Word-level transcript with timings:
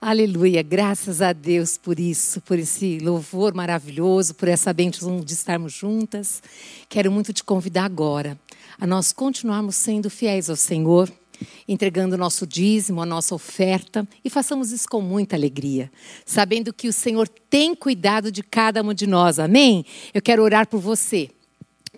Aleluia, 0.00 0.62
graças 0.62 1.20
a 1.20 1.32
Deus 1.32 1.76
por 1.76 1.98
isso, 1.98 2.40
por 2.42 2.56
esse 2.56 3.00
louvor 3.00 3.52
maravilhoso, 3.52 4.32
por 4.32 4.46
essa 4.46 4.72
bênção 4.72 5.20
de 5.20 5.34
estarmos 5.34 5.72
juntas. 5.72 6.40
Quero 6.88 7.10
muito 7.10 7.32
te 7.32 7.42
convidar 7.42 7.84
agora 7.84 8.38
a 8.80 8.86
nós 8.86 9.12
continuarmos 9.12 9.74
sendo 9.74 10.08
fiéis 10.08 10.48
ao 10.48 10.54
Senhor, 10.54 11.10
entregando 11.66 12.14
o 12.14 12.18
nosso 12.18 12.46
dízimo, 12.46 13.02
a 13.02 13.06
nossa 13.06 13.34
oferta 13.34 14.06
e 14.24 14.30
façamos 14.30 14.70
isso 14.70 14.88
com 14.88 15.00
muita 15.00 15.34
alegria, 15.34 15.90
sabendo 16.24 16.72
que 16.72 16.86
o 16.86 16.92
Senhor 16.92 17.28
tem 17.50 17.74
cuidado 17.74 18.30
de 18.30 18.44
cada 18.44 18.80
um 18.84 18.94
de 18.94 19.06
nós. 19.08 19.40
Amém? 19.40 19.84
Eu 20.14 20.22
quero 20.22 20.44
orar 20.44 20.68
por 20.68 20.78
você 20.78 21.28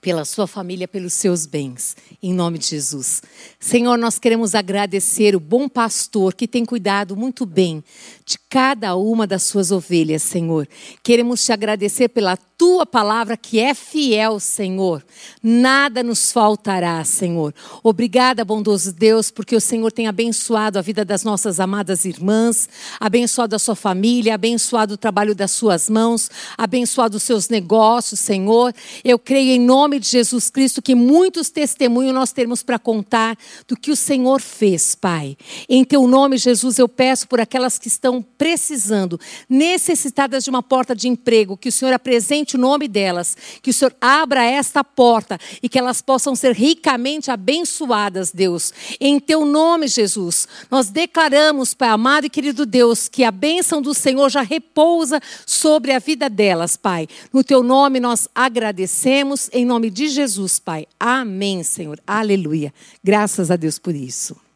pela 0.01 0.25
sua 0.25 0.47
família, 0.47 0.89
pelos 0.89 1.13
seus 1.13 1.47
bens, 1.47 1.97
em 2.23 2.33
nome 2.33 2.59
de 2.59 2.67
Jesus. 2.69 3.23
Senhor, 3.59 3.99
nós 3.99 4.19
queremos 4.19 4.55
agradecer 4.55 5.37
o 5.37 5.41
bom 5.41 5.69
pastor 5.69 6.35
que 6.35 6.49
tem 6.49 6.65
cuidado 6.65 7.17
muito 7.17 7.45
bem 7.45 7.85
de 8.25 8.39
cada 8.49 8.97
uma 8.97 9.27
das 9.27 9.43
suas 9.43 9.71
ovelhas, 9.71 10.23
Senhor. 10.23 10.67
Queremos 11.03 11.45
te 11.45 11.53
agradecer 11.53 12.09
pela 12.09 12.39
tua 12.61 12.85
palavra 12.85 13.39
que 13.39 13.59
é 13.59 13.73
fiel, 13.73 14.39
Senhor. 14.39 15.03
Nada 15.43 16.03
nos 16.03 16.31
faltará, 16.31 17.03
Senhor. 17.05 17.55
Obrigada, 17.83 18.45
bondoso 18.45 18.93
Deus, 18.93 19.31
porque 19.31 19.57
o 19.57 19.61
Senhor 19.63 19.91
tem 19.91 20.07
abençoado 20.07 20.79
a 20.79 20.83
vida 20.83 21.03
das 21.03 21.25
nossas 21.25 21.59
amadas 21.59 22.05
irmãs, 22.05 22.69
abençoado 23.01 23.57
a 23.57 23.59
sua 23.59 23.75
família, 23.75 24.35
abençoado 24.35 24.93
o 24.93 24.99
trabalho 24.99 25.35
das 25.35 25.53
suas 25.53 25.89
mãos, 25.89 26.31
abençoado 26.59 27.17
os 27.17 27.23
seus 27.23 27.49
negócios, 27.49 28.21
Senhor. 28.21 28.75
Eu 29.03 29.19
creio 29.19 29.53
em 29.53 29.59
nome 29.59 29.99
de 29.99 30.09
Jesus 30.09 30.51
Cristo 30.51 30.83
que 30.83 30.95
muitos 30.95 31.49
testemunhos 31.49 32.13
nós 32.13 32.31
temos 32.31 32.63
para 32.63 32.79
contar 32.79 33.39
do 33.67 33.75
que 33.75 33.91
o 33.91 33.97
Senhor 33.97 34.39
fez, 34.39 34.95
Pai. 34.95 35.35
Em 35.67 35.83
teu 35.83 36.07
nome, 36.07 36.37
Jesus, 36.37 36.79
eu 36.79 36.91
peço 36.91 37.27
por 37.27 37.41
aquelas 37.41 37.79
que 37.79 37.89
estão 37.89 38.21
precisando, 38.21 39.19
necessitadas 39.49 40.45
de 40.45 40.51
uma 40.51 40.63
porta 40.63 40.95
de 40.95 41.09
emprego, 41.09 41.57
que 41.57 41.71
o 41.71 41.73
Senhor 41.73 41.95
apresente 41.95 42.50
o 42.57 42.61
nome 42.61 42.89
delas, 42.89 43.37
que 43.63 43.71
o 43.71 43.75
Senhor 43.75 43.95
abra 44.01 44.45
esta 44.45 44.83
porta 44.83 45.39
e 45.63 45.69
que 45.69 45.79
elas 45.79 46.03
possam 46.03 46.35
ser 46.35 46.53
ricamente 46.53 47.31
abençoadas, 47.31 48.33
Deus. 48.33 48.73
Em 49.01 49.19
teu 49.19 49.45
nome, 49.45 49.89
Jesus, 49.89 50.49
nós 50.71 50.91
declaramos, 50.91 51.75
Pai 51.75 51.89
amado 51.89 52.27
e 52.27 52.31
querido 52.31 52.67
Deus, 52.67 53.09
que 53.09 53.25
a 53.25 53.31
bênção 53.31 53.81
do 53.81 53.95
Senhor 53.95 54.29
já 54.29 54.43
repousa 54.43 55.21
sobre 55.47 55.93
a 55.93 55.99
vida 55.99 56.29
delas, 56.29 56.77
Pai. 56.77 57.09
No 57.33 57.45
teu 57.45 57.63
nome 57.63 58.01
nós 58.01 58.29
agradecemos, 58.35 59.49
em 59.53 59.65
nome 59.65 59.91
de 59.91 60.09
Jesus, 60.09 60.59
Pai. 60.59 60.87
Amém, 60.99 61.63
Senhor. 61.63 62.01
Aleluia. 62.07 62.73
Graças 63.03 63.51
a 63.51 63.57
Deus 63.57 63.79
por 63.79 63.95
isso. 63.95 64.50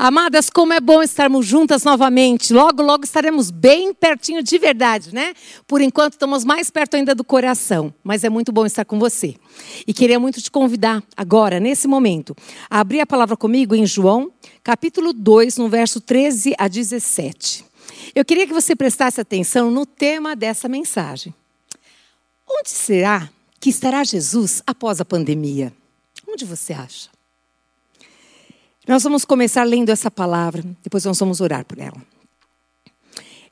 Amadas, 0.00 0.48
como 0.48 0.72
é 0.72 0.78
bom 0.78 1.02
estarmos 1.02 1.44
juntas 1.44 1.82
novamente. 1.82 2.52
Logo, 2.52 2.80
logo 2.84 3.02
estaremos 3.02 3.50
bem 3.50 3.92
pertinho 3.92 4.44
de 4.44 4.56
verdade, 4.56 5.12
né? 5.12 5.34
Por 5.66 5.80
enquanto 5.80 6.12
estamos 6.12 6.44
mais 6.44 6.70
perto 6.70 6.94
ainda 6.94 7.16
do 7.16 7.24
coração, 7.24 7.92
mas 8.04 8.22
é 8.22 8.28
muito 8.28 8.52
bom 8.52 8.64
estar 8.64 8.84
com 8.84 8.96
você. 8.96 9.34
E 9.84 9.92
queria 9.92 10.20
muito 10.20 10.40
te 10.40 10.52
convidar 10.52 11.02
agora, 11.16 11.58
nesse 11.58 11.88
momento, 11.88 12.36
a 12.70 12.78
abrir 12.78 13.00
a 13.00 13.06
palavra 13.06 13.36
comigo 13.36 13.74
em 13.74 13.84
João, 13.84 14.30
capítulo 14.62 15.12
2, 15.12 15.56
no 15.56 15.68
verso 15.68 16.00
13 16.00 16.54
a 16.56 16.68
17. 16.68 17.64
Eu 18.14 18.24
queria 18.24 18.46
que 18.46 18.54
você 18.54 18.76
prestasse 18.76 19.20
atenção 19.20 19.68
no 19.68 19.84
tema 19.84 20.36
dessa 20.36 20.68
mensagem. 20.68 21.34
Onde 22.48 22.70
será 22.70 23.28
que 23.58 23.68
estará 23.68 24.04
Jesus 24.04 24.62
após 24.64 25.00
a 25.00 25.04
pandemia? 25.04 25.72
Onde 26.24 26.44
você 26.44 26.72
acha? 26.72 27.17
Nós 28.88 29.02
vamos 29.02 29.22
começar 29.26 29.64
lendo 29.64 29.90
essa 29.90 30.10
palavra, 30.10 30.64
depois 30.82 31.04
nós 31.04 31.18
vamos 31.18 31.42
orar 31.42 31.62
por 31.62 31.78
ela. 31.78 32.00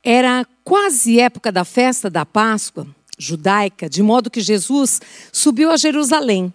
Era 0.02 0.46
quase 0.64 1.20
época 1.20 1.52
da 1.52 1.62
festa 1.62 2.08
da 2.08 2.24
Páscoa 2.24 2.86
judaica, 3.18 3.86
de 3.86 4.02
modo 4.02 4.30
que 4.30 4.40
Jesus 4.40 4.98
subiu 5.30 5.70
a 5.70 5.76
Jerusalém. 5.76 6.50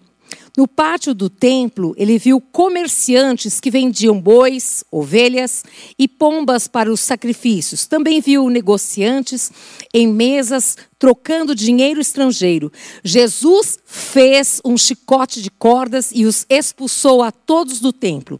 No 0.54 0.68
pátio 0.68 1.14
do 1.14 1.30
templo, 1.30 1.94
ele 1.96 2.18
viu 2.18 2.38
comerciantes 2.38 3.58
que 3.58 3.70
vendiam 3.70 4.20
bois, 4.20 4.84
ovelhas 4.90 5.64
e 5.98 6.06
pombas 6.06 6.68
para 6.68 6.92
os 6.92 7.00
sacrifícios. 7.00 7.86
Também 7.86 8.20
viu 8.20 8.50
negociantes 8.50 9.50
em 9.94 10.06
mesas 10.06 10.76
trocando 10.98 11.54
dinheiro 11.54 12.00
estrangeiro. 12.00 12.70
Jesus 13.02 13.78
fez 13.86 14.60
um 14.62 14.76
chicote 14.76 15.40
de 15.40 15.50
cordas 15.50 16.12
e 16.14 16.26
os 16.26 16.44
expulsou 16.50 17.22
a 17.22 17.32
todos 17.32 17.80
do 17.80 17.90
templo. 17.90 18.38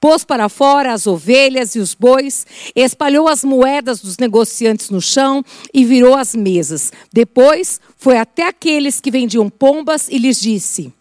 Pôs 0.00 0.24
para 0.24 0.48
fora 0.48 0.92
as 0.92 1.06
ovelhas 1.06 1.76
e 1.76 1.78
os 1.78 1.94
bois, 1.94 2.44
espalhou 2.74 3.28
as 3.28 3.44
moedas 3.44 4.00
dos 4.00 4.18
negociantes 4.18 4.90
no 4.90 5.00
chão 5.00 5.44
e 5.72 5.84
virou 5.84 6.16
as 6.16 6.34
mesas. 6.34 6.90
Depois 7.12 7.80
foi 7.96 8.18
até 8.18 8.48
aqueles 8.48 9.00
que 9.00 9.12
vendiam 9.12 9.48
pombas 9.48 10.08
e 10.08 10.18
lhes 10.18 10.40
disse: 10.40 10.92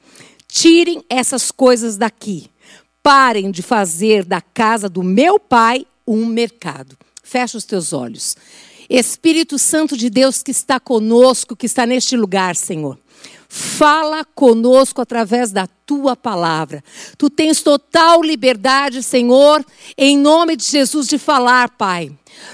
Tirem 0.52 1.02
essas 1.10 1.50
coisas 1.50 1.96
daqui. 1.96 2.52
Parem 3.02 3.50
de 3.50 3.62
fazer 3.62 4.26
da 4.26 4.42
casa 4.42 4.90
do 4.90 5.02
meu 5.02 5.40
pai 5.40 5.88
um 6.06 6.26
mercado. 6.26 6.98
Fecha 7.24 7.58
os 7.58 7.64
teus 7.64 7.94
olhos. 7.94 8.36
Espírito 8.90 9.58
Santo 9.58 9.96
de 9.96 10.10
Deus 10.10 10.44
que 10.44 10.52
está 10.52 10.78
conosco, 10.78 11.56
que 11.56 11.66
está 11.66 11.86
neste 11.86 12.18
lugar, 12.18 12.58
Senhor. 12.58 13.00
Fala 13.48 14.26
conosco 14.26 15.02
através 15.02 15.54
da 15.54 15.66
tua 15.92 16.16
palavra. 16.16 16.82
Tu 17.18 17.30
tens 17.30 17.62
total 17.62 18.22
liberdade, 18.22 19.04
Senhor, 19.04 19.62
em 19.98 20.18
nome 20.18 20.56
de 20.56 20.64
Jesus, 20.64 21.06
de 21.06 21.18
falar, 21.18 21.68
Pai. 21.72 22.10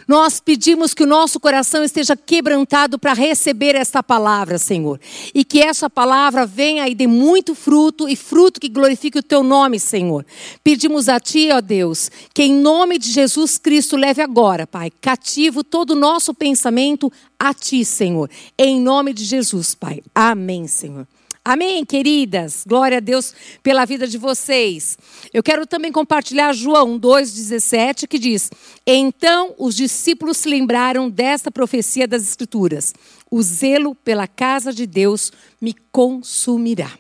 Nós 0.08 0.40
pedimos 0.40 0.96
que 0.96 1.04
o 1.04 1.08
nosso 1.08 1.40
coração 1.40 1.84
esteja 1.84 2.18
quebrantado 2.18 2.98
para 2.98 3.14
receber 3.14 3.76
essa 3.76 4.02
palavra, 4.02 4.58
Senhor. 4.58 5.00
E 5.36 5.46
que 5.46 5.62
essa 5.62 5.88
palavra 5.88 6.48
venha 6.48 6.90
e 6.90 6.96
dê 6.96 7.06
muito 7.06 7.54
fruto 7.54 8.10
e 8.10 8.16
fruto 8.16 8.60
que 8.60 8.70
glorifique 8.70 9.20
o 9.20 9.24
teu 9.24 9.44
nome, 9.44 9.80
Senhor. 9.80 10.26
Pedimos 10.64 11.08
a 11.08 11.20
ti, 11.20 11.50
ó 11.52 11.62
Deus, 11.62 12.10
que 12.34 12.42
em 12.42 12.56
nome 12.56 12.98
de 12.98 13.12
Jesus 13.12 13.60
Cristo 13.60 13.96
leve 13.96 14.20
agora, 14.20 14.66
Pai, 14.66 14.92
cativo 15.00 15.64
todo 15.64 15.92
o 15.92 15.96
nosso 15.96 16.34
pensamento 16.34 17.14
a 17.40 17.54
ti, 17.54 17.86
Senhor. 17.86 18.32
Em 18.58 18.82
nome 18.82 19.14
de 19.14 19.24
Jesus, 19.24 19.76
Pai. 19.76 20.02
Amém, 20.16 20.66
Senhor. 20.66 21.06
Amém, 21.48 21.86
queridas? 21.86 22.66
Glória 22.68 22.98
a 22.98 23.00
Deus 23.00 23.34
pela 23.64 23.86
vida 23.86 24.06
de 24.06 24.18
vocês. 24.18 24.98
Eu 25.34 25.42
quero 25.42 25.66
também 25.66 25.94
compartilhar 25.94 26.52
João 26.52 27.00
2,17, 27.00 28.06
que 28.06 28.20
diz: 28.20 28.52
Então 28.86 29.56
os 29.58 29.74
discípulos 29.74 30.36
se 30.36 30.50
lembraram 30.50 31.10
desta 31.10 31.50
profecia 31.50 32.06
das 32.06 32.24
Escrituras: 32.24 32.94
O 33.32 33.42
zelo 33.42 33.96
pela 33.96 34.28
casa 34.28 34.74
de 34.74 34.86
Deus 34.86 35.32
me 35.62 35.74
consumirá. 35.90 36.92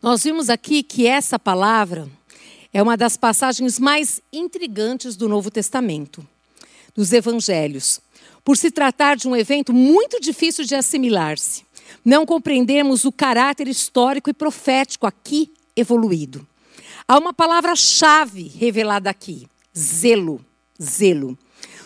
Nós 0.00 0.24
vimos 0.24 0.48
aqui 0.48 0.82
que 0.82 1.06
essa 1.06 1.38
palavra 1.38 2.08
é 2.72 2.82
uma 2.82 2.96
das 2.96 3.18
passagens 3.18 3.78
mais 3.78 4.18
intrigantes 4.32 5.14
do 5.14 5.28
Novo 5.28 5.50
Testamento, 5.50 6.26
dos 6.94 7.12
evangelhos, 7.12 8.00
por 8.42 8.56
se 8.56 8.70
tratar 8.70 9.14
de 9.14 9.28
um 9.28 9.36
evento 9.36 9.74
muito 9.74 10.18
difícil 10.22 10.64
de 10.64 10.74
assimilar-se 10.74 11.65
não 12.04 12.24
compreendemos 12.24 13.04
o 13.04 13.12
caráter 13.12 13.68
histórico 13.68 14.30
e 14.30 14.34
profético 14.34 15.06
aqui 15.06 15.52
evoluído. 15.74 16.46
Há 17.08 17.18
uma 17.18 17.32
palavra-chave 17.32 18.48
revelada 18.56 19.10
aqui: 19.10 19.46
zelo. 19.76 20.44
Zelo. 20.82 21.38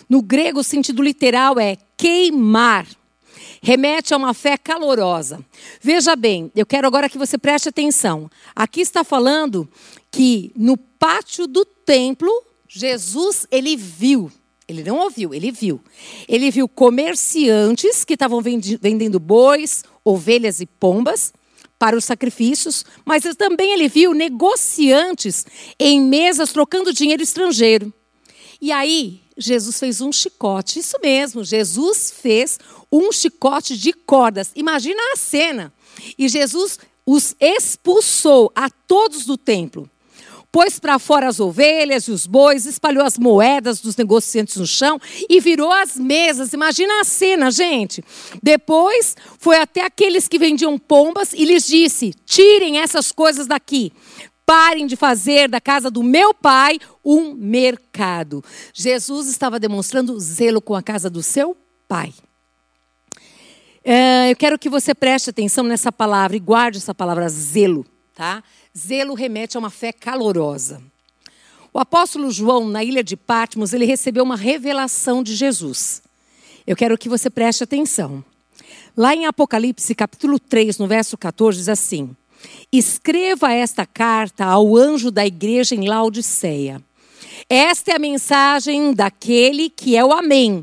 No 0.08 0.20
grego, 0.20 0.60
o 0.60 0.64
sentido 0.64 1.02
literal 1.02 1.58
é 1.58 1.76
queimar. 1.96 2.86
Remete 3.62 4.14
a 4.14 4.16
uma 4.16 4.32
fé 4.32 4.56
calorosa. 4.56 5.44
Veja 5.80 6.16
bem, 6.16 6.50
eu 6.56 6.64
quero 6.64 6.86
agora 6.86 7.08
que 7.08 7.18
você 7.18 7.36
preste 7.36 7.68
atenção. 7.68 8.30
Aqui 8.56 8.80
está 8.80 9.04
falando 9.04 9.68
que 10.10 10.50
no 10.56 10.76
pátio 10.76 11.46
do 11.46 11.64
templo, 11.64 12.30
Jesus 12.66 13.46
ele 13.50 13.76
viu 13.76 14.32
ele 14.70 14.84
não 14.84 14.98
ouviu, 14.98 15.34
ele 15.34 15.50
viu. 15.50 15.80
Ele 16.28 16.50
viu 16.50 16.68
comerciantes 16.68 18.04
que 18.04 18.14
estavam 18.14 18.40
vendendo 18.40 19.18
bois, 19.18 19.82
ovelhas 20.04 20.60
e 20.60 20.66
pombas 20.66 21.32
para 21.78 21.96
os 21.96 22.04
sacrifícios, 22.04 22.84
mas 23.04 23.24
também 23.36 23.72
ele 23.72 23.88
viu 23.88 24.14
negociantes 24.14 25.44
em 25.78 26.00
mesas 26.00 26.52
trocando 26.52 26.92
dinheiro 26.92 27.22
estrangeiro. 27.22 27.92
E 28.60 28.70
aí, 28.70 29.22
Jesus 29.36 29.80
fez 29.80 30.00
um 30.00 30.12
chicote, 30.12 30.78
isso 30.78 30.96
mesmo, 31.02 31.42
Jesus 31.42 32.12
fez 32.16 32.58
um 32.92 33.10
chicote 33.10 33.76
de 33.76 33.92
cordas. 33.92 34.52
Imagina 34.54 35.00
a 35.12 35.16
cena. 35.16 35.72
E 36.16 36.28
Jesus 36.28 36.78
os 37.04 37.34
expulsou 37.40 38.52
a 38.54 38.70
todos 38.70 39.24
do 39.24 39.36
templo 39.36 39.90
pôs 40.52 40.78
para 40.78 40.98
fora 40.98 41.28
as 41.28 41.38
ovelhas 41.40 42.04
e 42.04 42.10
os 42.10 42.26
bois, 42.26 42.66
espalhou 42.66 43.04
as 43.04 43.16
moedas 43.16 43.80
dos 43.80 43.96
negociantes 43.96 44.56
no 44.56 44.66
chão 44.66 44.98
e 45.28 45.40
virou 45.40 45.72
as 45.72 45.96
mesas. 45.96 46.52
Imagina 46.52 47.00
a 47.00 47.04
cena, 47.04 47.50
gente. 47.50 48.02
Depois 48.42 49.16
foi 49.38 49.56
até 49.56 49.84
aqueles 49.84 50.26
que 50.26 50.38
vendiam 50.38 50.78
pombas 50.78 51.32
e 51.32 51.44
lhes 51.44 51.66
disse: 51.66 52.12
tirem 52.24 52.78
essas 52.78 53.12
coisas 53.12 53.46
daqui. 53.46 53.92
parem 54.44 54.88
de 54.88 54.96
fazer 54.96 55.48
da 55.48 55.60
casa 55.60 55.88
do 55.88 56.02
meu 56.02 56.34
pai 56.34 56.80
um 57.04 57.34
mercado. 57.34 58.42
Jesus 58.74 59.28
estava 59.28 59.60
demonstrando 59.60 60.18
zelo 60.18 60.60
com 60.60 60.74
a 60.74 60.82
casa 60.82 61.08
do 61.08 61.22
seu 61.22 61.56
pai. 61.86 62.12
É, 63.84 64.30
eu 64.30 64.36
quero 64.36 64.58
que 64.58 64.68
você 64.68 64.92
preste 64.92 65.30
atenção 65.30 65.64
nessa 65.64 65.92
palavra 65.92 66.36
e 66.36 66.40
guarde 66.40 66.78
essa 66.78 66.94
palavra 66.94 67.28
zelo, 67.28 67.86
tá? 68.20 68.44
Zelo 68.76 69.14
remete 69.14 69.56
a 69.56 69.58
uma 69.58 69.70
fé 69.70 69.94
calorosa. 69.94 70.82
O 71.72 71.78
apóstolo 71.78 72.30
João, 72.30 72.68
na 72.68 72.84
ilha 72.84 73.02
de 73.02 73.16
Patmos, 73.16 73.72
ele 73.72 73.86
recebeu 73.86 74.22
uma 74.22 74.36
revelação 74.36 75.22
de 75.22 75.34
Jesus. 75.34 76.02
Eu 76.66 76.76
quero 76.76 76.98
que 76.98 77.08
você 77.08 77.30
preste 77.30 77.64
atenção. 77.64 78.22
Lá 78.94 79.14
em 79.14 79.24
Apocalipse, 79.24 79.94
capítulo 79.94 80.38
3, 80.38 80.76
no 80.76 80.86
verso 80.86 81.16
14, 81.16 81.56
diz 81.56 81.68
assim: 81.70 82.14
Escreva 82.70 83.54
esta 83.54 83.86
carta 83.86 84.44
ao 84.44 84.76
anjo 84.76 85.10
da 85.10 85.24
igreja 85.26 85.74
em 85.74 85.88
Laodiceia. 85.88 86.82
Esta 87.48 87.92
é 87.92 87.96
a 87.96 87.98
mensagem 87.98 88.92
daquele 88.92 89.70
que 89.70 89.96
é 89.96 90.04
o 90.04 90.12
Amém, 90.12 90.62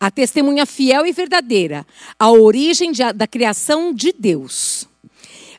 a 0.00 0.10
testemunha 0.10 0.64
fiel 0.64 1.04
e 1.04 1.12
verdadeira, 1.12 1.86
a 2.18 2.30
origem 2.30 2.90
de, 2.90 3.12
da 3.12 3.26
criação 3.26 3.92
de 3.92 4.14
Deus. 4.18 4.88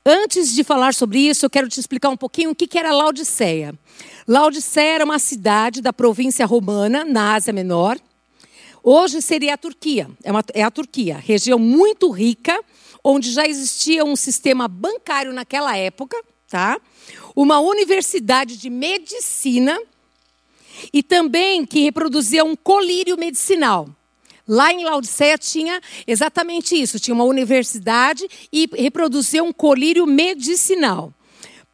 Antes 0.09 0.55
de 0.55 0.63
falar 0.63 0.93
sobre 0.93 1.19
isso, 1.19 1.45
eu 1.45 1.49
quero 1.49 1.67
te 1.67 1.81
explicar 1.81 2.07
um 2.07 2.15
pouquinho 2.15 2.51
o 2.51 2.55
que 2.55 2.79
era 2.79 2.93
Laodiceia. 2.93 3.77
Laodiceia 4.25 4.95
era 4.95 5.03
uma 5.03 5.19
cidade 5.19 5.81
da 5.81 5.91
província 5.91 6.45
romana, 6.45 7.03
na 7.03 7.33
Ásia 7.33 7.51
Menor. 7.51 7.99
Hoje 8.81 9.21
seria 9.21 9.55
a 9.55 9.57
Turquia. 9.57 10.09
É, 10.23 10.31
uma, 10.31 10.41
é 10.53 10.63
a 10.63 10.71
Turquia, 10.71 11.17
região 11.17 11.59
muito 11.59 12.09
rica, 12.09 12.57
onde 13.03 13.33
já 13.33 13.45
existia 13.45 14.05
um 14.05 14.15
sistema 14.15 14.65
bancário 14.69 15.33
naquela 15.33 15.75
época, 15.75 16.15
tá? 16.47 16.79
Uma 17.35 17.59
universidade 17.59 18.55
de 18.55 18.69
medicina 18.69 19.77
e 20.93 21.03
também 21.03 21.65
que 21.65 21.81
reproduzia 21.81 22.45
um 22.45 22.55
colírio 22.55 23.17
medicinal. 23.17 23.89
Lá 24.47 24.71
em 24.71 24.83
Laodiceia 24.83 25.37
tinha 25.37 25.81
exatamente 26.05 26.75
isso: 26.75 26.99
tinha 26.99 27.13
uma 27.13 27.25
universidade 27.25 28.27
e 28.51 28.69
reproduzia 28.73 29.43
um 29.43 29.51
colírio 29.51 30.05
medicinal 30.05 31.13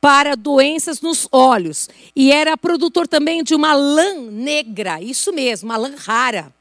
para 0.02 0.36
doenças 0.36 1.00
nos 1.00 1.28
olhos. 1.31 1.90
E 2.16 2.31
era 2.31 2.58
produtor 2.58 3.08
também 3.08 3.44
de 3.44 3.56
uma 3.56 3.74
lã 3.74 4.16
negra, 4.31 5.02
isso 5.02 5.31
mesmo, 5.31 5.70
uma 5.70 5.78
lã 5.78 5.94
rara. 5.96 6.54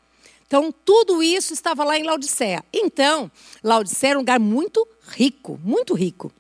Então, 0.47 0.73
tudo 0.85 1.23
isso 1.23 1.55
estava 1.55 1.83
lá 1.83 1.99
em 1.99 2.03
Laodiceia. 2.03 2.63
Então, 2.73 3.31
Laodiceia 3.65 4.11
era 4.11 4.19
um 4.19 4.23
lugar 4.23 4.39
muito 4.39 4.87
rico, 5.09 5.59
muito 5.65 5.95
rico. 5.95 6.31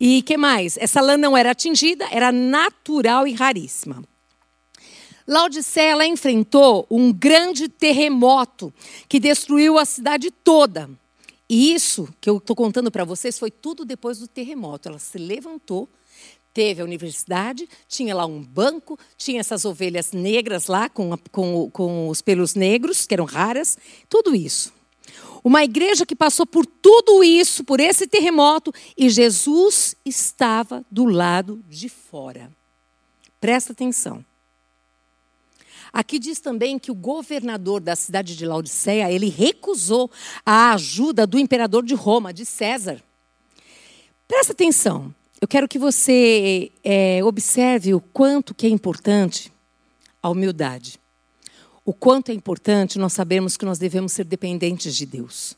E 0.00 0.22
que 0.22 0.36
mais? 0.36 0.76
Essa 0.78 1.00
lã 1.00 1.16
não 1.16 1.36
era 1.36 1.52
atingida, 1.52 2.08
era 2.10 2.32
natural 2.32 3.24
e 3.24 3.34
raríssima. 3.34 4.02
Laodiceia 5.26 6.06
enfrentou 6.06 6.86
um 6.90 7.12
grande 7.12 7.68
terremoto 7.68 8.72
que 9.08 9.20
destruiu 9.20 9.78
a 9.78 9.84
cidade 9.84 10.30
toda. 10.30 10.90
E 11.48 11.74
isso 11.74 12.08
que 12.20 12.30
eu 12.30 12.38
estou 12.38 12.56
contando 12.56 12.90
para 12.90 13.04
vocês 13.04 13.38
foi 13.38 13.50
tudo 13.50 13.84
depois 13.84 14.18
do 14.18 14.26
terremoto. 14.26 14.88
Ela 14.88 14.98
se 14.98 15.18
levantou, 15.18 15.88
teve 16.54 16.80
a 16.80 16.84
universidade, 16.84 17.68
tinha 17.86 18.14
lá 18.14 18.26
um 18.26 18.42
banco, 18.42 18.98
tinha 19.16 19.40
essas 19.40 19.64
ovelhas 19.64 20.12
negras 20.12 20.66
lá 20.66 20.88
com, 20.88 21.16
com, 21.30 21.70
com 21.70 22.08
os 22.08 22.22
pelos 22.22 22.54
negros, 22.54 23.06
que 23.06 23.14
eram 23.14 23.24
raras, 23.24 23.76
tudo 24.08 24.34
isso. 24.34 24.72
Uma 25.44 25.64
igreja 25.64 26.06
que 26.06 26.14
passou 26.14 26.46
por 26.46 26.64
tudo 26.64 27.22
isso, 27.24 27.64
por 27.64 27.80
esse 27.80 28.06
terremoto, 28.06 28.72
e 28.96 29.10
Jesus 29.10 29.96
estava 30.04 30.84
do 30.90 31.04
lado 31.04 31.62
de 31.68 31.88
fora. 31.88 32.50
Presta 33.40 33.72
atenção. 33.72 34.24
Aqui 35.92 36.18
diz 36.18 36.40
também 36.40 36.78
que 36.78 36.90
o 36.90 36.94
governador 36.94 37.80
da 37.80 37.94
cidade 37.94 38.34
de 38.34 38.46
Laodiceia, 38.46 39.12
ele 39.12 39.28
recusou 39.28 40.10
a 40.44 40.72
ajuda 40.72 41.26
do 41.26 41.38
imperador 41.38 41.84
de 41.84 41.94
Roma, 41.94 42.32
de 42.32 42.46
César. 42.46 43.02
Presta 44.26 44.52
atenção. 44.52 45.14
Eu 45.40 45.46
quero 45.46 45.68
que 45.68 45.78
você 45.78 46.72
é, 46.82 47.22
observe 47.22 47.92
o 47.92 48.00
quanto 48.00 48.54
que 48.54 48.66
é 48.66 48.70
importante 48.70 49.52
a 50.22 50.30
humildade. 50.30 50.98
O 51.84 51.92
quanto 51.92 52.30
é 52.30 52.34
importante 52.34 52.98
nós 52.98 53.12
sabermos 53.12 53.56
que 53.56 53.64
nós 53.64 53.78
devemos 53.78 54.12
ser 54.12 54.24
dependentes 54.24 54.96
de 54.96 55.04
Deus. 55.04 55.56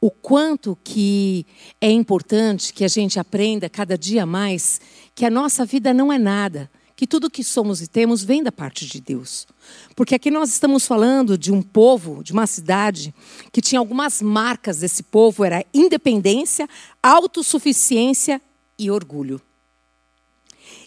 O 0.00 0.10
quanto 0.10 0.78
que 0.84 1.46
é 1.80 1.90
importante 1.90 2.72
que 2.72 2.84
a 2.84 2.88
gente 2.88 3.18
aprenda 3.18 3.68
cada 3.68 3.96
dia 3.96 4.26
mais 4.26 4.80
que 5.14 5.24
a 5.24 5.30
nossa 5.30 5.64
vida 5.64 5.92
não 5.92 6.12
é 6.12 6.18
nada, 6.18 6.70
que 6.98 7.06
tudo 7.06 7.30
que 7.30 7.44
somos 7.44 7.80
e 7.80 7.86
temos 7.86 8.24
vem 8.24 8.42
da 8.42 8.50
parte 8.50 8.84
de 8.84 9.00
Deus. 9.00 9.46
Porque 9.94 10.16
aqui 10.16 10.32
nós 10.32 10.50
estamos 10.50 10.84
falando 10.84 11.38
de 11.38 11.52
um 11.52 11.62
povo, 11.62 12.24
de 12.24 12.32
uma 12.32 12.44
cidade, 12.44 13.14
que 13.52 13.62
tinha 13.62 13.78
algumas 13.78 14.20
marcas 14.20 14.78
desse 14.78 15.04
povo: 15.04 15.44
era 15.44 15.64
independência, 15.72 16.68
autossuficiência 17.00 18.42
e 18.76 18.90
orgulho. 18.90 19.40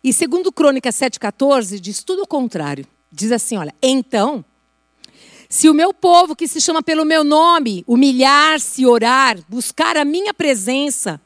E 0.04 0.12
segundo 0.12 0.52
Crônicas 0.52 0.96
7,14, 0.96 1.80
diz 1.80 2.04
tudo 2.04 2.24
o 2.24 2.28
contrário. 2.28 2.86
Diz 3.10 3.32
assim: 3.32 3.56
olha, 3.56 3.74
então, 3.82 4.44
se 5.48 5.70
o 5.70 5.74
meu 5.74 5.94
povo, 5.94 6.36
que 6.36 6.46
se 6.46 6.60
chama 6.60 6.84
pelo 6.84 7.06
meu 7.06 7.24
nome, 7.24 7.86
humilhar-se, 7.88 8.86
orar, 8.86 9.40
buscar 9.48 9.96
a 9.96 10.04
minha 10.04 10.34
presença 10.34 11.22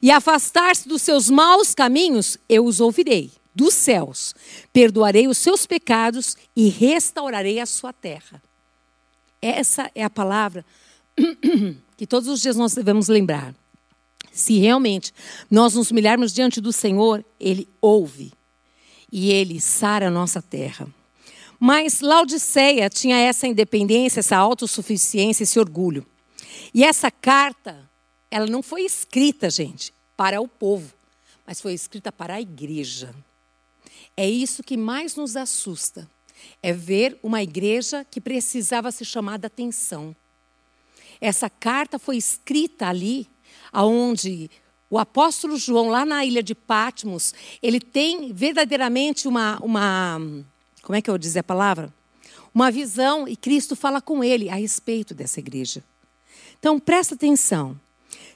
e 0.00 0.08
afastar-se 0.08 0.86
dos 0.86 1.02
seus 1.02 1.28
maus 1.28 1.74
caminhos, 1.74 2.38
eu 2.48 2.64
os 2.64 2.78
ouvirei 2.78 3.39
dos 3.54 3.74
céus, 3.74 4.34
perdoarei 4.72 5.28
os 5.28 5.38
seus 5.38 5.66
pecados 5.66 6.36
e 6.54 6.68
restaurarei 6.68 7.60
a 7.60 7.66
sua 7.66 7.92
terra. 7.92 8.42
Essa 9.42 9.90
é 9.94 10.04
a 10.04 10.10
palavra 10.10 10.64
que 11.96 12.06
todos 12.06 12.28
os 12.28 12.40
dias 12.40 12.56
nós 12.56 12.74
devemos 12.74 13.08
lembrar. 13.08 13.54
Se 14.32 14.58
realmente 14.58 15.12
nós 15.50 15.74
nos 15.74 15.90
humilharmos 15.90 16.32
diante 16.32 16.60
do 16.60 16.72
Senhor, 16.72 17.24
Ele 17.38 17.68
ouve 17.80 18.32
e 19.10 19.30
Ele 19.30 19.60
sara 19.60 20.08
a 20.08 20.10
nossa 20.10 20.40
terra. 20.40 20.86
Mas 21.58 22.00
Laodiceia 22.00 22.88
tinha 22.88 23.18
essa 23.18 23.46
independência, 23.46 24.20
essa 24.20 24.36
autossuficiência, 24.36 25.42
esse 25.42 25.58
orgulho. 25.58 26.06
E 26.72 26.84
essa 26.84 27.10
carta, 27.10 27.90
ela 28.30 28.46
não 28.46 28.62
foi 28.62 28.82
escrita, 28.82 29.50
gente, 29.50 29.92
para 30.16 30.40
o 30.40 30.48
povo, 30.48 30.92
mas 31.46 31.60
foi 31.60 31.74
escrita 31.74 32.10
para 32.10 32.34
a 32.34 32.40
igreja. 32.40 33.14
É 34.16 34.28
isso 34.28 34.62
que 34.62 34.76
mais 34.76 35.16
nos 35.16 35.36
assusta. 35.36 36.08
É 36.62 36.72
ver 36.72 37.18
uma 37.22 37.42
igreja 37.42 38.04
que 38.10 38.20
precisava 38.20 38.90
ser 38.90 39.04
chamada 39.04 39.46
atenção. 39.46 40.14
Essa 41.20 41.50
carta 41.50 41.98
foi 41.98 42.16
escrita 42.16 42.88
ali, 42.88 43.28
aonde 43.72 44.50
o 44.88 44.98
apóstolo 44.98 45.56
João, 45.56 45.88
lá 45.88 46.04
na 46.04 46.24
ilha 46.24 46.42
de 46.42 46.54
Patmos, 46.54 47.34
ele 47.62 47.78
tem 47.78 48.32
verdadeiramente 48.32 49.28
uma, 49.28 49.58
uma 49.62 50.18
como 50.82 50.96
é 50.96 51.02
que 51.02 51.08
eu 51.08 51.12
vou 51.12 51.18
dizer 51.18 51.40
a 51.40 51.44
palavra? 51.44 51.92
Uma 52.52 52.70
visão 52.70 53.28
e 53.28 53.36
Cristo 53.36 53.76
fala 53.76 54.00
com 54.00 54.24
ele 54.24 54.48
a 54.48 54.54
respeito 54.54 55.14
dessa 55.14 55.38
igreja. 55.38 55.84
Então 56.58 56.80
presta 56.80 57.14
atenção. 57.14 57.78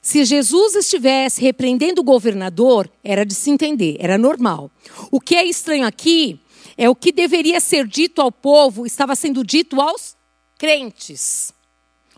Se 0.04 0.22
Jesus 0.22 0.74
estivesse 0.74 1.40
repreendendo 1.40 2.02
o 2.02 2.04
governador, 2.04 2.92
era 3.02 3.24
de 3.24 3.34
se 3.34 3.50
entender, 3.50 3.96
era 3.98 4.18
normal. 4.18 4.70
O 5.10 5.18
que 5.18 5.34
é 5.34 5.42
estranho 5.42 5.86
aqui 5.86 6.38
é 6.76 6.90
o 6.90 6.94
que 6.94 7.10
deveria 7.10 7.58
ser 7.58 7.86
dito 7.86 8.20
ao 8.20 8.30
povo 8.30 8.84
estava 8.84 9.16
sendo 9.16 9.42
dito 9.42 9.80
aos 9.80 10.14
crentes. 10.58 11.54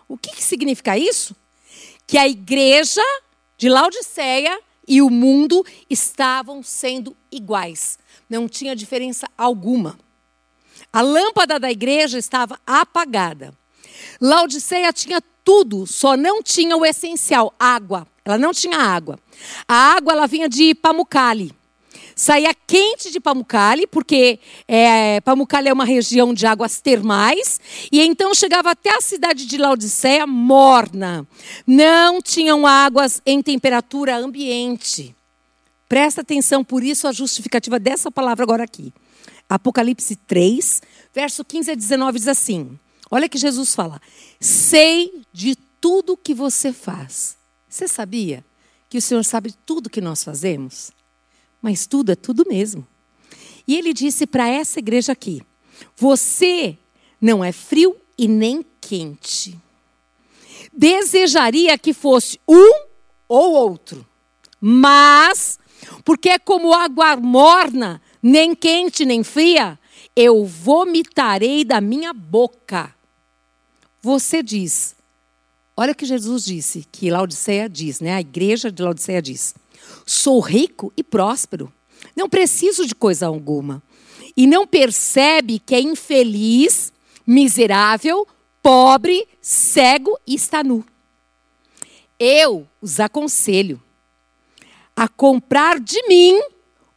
O 0.09 0.19
que, 0.19 0.33
que 0.33 0.43
significa 0.43 0.99
isso? 0.99 1.37
Que 2.09 2.19
a 2.19 2.27
igreja 2.27 3.05
de 3.57 3.69
Laodiceia 3.69 4.59
e 4.89 5.01
o 5.01 5.09
mundo 5.09 5.65
estavam 5.89 6.65
sendo 6.65 7.17
iguais. 7.31 8.01
Não 8.29 8.49
tinha 8.49 8.75
diferença 8.75 9.29
alguma. 9.39 9.97
A 10.93 11.03
lâmpada 11.03 11.57
da 11.61 11.71
igreja 11.71 12.19
estava 12.19 12.59
apagada. 12.67 13.57
Laodiceia 14.21 14.93
tinha 14.93 15.23
tudo, 15.47 15.87
só 15.87 16.17
não 16.17 16.43
tinha 16.43 16.77
o 16.77 16.85
essencial, 16.85 17.55
água. 17.57 18.05
Ela 18.25 18.37
não 18.37 18.53
tinha 18.53 18.77
água. 18.77 19.17
A 19.69 19.95
água 19.95 20.13
ela 20.13 20.27
vinha 20.27 20.49
de 20.49 20.75
Pamukkale. 20.75 21.55
Saía 22.17 22.53
quente 22.67 23.13
de 23.13 23.21
Pamukkale, 23.21 23.87
porque 23.87 24.41
é, 24.67 25.21
Pamukkale 25.21 25.69
é 25.69 25.73
uma 25.73 25.85
região 25.85 26.35
de 26.35 26.47
águas 26.47 26.81
termais, 26.81 27.61
e 27.93 28.01
então 28.01 28.35
chegava 28.35 28.73
até 28.73 28.91
a 28.97 29.01
cidade 29.01 29.47
de 29.47 29.57
Laodiceia 29.57 30.27
morna. 30.27 31.25
Não 31.65 32.21
tinham 32.21 32.67
águas 32.67 33.23
em 33.25 33.41
temperatura 33.41 34.17
ambiente. 34.17 35.15
Presta 35.89 36.23
atenção, 36.23 36.65
por 36.65 36.83
isso 36.83 37.07
a 37.07 37.13
justificativa 37.13 37.79
dessa 37.79 38.11
palavra 38.11 38.43
agora 38.43 38.65
aqui. 38.65 38.93
Apocalipse 39.49 40.17
3, 40.17 40.83
verso 41.15 41.45
15 41.45 41.71
a 41.71 41.75
19 41.77 42.19
diz 42.19 42.27
assim: 42.27 42.77
Olha 43.11 43.29
que 43.29 43.39
Jesus 43.39 43.75
fala: 43.75 44.01
Sei 44.41 45.23
de 45.33 45.57
tudo 45.81 46.17
que 46.17 46.35
você 46.35 46.73
faz. 46.73 47.37
Você 47.69 47.87
sabia 47.87 48.45
que 48.89 48.99
o 48.99 49.03
Senhor 49.03 49.25
sabe 49.25 49.55
tudo 49.65 49.91
que 49.91 50.01
nós 50.01 50.25
fazemos? 50.25 50.93
mas 51.67 51.85
tudo 51.85 52.13
é 52.13 52.15
tudo 52.15 52.45
mesmo. 52.49 52.87
E 53.67 53.77
ele 53.77 53.93
disse 53.93 54.25
para 54.25 54.49
essa 54.49 54.79
igreja 54.79 55.11
aqui: 55.11 55.43
Você 55.97 56.79
não 57.21 57.45
é 57.45 57.51
frio 57.51 57.97
e 58.17 58.29
nem 58.29 58.65
quente. 58.81 59.59
Desejaria 60.73 61.77
que 61.77 61.93
fosse 61.93 62.39
um 62.49 62.87
ou 63.27 63.55
outro, 63.55 64.07
mas, 64.61 65.59
porque 66.05 66.29
é 66.29 66.39
como 66.39 66.73
água 66.73 67.17
morna, 67.17 68.01
nem 68.23 68.55
quente 68.55 69.05
nem 69.05 69.25
fria, 69.25 69.77
eu 70.15 70.45
vomitarei 70.45 71.65
da 71.65 71.81
minha 71.81 72.13
boca. 72.13 72.95
Você 74.07 74.41
diz, 74.41 74.95
olha 75.77 75.91
o 75.91 75.95
que 75.97 76.07
Jesus 76.07 76.45
disse, 76.45 76.87
que 76.93 77.11
Laodiceia 77.11 77.69
diz, 77.69 77.99
né? 77.99 78.15
A 78.15 78.21
igreja 78.21 78.71
de 78.71 78.81
Laodiceia 78.81 79.21
diz: 79.21 79.53
Sou 80.07 80.39
rico 80.39 80.93
e 80.97 81.03
próspero, 81.03 81.73
não 82.15 82.29
preciso 82.29 82.87
de 82.87 82.95
coisa 82.95 83.27
alguma. 83.27 83.83
E 84.37 84.47
não 84.47 84.65
percebe 84.65 85.59
que 85.59 85.75
é 85.75 85.81
infeliz, 85.81 86.93
miserável, 87.27 88.25
pobre, 88.63 89.27
cego 89.43 90.17
e 90.25 90.37
está 90.37 90.63
nu. 90.63 90.85
Eu 92.17 92.65
os 92.81 93.01
aconselho 93.01 93.83
a 94.95 95.09
comprar 95.09 95.81
de 95.81 96.01
mim 96.07 96.41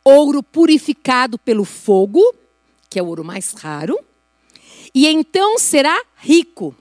ouro 0.04 0.44
purificado 0.44 1.39
pelo 1.39 1.66
fogo, 1.66 2.22
que 2.88 3.00
é 3.00 3.01
o 3.01 3.08
ouro 3.08 3.25
mais 3.25 3.51
raro, 3.54 3.98
e 4.94 5.08
então 5.08 5.58
será 5.58 6.00
rico. 6.18 6.75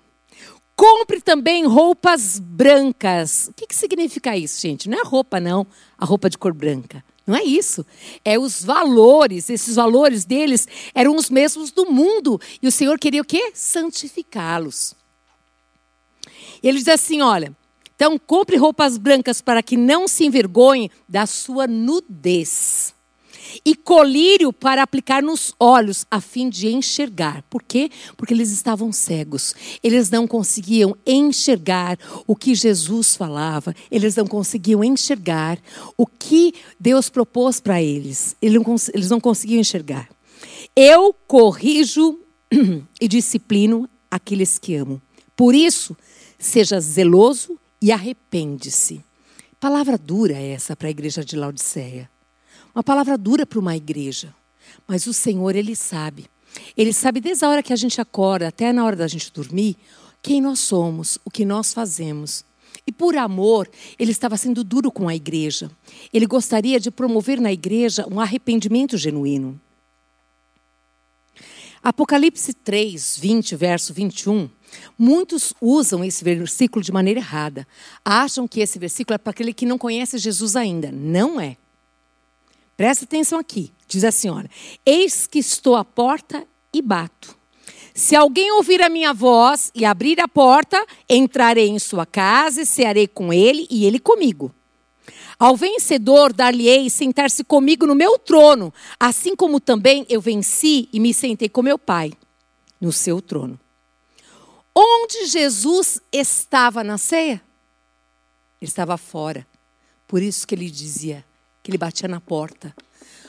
Compre 0.79 1.21
também 1.21 1.67
roupas 1.67 2.39
brancas. 2.39 3.49
O 3.49 3.53
que, 3.53 3.67
que 3.67 3.75
significa 3.75 4.37
isso, 4.37 4.61
gente? 4.61 4.89
Não 4.89 4.97
é 4.97 5.03
roupa, 5.03 5.41
não, 5.41 5.67
a 5.99 6.05
roupa 6.05 6.31
de 6.31 6.39
cor 6.39 6.55
branca. 6.55 7.05
Não 7.27 7.35
é 7.35 7.43
isso. 7.43 7.85
É 8.25 8.39
os 8.39 8.65
valores, 8.65 9.51
esses 9.51 9.75
valores 9.75 10.25
deles 10.25 10.69
eram 10.95 11.17
os 11.17 11.31
mesmos 11.31 11.73
do 11.73 11.91
mundo. 11.91 12.41
E 12.63 12.69
o 12.69 12.71
Senhor 12.71 12.97
queria 12.97 13.23
o 13.23 13.25
quê? 13.25 13.51
Santificá-los. 13.55 14.95
Ele 16.63 16.79
diz 16.79 16.87
assim: 16.87 17.23
olha, 17.23 17.53
então 17.97 18.17
compre 18.17 18.57
roupas 18.57 18.97
brancas 18.97 19.41
para 19.41 19.65
que 19.65 19.77
não 19.77 20.07
se 20.07 20.27
envergonhe 20.27 20.93
da 21.09 21.27
sua 21.27 21.67
nudez 21.67 22.95
e 23.65 23.75
colírio 23.75 24.53
para 24.53 24.83
aplicar 24.83 25.23
nos 25.23 25.55
olhos, 25.59 26.07
a 26.11 26.21
fim 26.21 26.49
de 26.49 26.69
enxergar. 26.69 27.43
Por 27.51 27.63
quê? 27.63 27.91
Porque 28.17 28.35
eles 28.35 28.51
estavam 28.51 28.93
cegos. 28.93 29.55
Eles 29.83 30.11
não 30.11 30.27
conseguiam 30.27 30.97
enxergar 31.07 31.99
o 32.27 32.35
que 32.35 32.55
Jesus 32.55 33.17
falava, 33.17 33.75
eles 33.91 34.17
não 34.17 34.27
conseguiam 34.27 34.83
enxergar 34.83 35.59
o 35.97 36.07
que 36.07 36.55
Deus 36.79 37.09
propôs 37.09 37.61
para 37.61 37.83
eles. 37.83 38.37
Eles 38.41 39.11
não 39.11 39.21
conseguiam 39.21 39.61
enxergar. 39.61 40.09
Eu 40.75 41.15
corrijo 41.27 42.19
e 43.01 43.09
disciplino 43.09 43.89
aqueles 44.11 44.59
que 44.59 44.75
amo. 44.75 45.01
Por 45.37 45.55
isso, 45.55 45.97
seja 46.39 46.81
zeloso 46.81 47.59
e 47.81 47.93
arrepende-se. 47.93 49.05
Palavra 49.61 49.99
dura 49.99 50.37
essa 50.37 50.77
para 50.77 50.89
a 50.89 50.91
igreja 50.91 51.25
de 51.25 51.37
Laodiceia. 51.37 52.09
Uma 52.79 52.85
palavra 52.85 53.19
dura 53.19 53.45
para 53.45 53.59
uma 53.59 53.77
igreja. 53.77 54.33
Mas 54.87 55.09
o 55.09 55.13
Senhor, 55.13 55.57
Ele 55.57 55.75
sabe. 55.75 56.27
Ele 56.77 56.93
sabe 56.93 57.21
desde 57.21 57.45
a 57.45 57.49
hora 57.49 57.61
que 57.61 57.73
a 57.73 57.77
gente 57.77 58.01
acorda 58.01 58.47
até 58.47 58.73
na 58.73 58.85
hora 58.85 58.95
da 58.95 59.09
gente 59.09 59.33
dormir 59.33 59.77
quem 60.23 60.41
nós 60.41 60.61
somos, 60.61 61.19
o 61.25 61.31
que 61.31 61.45
nós 61.45 61.75
fazemos. 61.75 62.45
E 62.87 62.93
por 62.93 63.17
amor, 63.17 63.69
ele 63.99 64.13
estava 64.13 64.37
sendo 64.37 64.63
duro 64.63 64.93
com 64.93 65.09
a 65.09 65.17
igreja. 65.17 65.69
Ele 66.13 66.25
gostaria 66.25 66.79
de 66.79 66.89
promover 66.89 67.41
na 67.41 67.53
igreja 67.53 68.07
um 68.09 68.21
arrependimento 68.21 68.97
genuíno. 68.97 69.61
Apocalipse 71.83 72.53
3, 72.53 73.19
20, 73.19 73.57
verso 73.57 73.93
21. 73.93 74.49
Muitos 74.97 75.53
usam 75.61 76.05
esse 76.05 76.23
versículo 76.23 76.85
de 76.85 76.93
maneira 76.93 77.19
errada. 77.19 77.67
Acham 78.05 78.47
que 78.47 78.61
esse 78.61 78.79
versículo 78.79 79.17
é 79.17 79.19
para 79.19 79.33
aquele 79.33 79.53
que 79.53 79.67
não 79.67 79.79
conhece 79.79 80.17
Jesus 80.17 80.55
ainda. 80.55 80.93
Não 80.93 81.41
é. 81.41 81.57
Presta 82.79 83.05
atenção 83.05 83.41
aqui. 83.41 83.73
Diz 83.89 84.05
assim: 84.05 84.31
olha, 84.31 84.49
eis 84.87 85.27
que 85.27 85.41
estou 85.41 85.75
à 85.75 85.85
porta 85.85 86.47
e 86.73 86.81
bato. 86.81 87.37
Se 87.93 88.15
alguém 88.15 88.53
ouvir 88.53 88.81
a 88.81 88.89
minha 88.89 89.13
voz 89.13 89.73
e 89.75 89.85
abrir 89.85 90.21
a 90.21 90.29
porta, 90.29 90.87
entrarei 91.09 91.69
em 91.69 91.79
sua 91.81 92.07
casa 92.07 92.63
e 92.63 92.67
cearei 92.67 93.09
com 93.09 93.33
ele 93.33 93.67
e 93.69 93.85
ele 93.85 93.99
comigo. 93.99 94.55
Ao 95.37 95.57
vencedor 95.57 96.33
dar-lhe-ei 96.33 96.89
sentar-se 96.89 97.43
comigo 97.43 97.85
no 97.85 97.97
meu 97.97 98.17
trono, 98.17 98.73
assim 98.99 99.35
como 99.35 99.59
também 99.59 100.07
eu 100.09 100.21
venci 100.21 100.89
e 100.93 101.01
me 101.01 101.13
sentei 101.13 101.49
com 101.49 101.63
meu 101.63 101.79
Pai 101.79 102.13
no 102.81 102.93
seu 102.93 103.21
trono. 103.21 103.59
Onde 104.73 105.27
Jesus 105.27 106.01
estava 106.13 106.85
na 106.85 106.97
ceia? 106.97 107.43
Ele 108.61 108.69
estava 108.69 108.97
fora. 108.97 109.45
Por 110.07 110.23
isso 110.23 110.47
que 110.47 110.55
ele 110.55 110.71
dizia: 110.71 111.25
que 111.69 111.73
ele 111.73 111.77
batia 111.77 112.09
na 112.09 112.19
porta. 112.19 112.75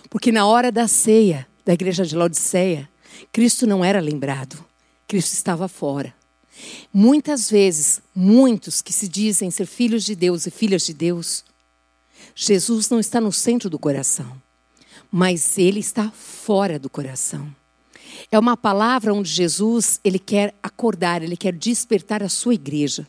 Porque 0.10 0.32
na 0.32 0.46
hora 0.48 0.72
da 0.72 0.88
ceia 0.88 1.46
da 1.66 1.74
igreja 1.74 2.06
de 2.06 2.16
Laodiceia, 2.16 2.90
Cristo 3.34 3.68
não 3.68 3.84
era 3.84 4.00
lembrado, 4.00 4.64
Cristo 5.06 5.34
estava 5.34 5.68
fora. 5.68 6.16
Muitas 6.94 7.50
vezes, 7.50 8.02
muitos 8.16 8.82
que 8.82 8.94
se 8.94 9.10
dizem 9.10 9.52
ser 9.52 9.66
filhos 9.66 10.06
de 10.06 10.16
Deus 10.16 10.48
e 10.48 10.52
filhas 10.52 10.86
de 10.86 10.94
Deus, 10.94 11.44
Jesus 12.34 12.90
não 12.90 12.98
está 12.98 13.20
no 13.20 13.32
centro 13.32 13.70
do 13.70 13.78
coração, 13.78 14.42
mas 15.12 15.58
ele 15.58 15.82
está 15.82 16.10
fora 16.10 16.80
do 16.80 16.90
coração. 16.90 17.54
É 18.32 18.40
uma 18.40 18.56
palavra 18.56 19.14
onde 19.14 19.30
Jesus, 19.30 20.00
ele 20.02 20.18
quer 20.18 20.56
acordar, 20.64 21.22
ele 21.22 21.36
quer 21.36 21.52
despertar 21.52 22.24
a 22.24 22.30
sua 22.30 22.54
igreja 22.54 23.06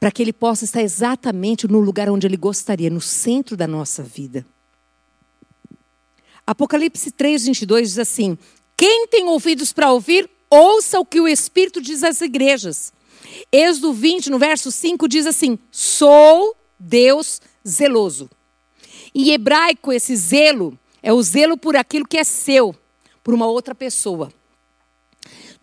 para 0.00 0.10
que 0.10 0.22
ele 0.22 0.32
possa 0.32 0.64
estar 0.64 0.82
exatamente 0.82 1.68
no 1.68 1.78
lugar 1.78 2.08
onde 2.08 2.26
ele 2.26 2.38
gostaria, 2.38 2.88
no 2.88 3.02
centro 3.02 3.54
da 3.54 3.66
nossa 3.66 4.02
vida. 4.02 4.46
Apocalipse 6.46 7.10
3, 7.10 7.44
22 7.44 7.88
diz 7.90 7.98
assim: 7.98 8.38
Quem 8.74 9.06
tem 9.06 9.28
ouvidos 9.28 9.74
para 9.74 9.92
ouvir, 9.92 10.28
ouça 10.48 10.98
o 10.98 11.04
que 11.04 11.20
o 11.20 11.28
Espírito 11.28 11.82
diz 11.82 12.02
às 12.02 12.22
igrejas. 12.22 12.94
Êxodo 13.52 13.92
20, 13.92 14.30
no 14.30 14.38
verso 14.38 14.72
5, 14.72 15.06
diz 15.06 15.26
assim: 15.26 15.58
Sou 15.70 16.56
Deus 16.78 17.42
zeloso. 17.68 18.30
Em 19.14 19.30
hebraico, 19.30 19.92
esse 19.92 20.16
zelo 20.16 20.78
é 21.02 21.12
o 21.12 21.22
zelo 21.22 21.58
por 21.58 21.76
aquilo 21.76 22.08
que 22.08 22.16
é 22.16 22.24
seu, 22.24 22.74
por 23.22 23.34
uma 23.34 23.46
outra 23.46 23.74
pessoa. 23.74 24.32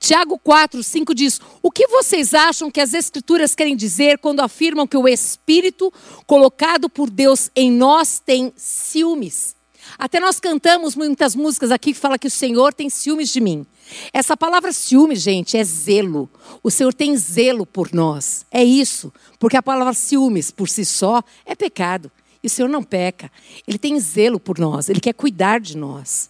Tiago 0.08 0.40
4, 0.40 0.82
5 0.82 1.14
diz: 1.14 1.42
O 1.62 1.70
que 1.70 1.86
vocês 1.86 2.34
acham 2.34 2.72
que 2.72 2.80
as 2.80 2.94
Escrituras 2.94 3.54
querem 3.54 3.76
dizer 3.76 4.20
quando 4.20 4.40
afirmam 4.40 4.88
que 4.88 4.96
o 4.96 5.06
Espírito 5.06 5.92
colocado 6.26 6.90
por 6.90 7.10
Deus 7.10 7.52
em 7.54 7.70
nós 7.70 8.18
tem 8.26 8.54
ciúmes? 8.56 9.54
Até 10.00 10.22
nós 10.22 10.40
cantamos 10.40 10.96
muitas 10.96 11.36
músicas 11.36 11.72
aqui 11.72 11.92
que 11.92 12.00
fala 12.00 12.18
que 12.18 12.28
o 12.28 12.32
Senhor 12.32 12.74
tem 12.74 12.90
ciúmes 12.90 13.34
de 13.34 13.42
mim. 13.42 13.66
Essa 14.14 14.38
palavra 14.38 14.72
ciúme, 14.72 15.18
gente, 15.18 15.58
é 15.58 15.64
zelo. 15.66 16.30
O 16.64 16.72
Senhor 16.72 16.94
tem 16.94 17.18
zelo 17.18 17.66
por 17.66 17.94
nós. 17.94 18.46
É 18.50 18.64
isso. 18.64 19.12
Porque 19.38 19.58
a 19.58 19.64
palavra 19.64 19.92
ciúmes 19.92 20.52
por 20.52 20.70
si 20.70 20.86
só 20.86 21.22
é 21.46 21.54
pecado. 21.54 22.10
E 22.42 22.48
o 22.48 22.50
Senhor 22.50 22.70
não 22.70 22.82
peca. 22.82 23.30
Ele 23.68 23.78
tem 23.78 24.00
zelo 24.00 24.40
por 24.40 24.58
nós. 24.58 24.88
Ele 24.88 25.02
quer 25.02 25.14
cuidar 25.14 25.60
de 25.60 25.76
nós. 25.76 26.30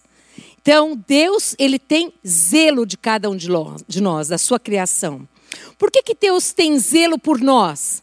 Então, 0.70 1.02
Deus, 1.06 1.54
ele 1.58 1.78
tem 1.78 2.12
zelo 2.26 2.84
de 2.84 2.98
cada 2.98 3.30
um 3.30 3.34
de 3.34 3.48
nós, 4.02 4.28
da 4.28 4.36
sua 4.36 4.60
criação. 4.60 5.26
Por 5.78 5.90
que, 5.90 6.02
que 6.02 6.14
Deus 6.14 6.52
tem 6.52 6.78
zelo 6.78 7.18
por 7.18 7.40
nós? 7.40 8.02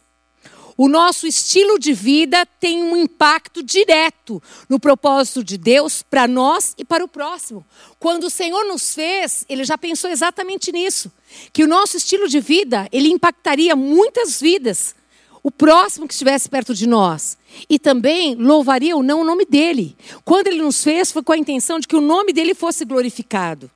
O 0.76 0.88
nosso 0.88 1.28
estilo 1.28 1.78
de 1.78 1.92
vida 1.92 2.44
tem 2.58 2.82
um 2.82 2.96
impacto 2.96 3.62
direto 3.62 4.42
no 4.68 4.80
propósito 4.80 5.44
de 5.44 5.56
Deus 5.56 6.02
para 6.02 6.26
nós 6.26 6.74
e 6.76 6.84
para 6.84 7.04
o 7.04 7.08
próximo. 7.08 7.64
Quando 8.00 8.24
o 8.24 8.30
Senhor 8.30 8.64
nos 8.64 8.92
fez, 8.92 9.44
ele 9.48 9.62
já 9.62 9.78
pensou 9.78 10.10
exatamente 10.10 10.72
nisso, 10.72 11.12
que 11.52 11.62
o 11.62 11.68
nosso 11.68 11.96
estilo 11.96 12.28
de 12.28 12.40
vida, 12.40 12.88
ele 12.90 13.06
impactaria 13.06 13.76
muitas 13.76 14.40
vidas 14.40 14.92
o 15.46 15.50
próximo 15.52 16.08
que 16.08 16.12
estivesse 16.12 16.48
perto 16.48 16.74
de 16.74 16.88
nós. 16.88 17.38
E 17.70 17.78
também 17.78 18.34
louvaria 18.34 18.96
ou 18.96 19.02
não 19.02 19.20
o 19.20 19.24
nome 19.24 19.46
dele. 19.46 19.96
Quando 20.24 20.48
ele 20.48 20.60
nos 20.60 20.82
fez, 20.82 21.12
foi 21.12 21.22
com 21.22 21.30
a 21.30 21.38
intenção 21.38 21.78
de 21.78 21.86
que 21.86 21.94
o 21.94 22.00
nome 22.00 22.32
dele 22.32 22.52
fosse 22.52 22.84
glorificado. 22.84 23.70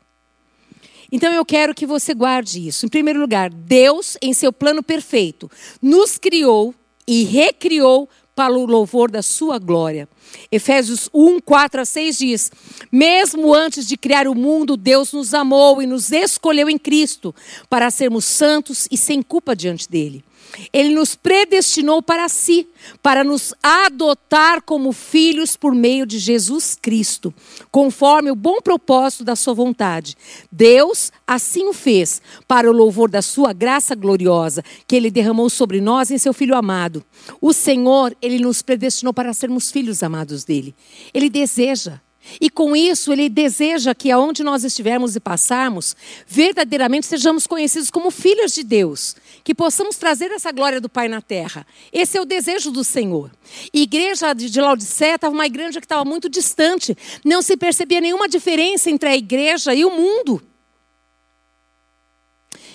Então 1.13 1.33
eu 1.33 1.45
quero 1.45 1.73
que 1.73 1.87
você 1.87 2.13
guarde 2.13 2.67
isso. 2.67 2.87
Em 2.87 2.89
primeiro 2.89 3.21
lugar, 3.21 3.51
Deus, 3.51 4.17
em 4.21 4.33
seu 4.33 4.53
plano 4.53 4.83
perfeito, 4.83 5.49
nos 5.81 6.19
criou 6.19 6.75
e 7.07 7.23
recriou 7.23 8.09
para 8.35 8.53
o 8.53 8.67
louvor 8.67 9.09
da 9.09 9.23
sua 9.23 9.57
glória. 9.61 10.09
Efésios 10.51 11.09
1, 11.15 11.39
4 11.39 11.83
a 11.83 11.85
6 11.85 12.19
diz: 12.19 12.53
Mesmo 12.91 13.55
antes 13.55 13.87
de 13.87 13.97
criar 13.97 14.27
o 14.27 14.35
mundo, 14.35 14.77
Deus 14.77 15.13
nos 15.13 15.33
amou 15.33 15.81
e 15.81 15.87
nos 15.87 16.11
escolheu 16.11 16.69
em 16.69 16.79
Cristo 16.79 17.33
para 17.69 17.93
sermos 17.93 18.25
santos 18.25 18.89
e 18.91 18.97
sem 18.97 19.23
culpa 19.23 19.55
diante 19.55 19.89
dele. 19.89 20.25
Ele 20.73 20.95
nos 20.95 21.15
predestinou 21.15 22.03
para 22.03 22.29
si, 22.29 22.69
para 23.03 23.23
nos 23.23 23.55
adotar 23.63 24.63
como 24.63 24.93
filhos 24.93 25.57
por 25.57 25.75
meio 25.75 26.07
de 26.07 26.19
Jesus 26.19 26.77
Cristo, 26.81 27.33
conforme 27.71 28.31
o 28.31 28.37
bom 28.37 28.61
propósito 28.61 29.25
da 29.25 29.37
sua 29.37 29.55
vontade. 29.55 30.17
Deus 30.51 31.13
assim 31.27 31.69
o 31.69 31.73
fez, 31.73 32.21
para 32.47 32.69
o 32.69 32.73
louvor 32.73 33.11
da 33.11 33.23
sua 33.23 33.53
graça 33.53 33.95
gloriosa, 33.95 34.65
que 34.87 34.97
ele 34.97 35.11
derramou 35.11 35.49
sobre 35.49 35.81
nós 35.81 36.11
em 36.11 36.19
seu 36.19 36.33
filho 36.33 36.57
amado. 36.57 37.05
O 37.41 37.53
Senhor, 37.53 38.17
ele 38.21 38.39
nos 38.39 38.63
predestinou 38.63 39.15
para 39.15 39.33
sermos 39.33 39.71
filhos 39.71 40.03
amados 40.03 40.45
dele. 40.45 40.75
Ele 41.15 41.31
deseja 41.31 42.01
e 42.41 42.51
com 42.51 42.77
isso, 42.77 43.13
ele 43.13 43.29
deseja 43.29 43.95
que 43.95 44.11
aonde 44.11 44.43
nós 44.45 44.63
estivermos 44.63 45.17
e 45.17 45.21
passarmos, 45.21 45.97
verdadeiramente 46.27 47.07
sejamos 47.07 47.47
conhecidos 47.47 47.91
como 47.91 48.11
filhos 48.11 48.53
de 48.53 48.63
Deus, 48.63 49.17
que 49.43 49.55
possamos 49.55 49.97
trazer 49.97 50.31
essa 50.31 50.53
glória 50.53 50.81
do 50.81 50.89
Pai 50.89 51.09
na 51.09 51.21
terra. 51.21 51.67
Esse 51.93 52.19
é 52.19 52.21
o 52.21 52.25
desejo 52.25 52.71
do 52.71 52.85
Senhor. 52.85 53.31
A 53.75 53.79
igreja 53.79 54.33
de 54.33 54.61
Laodicea 54.61 55.15
estava 55.15 55.35
uma 55.35 55.47
igreja 55.47 55.81
que 55.81 55.87
estava 55.87 56.05
muito 56.05 56.29
distante, 56.29 56.97
não 57.25 57.43
se 57.43 57.57
percebia 57.57 58.01
nenhuma 58.01 58.29
diferença 58.29 58.91
entre 58.91 59.09
a 59.09 59.17
igreja 59.17 59.75
e 59.75 59.85
o 59.85 59.91
mundo. 59.91 60.43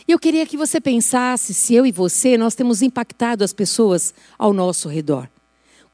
E 0.08 0.12
eu 0.12 0.20
queria 0.20 0.46
que 0.46 0.56
você 0.56 0.80
pensasse 0.80 1.54
se 1.54 1.74
eu 1.74 1.86
e 1.86 1.92
você 1.92 2.38
nós 2.38 2.54
temos 2.54 2.82
impactado 2.82 3.44
as 3.44 3.54
pessoas 3.54 4.14
ao 4.38 4.54
nosso 4.54 4.88
redor 4.88 5.30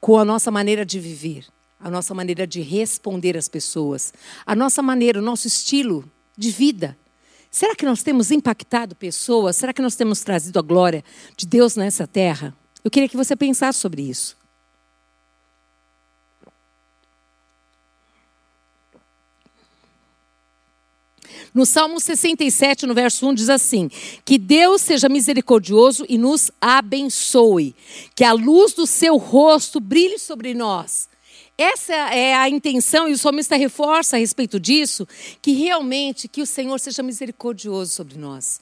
com 0.00 0.18
a 0.18 0.24
nossa 0.24 0.50
maneira 0.50 0.84
de 0.84 0.98
viver 0.98 1.46
a 1.82 1.90
nossa 1.90 2.14
maneira 2.14 2.46
de 2.46 2.60
responder 2.60 3.36
às 3.36 3.48
pessoas, 3.48 4.14
a 4.46 4.54
nossa 4.54 4.80
maneira, 4.80 5.18
o 5.18 5.22
nosso 5.22 5.48
estilo 5.48 6.08
de 6.38 6.50
vida. 6.50 6.96
Será 7.52 7.76
que 7.76 7.84
nós 7.84 8.02
temos 8.02 8.30
impactado 8.30 8.96
pessoas? 8.96 9.56
Será 9.56 9.74
que 9.74 9.82
nós 9.82 9.94
temos 9.94 10.22
trazido 10.22 10.58
a 10.58 10.62
glória 10.62 11.04
de 11.36 11.46
Deus 11.46 11.76
nessa 11.76 12.06
terra? 12.06 12.56
Eu 12.82 12.90
queria 12.90 13.06
que 13.06 13.16
você 13.16 13.36
pensasse 13.36 13.78
sobre 13.78 14.00
isso. 14.00 14.38
No 21.52 21.66
Salmo 21.66 22.00
67, 22.00 22.86
no 22.86 22.94
verso 22.94 23.28
1, 23.28 23.34
diz 23.34 23.50
assim: 23.50 23.90
Que 24.24 24.38
Deus 24.38 24.80
seja 24.80 25.06
misericordioso 25.10 26.06
e 26.08 26.16
nos 26.16 26.50
abençoe, 26.58 27.76
que 28.14 28.24
a 28.24 28.32
luz 28.32 28.72
do 28.72 28.86
seu 28.86 29.18
rosto 29.18 29.78
brilhe 29.78 30.18
sobre 30.18 30.54
nós 30.54 31.11
essa 31.62 31.94
é 31.94 32.34
a 32.34 32.48
intenção, 32.48 33.08
e 33.08 33.12
o 33.12 33.18
salmista 33.18 33.56
reforça 33.56 34.16
a 34.16 34.18
respeito 34.18 34.58
disso, 34.58 35.06
que 35.40 35.52
realmente 35.52 36.28
que 36.28 36.42
o 36.42 36.46
Senhor 36.46 36.78
seja 36.78 37.02
misericordioso 37.02 37.92
sobre 37.92 38.18
nós. 38.18 38.60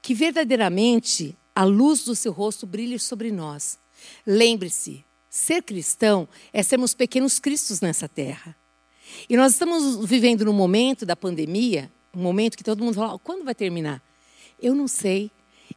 Que 0.00 0.14
verdadeiramente 0.14 1.36
a 1.54 1.64
luz 1.64 2.04
do 2.04 2.14
seu 2.14 2.32
rosto 2.32 2.66
brilhe 2.66 2.98
sobre 2.98 3.32
nós. 3.32 3.78
Lembre-se, 4.26 5.04
ser 5.28 5.62
cristão 5.62 6.28
é 6.52 6.62
sermos 6.62 6.94
pequenos 6.94 7.38
cristos 7.38 7.80
nessa 7.80 8.08
terra. 8.08 8.56
E 9.28 9.36
nós 9.36 9.52
estamos 9.52 10.04
vivendo 10.06 10.44
no 10.44 10.52
momento 10.52 11.04
da 11.04 11.16
pandemia, 11.16 11.90
um 12.14 12.22
momento 12.22 12.56
que 12.56 12.64
todo 12.64 12.82
mundo 12.82 12.94
fala, 12.94 13.18
quando 13.18 13.44
vai 13.44 13.54
terminar? 13.54 14.02
Eu 14.60 14.74
não 14.74 14.86
sei. 14.86 15.30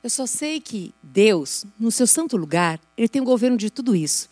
Eu 0.03 0.09
só 0.09 0.25
sei 0.25 0.59
que 0.59 0.93
Deus, 1.01 1.65
no 1.79 1.91
seu 1.91 2.07
santo 2.07 2.38
lugar, 2.38 2.79
Ele 2.97 3.09
tem 3.09 3.21
o 3.21 3.25
governo 3.25 3.57
de 3.57 3.69
tudo 3.69 3.95
isso. 3.95 4.29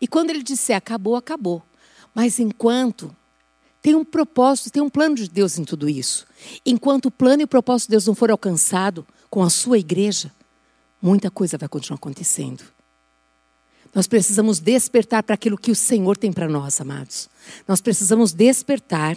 E 0.00 0.06
quando 0.06 0.30
Ele 0.30 0.42
disser 0.42 0.76
acabou, 0.76 1.16
acabou. 1.16 1.62
Mas 2.18 2.40
enquanto 2.40 3.14
tem 3.80 3.94
um 3.94 4.04
propósito, 4.04 4.72
tem 4.72 4.82
um 4.82 4.90
plano 4.90 5.14
de 5.14 5.30
Deus 5.30 5.56
em 5.56 5.62
tudo 5.62 5.88
isso. 5.88 6.26
Enquanto 6.66 7.06
o 7.06 7.10
plano 7.12 7.42
e 7.42 7.44
o 7.44 7.46
propósito 7.48 7.86
de 7.86 7.90
Deus 7.92 8.08
não 8.08 8.14
for 8.16 8.28
alcançado 8.28 9.06
com 9.30 9.40
a 9.40 9.48
sua 9.48 9.78
igreja, 9.78 10.32
muita 11.00 11.30
coisa 11.30 11.56
vai 11.56 11.68
continuar 11.68 11.94
acontecendo. 11.94 12.64
Nós 13.94 14.08
precisamos 14.08 14.58
despertar 14.58 15.22
para 15.22 15.34
aquilo 15.34 15.56
que 15.56 15.70
o 15.70 15.76
Senhor 15.76 16.16
tem 16.16 16.32
para 16.32 16.48
nós, 16.48 16.80
amados. 16.80 17.28
Nós 17.68 17.80
precisamos 17.80 18.32
despertar. 18.32 19.16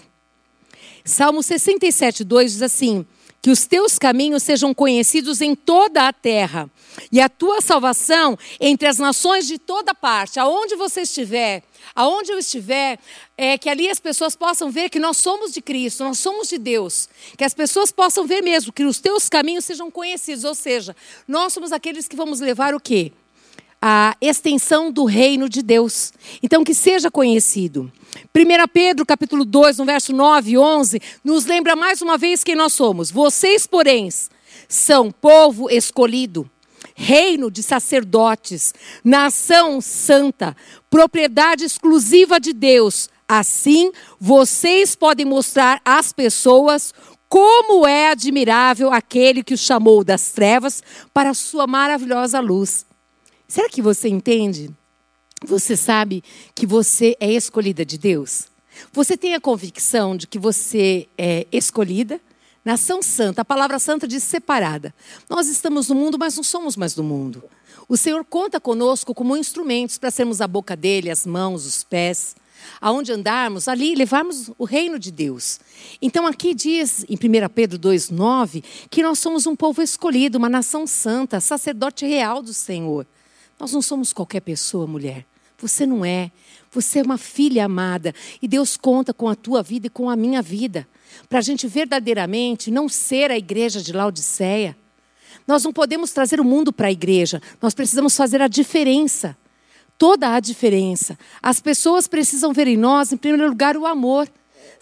Salmo 1.03 1.41
67, 1.41 2.23
2 2.23 2.51
diz 2.51 2.61
assim: 2.61 3.03
Que 3.41 3.49
os 3.49 3.65
teus 3.65 3.97
caminhos 3.97 4.43
sejam 4.43 4.73
conhecidos 4.73 5.41
em 5.41 5.55
toda 5.55 6.07
a 6.07 6.13
terra, 6.13 6.69
e 7.11 7.21
a 7.21 7.29
tua 7.29 7.61
salvação 7.61 8.37
entre 8.59 8.87
as 8.87 8.97
nações 8.97 9.47
de 9.47 9.57
toda 9.57 9.93
parte. 9.93 10.39
Aonde 10.39 10.75
você 10.75 11.01
estiver, 11.01 11.63
aonde 11.95 12.31
eu 12.31 12.37
estiver, 12.37 12.99
é, 13.37 13.57
que 13.57 13.69
ali 13.69 13.89
as 13.89 13.99
pessoas 13.99 14.35
possam 14.35 14.69
ver 14.69 14.89
que 14.89 14.99
nós 14.99 15.17
somos 15.17 15.51
de 15.51 15.61
Cristo, 15.61 16.03
nós 16.03 16.19
somos 16.19 16.49
de 16.49 16.57
Deus. 16.57 17.07
Que 17.37 17.43
as 17.43 17.53
pessoas 17.53 17.91
possam 17.91 18.25
ver 18.25 18.41
mesmo 18.41 18.73
que 18.73 18.83
os 18.83 18.99
teus 18.99 19.29
caminhos 19.29 19.65
sejam 19.65 19.89
conhecidos, 19.89 20.43
ou 20.43 20.55
seja, 20.55 20.95
nós 21.27 21.53
somos 21.53 21.71
aqueles 21.71 22.07
que 22.07 22.15
vamos 22.15 22.39
levar 22.39 22.73
o 22.73 22.79
quê? 22.79 23.11
A 23.81 24.15
extensão 24.21 24.91
do 24.91 25.05
reino 25.05 25.49
de 25.49 25.61
Deus. 25.61 26.13
Então, 26.43 26.63
que 26.63 26.73
seja 26.73 27.09
conhecido. 27.09 27.91
1 28.35 28.67
Pedro, 28.71 29.05
capítulo 29.05 29.43
2, 29.43 29.79
no 29.79 29.85
verso 29.85 30.13
9 30.13 30.51
e 30.51 30.57
11, 30.57 31.01
nos 31.23 31.45
lembra 31.45 31.75
mais 31.75 32.01
uma 32.01 32.17
vez 32.17 32.43
quem 32.43 32.55
nós 32.55 32.73
somos. 32.73 33.09
Vocês, 33.09 33.65
porém, 33.65 34.09
são 34.67 35.11
povo 35.11 35.69
escolhido 35.69 36.49
reino 36.93 37.49
de 37.49 37.63
sacerdotes, 37.63 38.73
nação 39.03 39.81
santa, 39.81 40.55
propriedade 40.89 41.65
exclusiva 41.65 42.39
de 42.39 42.53
Deus. 42.53 43.09
Assim, 43.27 43.91
vocês 44.19 44.95
podem 44.95 45.25
mostrar 45.25 45.81
às 45.83 46.13
pessoas 46.13 46.93
como 47.27 47.87
é 47.87 48.09
admirável 48.09 48.91
aquele 48.91 49.43
que 49.43 49.53
os 49.53 49.61
chamou 49.61 50.03
das 50.03 50.31
trevas 50.31 50.83
para 51.13 51.29
a 51.29 51.33
sua 51.33 51.65
maravilhosa 51.65 52.39
luz. 52.39 52.85
Será 53.51 53.67
que 53.67 53.81
você 53.81 54.07
entende? 54.07 54.71
Você 55.45 55.75
sabe 55.75 56.23
que 56.55 56.65
você 56.65 57.17
é 57.19 57.29
escolhida 57.29 57.83
de 57.83 57.97
Deus? 57.97 58.45
Você 58.93 59.17
tem 59.17 59.35
a 59.35 59.41
convicção 59.41 60.15
de 60.15 60.25
que 60.25 60.39
você 60.39 61.09
é 61.17 61.45
escolhida? 61.51 62.21
Nação 62.63 63.03
santa, 63.03 63.41
a 63.41 63.43
palavra 63.43 63.77
santa 63.77 64.07
diz 64.07 64.23
separada. 64.23 64.95
Nós 65.29 65.49
estamos 65.49 65.89
no 65.89 65.95
mundo, 65.95 66.17
mas 66.17 66.37
não 66.37 66.43
somos 66.45 66.77
mais 66.77 66.93
do 66.93 67.03
mundo. 67.03 67.43
O 67.89 67.97
Senhor 67.97 68.23
conta 68.23 68.57
conosco 68.57 69.13
como 69.13 69.35
instrumentos 69.35 69.97
para 69.97 70.11
sermos 70.11 70.39
a 70.39 70.47
boca 70.47 70.73
dele, 70.73 71.11
as 71.11 71.25
mãos, 71.25 71.65
os 71.65 71.83
pés. 71.83 72.37
Aonde 72.79 73.11
andarmos, 73.11 73.67
ali 73.67 73.95
levarmos 73.95 74.49
o 74.57 74.63
reino 74.63 74.97
de 74.97 75.11
Deus. 75.11 75.59
Então 76.01 76.25
aqui 76.25 76.53
diz, 76.53 77.03
em 77.09 77.15
1 77.15 77.49
Pedro 77.53 77.77
2,9, 77.77 78.63
que 78.89 79.03
nós 79.03 79.19
somos 79.19 79.45
um 79.45 79.57
povo 79.57 79.81
escolhido, 79.81 80.37
uma 80.37 80.47
nação 80.47 80.87
santa, 80.87 81.41
sacerdote 81.41 82.05
real 82.05 82.41
do 82.41 82.53
Senhor. 82.53 83.05
Nós 83.61 83.73
não 83.73 83.81
somos 83.83 84.11
qualquer 84.11 84.39
pessoa, 84.39 84.87
mulher. 84.87 85.23
Você 85.59 85.85
não 85.85 86.03
é. 86.03 86.31
Você 86.71 86.97
é 86.97 87.03
uma 87.03 87.19
filha 87.19 87.63
amada. 87.63 88.11
E 88.41 88.47
Deus 88.47 88.75
conta 88.75 89.13
com 89.13 89.29
a 89.29 89.35
tua 89.35 89.61
vida 89.61 89.85
e 89.85 89.89
com 89.89 90.09
a 90.09 90.15
minha 90.15 90.41
vida 90.41 90.87
para 91.29 91.37
a 91.37 91.41
gente 91.43 91.67
verdadeiramente 91.67 92.71
não 92.71 92.89
ser 92.89 93.29
a 93.29 93.37
igreja 93.37 93.79
de 93.79 93.93
Laodiceia. 93.93 94.75
Nós 95.45 95.63
não 95.63 95.71
podemos 95.71 96.11
trazer 96.11 96.41
o 96.41 96.43
mundo 96.43 96.73
para 96.73 96.87
a 96.87 96.91
igreja, 96.91 97.39
nós 97.61 97.75
precisamos 97.75 98.17
fazer 98.17 98.41
a 98.41 98.47
diferença. 98.47 99.37
Toda 99.95 100.33
a 100.33 100.39
diferença. 100.39 101.15
As 101.39 101.59
pessoas 101.59 102.07
precisam 102.07 102.51
ver 102.53 102.65
em 102.65 102.77
nós, 102.77 103.13
em 103.13 103.17
primeiro 103.17 103.47
lugar, 103.47 103.77
o 103.77 103.85
amor. 103.85 104.27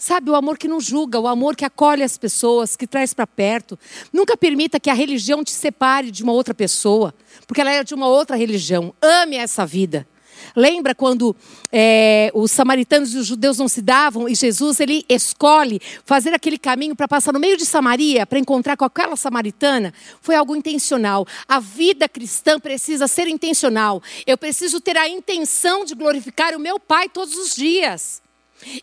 Sabe, 0.00 0.30
o 0.30 0.34
amor 0.34 0.56
que 0.56 0.66
não 0.66 0.80
julga, 0.80 1.20
o 1.20 1.28
amor 1.28 1.54
que 1.54 1.62
acolhe 1.62 2.02
as 2.02 2.16
pessoas, 2.16 2.74
que 2.74 2.86
traz 2.86 3.12
para 3.12 3.26
perto. 3.26 3.78
Nunca 4.10 4.34
permita 4.34 4.80
que 4.80 4.88
a 4.88 4.94
religião 4.94 5.44
te 5.44 5.50
separe 5.50 6.10
de 6.10 6.22
uma 6.22 6.32
outra 6.32 6.54
pessoa, 6.54 7.14
porque 7.46 7.60
ela 7.60 7.70
é 7.70 7.84
de 7.84 7.92
uma 7.92 8.08
outra 8.08 8.34
religião. 8.34 8.94
Ame 9.02 9.36
essa 9.36 9.66
vida. 9.66 10.08
Lembra 10.56 10.94
quando 10.94 11.36
é, 11.70 12.30
os 12.32 12.50
samaritanos 12.50 13.12
e 13.12 13.18
os 13.18 13.26
judeus 13.26 13.58
não 13.58 13.68
se 13.68 13.82
davam 13.82 14.26
e 14.26 14.34
Jesus 14.34 14.80
ele 14.80 15.04
escolhe 15.06 15.78
fazer 16.06 16.32
aquele 16.32 16.56
caminho 16.56 16.96
para 16.96 17.06
passar 17.06 17.34
no 17.34 17.38
meio 17.38 17.58
de 17.58 17.66
Samaria 17.66 18.24
para 18.24 18.38
encontrar 18.38 18.78
com 18.78 18.86
aquela 18.86 19.16
samaritana? 19.16 19.92
Foi 20.22 20.34
algo 20.34 20.56
intencional. 20.56 21.26
A 21.46 21.60
vida 21.60 22.08
cristã 22.08 22.58
precisa 22.58 23.06
ser 23.06 23.28
intencional. 23.28 24.02
Eu 24.26 24.38
preciso 24.38 24.80
ter 24.80 24.96
a 24.96 25.06
intenção 25.06 25.84
de 25.84 25.94
glorificar 25.94 26.56
o 26.56 26.58
meu 26.58 26.80
Pai 26.80 27.06
todos 27.06 27.36
os 27.36 27.54
dias. 27.54 28.22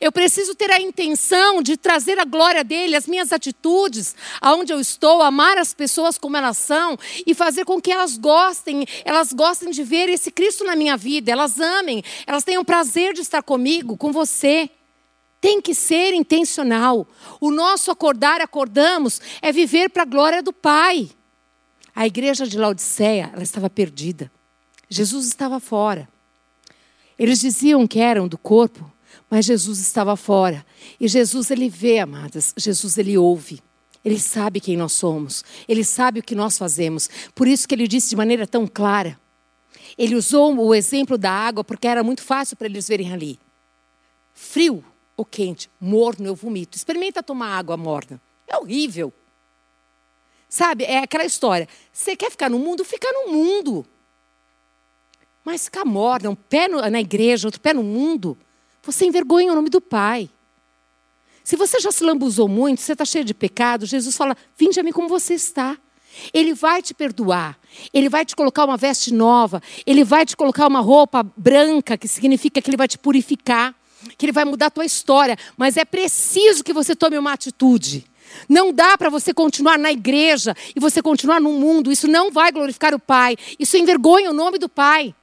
Eu 0.02 0.12
preciso 0.12 0.56
ter 0.56 0.72
a 0.72 0.82
intenção 0.82 1.62
de 1.62 1.78
trazer 1.78 2.20
a 2.20 2.26
glória 2.26 2.64
dele, 2.64 2.96
as 2.96 3.08
minhas 3.08 3.32
atitudes, 3.32 4.16
aonde 4.42 4.74
eu 4.74 4.80
estou, 4.80 5.22
amar 5.22 5.58
as 5.58 5.74
pessoas 5.74 6.18
como 6.18 6.36
elas 6.36 6.58
são 6.58 6.98
e 7.26 7.34
fazer 7.34 7.64
com 7.64 7.80
que 7.80 7.92
elas 7.92 8.18
gostem, 8.18 8.86
elas 9.06 9.32
gostem 9.32 9.70
de 9.70 9.84
ver 9.84 10.10
esse 10.10 10.32
Cristo 10.32 10.64
na 10.64 10.76
minha 10.76 10.98
vida, 10.98 11.32
elas 11.32 11.60
amem, 11.60 12.04
elas 12.26 12.44
tenham 12.44 12.66
prazer 12.66 13.14
de 13.14 13.22
estar 13.22 13.44
comigo, 13.44 13.96
com 13.96 14.12
você. 14.12 14.70
Tem 15.40 15.62
que 15.62 15.76
ser 15.76 16.14
intencional. 16.14 17.08
O 17.40 17.52
nosso 17.52 17.92
acordar, 17.92 18.42
acordamos, 18.42 19.22
é 19.42 19.52
viver 19.52 19.90
para 19.90 20.02
a 20.02 20.06
glória 20.06 20.42
do 20.42 20.52
Pai. 20.52 21.10
A 21.96 22.08
igreja 22.08 22.48
de 22.48 22.58
Laodiceia, 22.58 23.30
ela 23.32 23.44
estava 23.44 23.70
perdida. 23.70 24.32
Jesus 24.90 25.28
estava 25.28 25.60
fora. 25.60 26.10
Eles 27.18 27.40
diziam 27.40 27.88
que 27.88 28.00
eram 28.00 28.28
do 28.28 28.38
corpo, 28.38 28.92
Mas 29.30 29.46
Jesus 29.46 29.80
estava 29.80 30.16
fora. 30.16 30.66
E 31.00 31.08
Jesus, 31.08 31.52
ele 31.52 31.70
vê, 31.70 32.00
amadas. 32.00 32.54
Jesus, 32.58 32.98
ele 32.98 33.18
ouve. 33.18 33.62
Ele 34.04 34.20
sabe 34.20 34.62
quem 34.62 34.78
nós 34.78 34.94
somos. 34.94 35.44
Ele 35.68 35.84
sabe 35.84 36.22
o 36.22 36.24
que 36.24 36.34
nós 36.34 36.58
fazemos. 36.58 37.10
Por 37.36 37.48
isso 37.48 37.68
que 37.68 37.76
ele 37.76 37.88
disse 37.88 38.10
de 38.10 38.16
maneira 38.16 38.48
tão 38.48 38.66
clara. 38.66 39.20
Ele 39.98 40.16
usou 40.16 40.56
o 40.56 40.74
exemplo 40.74 41.18
da 41.18 41.32
água 41.32 41.64
porque 41.64 41.88
era 41.88 42.04
muito 42.04 42.22
fácil 42.22 42.56
para 42.56 42.68
eles 42.68 42.88
verem 42.88 43.12
ali. 43.12 43.40
Frio 44.34 44.84
ou 45.18 45.26
quente, 45.26 45.70
morno 45.80 46.26
eu 46.26 46.36
vomito. 46.36 46.78
Experimenta 46.78 47.22
tomar 47.22 47.58
água 47.58 47.76
morna. 47.76 48.22
É 48.48 48.56
horrível. 48.58 49.12
Sabe, 50.48 50.86
é 50.86 51.00
aquela 51.00 51.26
história. 51.26 51.68
Você 51.92 52.16
quer 52.16 52.32
ficar 52.32 52.50
no 52.50 52.60
mundo? 52.60 52.86
Fica 52.86 53.12
no 53.12 53.34
mundo. 53.34 53.86
Mas 55.44 55.66
ficar 55.66 55.84
morna, 55.84 56.30
um 56.30 56.36
pé 56.36 56.68
na 56.68 57.02
igreja, 57.02 57.48
outro 57.48 57.60
pé 57.60 57.74
no 57.74 57.84
mundo, 57.84 58.38
você 58.88 59.06
envergonha 59.06 59.52
o 59.52 59.56
nome 59.56 59.70
do 59.70 59.82
Pai. 59.82 60.30
Se 61.44 61.56
você 61.56 61.80
já 61.80 61.92
se 61.92 62.04
lambuzou 62.04 62.48
muito, 62.48 62.82
você 62.82 62.94
está 62.94 63.04
cheio 63.06 63.26
de 63.26 63.34
pecado, 63.34 63.86
Jesus 63.86 64.16
fala: 64.16 64.36
Vinde 64.58 64.80
a 64.80 64.84
mim 64.84 64.92
como 64.92 65.10
você 65.10 65.34
está. 65.34 65.78
Ele 66.34 66.54
vai 66.54 66.82
te 66.82 66.94
perdoar, 66.96 67.60
ele 67.94 68.10
vai 68.10 68.26
te 68.26 68.36
colocar 68.36 68.66
uma 68.66 68.76
veste 68.76 69.14
nova, 69.14 69.62
ele 69.86 70.04
vai 70.04 70.26
te 70.26 70.36
colocar 70.36 70.66
uma 70.66 70.80
roupa 70.80 71.24
branca, 71.36 71.96
que 71.96 72.08
significa 72.08 72.60
que 72.60 72.70
ele 72.70 72.78
vai 72.78 72.88
te 72.88 72.98
purificar, 72.98 73.76
que 74.18 74.26
ele 74.26 74.32
vai 74.32 74.44
mudar 74.44 74.68
a 74.68 74.72
tua 74.72 74.86
história, 74.86 75.38
mas 75.56 75.78
é 75.78 75.86
preciso 75.86 76.64
que 76.64 76.74
você 76.74 76.96
tome 76.96 77.18
uma 77.20 77.34
atitude. 77.34 78.06
Não 78.50 78.74
dá 78.74 78.98
para 78.98 79.10
você 79.10 79.32
continuar 79.32 79.78
na 79.78 79.92
igreja 79.92 80.56
e 80.76 80.80
você 80.80 81.02
continuar 81.04 81.40
no 81.40 81.54
mundo. 81.54 81.92
Isso 81.92 82.08
não 82.08 82.32
vai 82.32 82.52
glorificar 82.52 82.96
o 82.96 83.00
Pai. 83.00 83.38
Isso 83.60 83.78
envergonha 83.78 84.32
o 84.32 84.34
nome 84.34 84.58
do 84.58 84.68
Pai. 84.68 85.14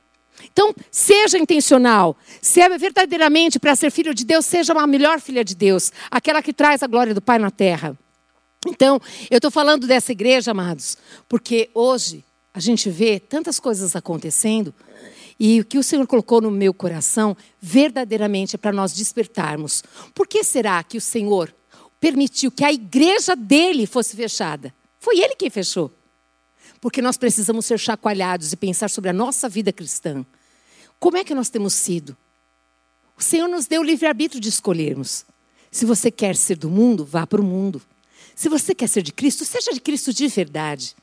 Então, 0.42 0.74
seja 0.90 1.38
intencional. 1.38 2.16
Se 2.40 2.60
é 2.60 2.78
verdadeiramente 2.78 3.58
para 3.58 3.74
ser 3.74 3.90
filho 3.90 4.14
de 4.14 4.24
Deus, 4.24 4.46
seja 4.46 4.72
uma 4.72 4.86
melhor 4.86 5.20
filha 5.20 5.44
de 5.44 5.54
Deus, 5.54 5.92
aquela 6.10 6.42
que 6.42 6.52
traz 6.52 6.82
a 6.82 6.86
glória 6.86 7.14
do 7.14 7.22
Pai 7.22 7.38
na 7.38 7.50
terra. 7.50 7.96
Então, 8.66 9.00
eu 9.30 9.38
estou 9.38 9.50
falando 9.50 9.86
dessa 9.86 10.12
igreja, 10.12 10.50
amados, 10.50 10.96
porque 11.28 11.70
hoje 11.74 12.24
a 12.52 12.60
gente 12.60 12.88
vê 12.88 13.18
tantas 13.18 13.60
coisas 13.60 13.94
acontecendo 13.94 14.74
e 15.38 15.60
o 15.60 15.64
que 15.64 15.78
o 15.78 15.82
Senhor 15.82 16.06
colocou 16.06 16.40
no 16.40 16.50
meu 16.50 16.72
coração 16.72 17.36
verdadeiramente 17.60 18.54
é 18.54 18.58
para 18.58 18.72
nós 18.72 18.94
despertarmos. 18.94 19.82
Por 20.14 20.26
que 20.26 20.44
será 20.44 20.82
que 20.82 20.96
o 20.96 21.00
Senhor 21.00 21.52
permitiu 22.04 22.50
que 22.50 22.62
a 22.62 22.70
igreja 22.70 23.34
dele 23.34 23.86
fosse 23.86 24.14
fechada. 24.14 24.74
Foi 25.00 25.18
ele 25.18 25.34
quem 25.36 25.48
fechou. 25.48 25.90
Porque 26.84 27.00
nós 27.00 27.16
precisamos 27.16 27.64
ser 27.64 27.78
chacoalhados 27.78 28.52
e 28.52 28.56
pensar 28.58 28.90
sobre 28.90 29.08
a 29.08 29.12
nossa 29.14 29.48
vida 29.48 29.72
cristã. 29.72 30.22
Como 31.00 31.16
é 31.16 31.24
que 31.24 31.34
nós 31.34 31.48
temos 31.48 31.72
sido? 31.72 32.14
O 33.16 33.22
Senhor 33.22 33.48
nos 33.48 33.66
deu 33.66 33.80
o 33.80 33.82
livre-arbítrio 33.82 34.38
de 34.38 34.50
escolhermos. 34.50 35.24
Se 35.70 35.86
você 35.86 36.10
quer 36.10 36.36
ser 36.36 36.58
do 36.58 36.68
mundo, 36.68 37.02
vá 37.02 37.26
para 37.26 37.40
o 37.40 37.42
mundo. 37.42 37.80
Se 38.36 38.50
você 38.50 38.74
quer 38.74 38.86
ser 38.86 39.00
de 39.00 39.14
Cristo, 39.14 39.46
seja 39.46 39.72
de 39.72 39.80
Cristo 39.80 40.12
de 40.12 40.28
verdade. 40.28 40.94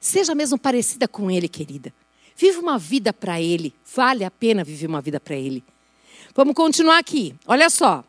Seja 0.00 0.36
mesmo 0.36 0.56
parecida 0.56 1.08
com 1.08 1.28
Ele, 1.28 1.48
querida. 1.48 1.92
Viva 2.36 2.60
uma 2.60 2.78
vida 2.78 3.12
para 3.12 3.40
Ele. 3.40 3.74
Vale 3.96 4.22
a 4.24 4.30
pena 4.30 4.62
viver 4.62 4.86
uma 4.86 5.00
vida 5.00 5.18
para 5.18 5.34
Ele. 5.34 5.64
Vamos 6.32 6.54
continuar 6.54 6.98
aqui. 6.98 7.34
Olha 7.44 7.68
só. 7.68 8.04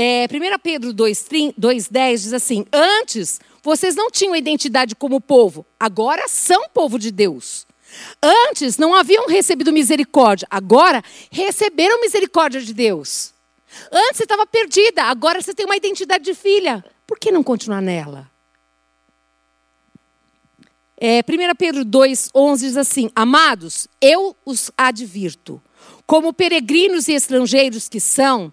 É, 0.00 0.28
1 0.30 0.58
Pedro 0.62 0.94
2,10 0.94 2.12
diz 2.12 2.32
assim: 2.32 2.64
Antes 2.72 3.40
vocês 3.64 3.96
não 3.96 4.12
tinham 4.12 4.36
identidade 4.36 4.94
como 4.94 5.20
povo, 5.20 5.66
agora 5.78 6.28
são 6.28 6.68
povo 6.68 7.00
de 7.00 7.10
Deus. 7.10 7.66
Antes 8.22 8.78
não 8.78 8.94
haviam 8.94 9.26
recebido 9.26 9.72
misericórdia, 9.72 10.46
agora 10.48 11.02
receberam 11.32 12.00
misericórdia 12.00 12.60
de 12.60 12.72
Deus. 12.72 13.34
Antes 13.90 14.18
você 14.18 14.22
estava 14.22 14.46
perdida, 14.46 15.02
agora 15.02 15.42
você 15.42 15.52
tem 15.52 15.66
uma 15.66 15.76
identidade 15.76 16.22
de 16.22 16.34
filha. 16.34 16.84
Por 17.04 17.18
que 17.18 17.32
não 17.32 17.42
continuar 17.42 17.82
nela? 17.82 18.30
É, 20.96 21.24
1 21.28 21.56
Pedro 21.58 21.84
2,11 21.84 22.58
diz 22.60 22.76
assim: 22.76 23.10
Amados, 23.16 23.88
eu 24.00 24.36
os 24.46 24.70
advirto, 24.78 25.60
como 26.06 26.32
peregrinos 26.32 27.08
e 27.08 27.14
estrangeiros 27.14 27.88
que 27.88 27.98
são, 27.98 28.52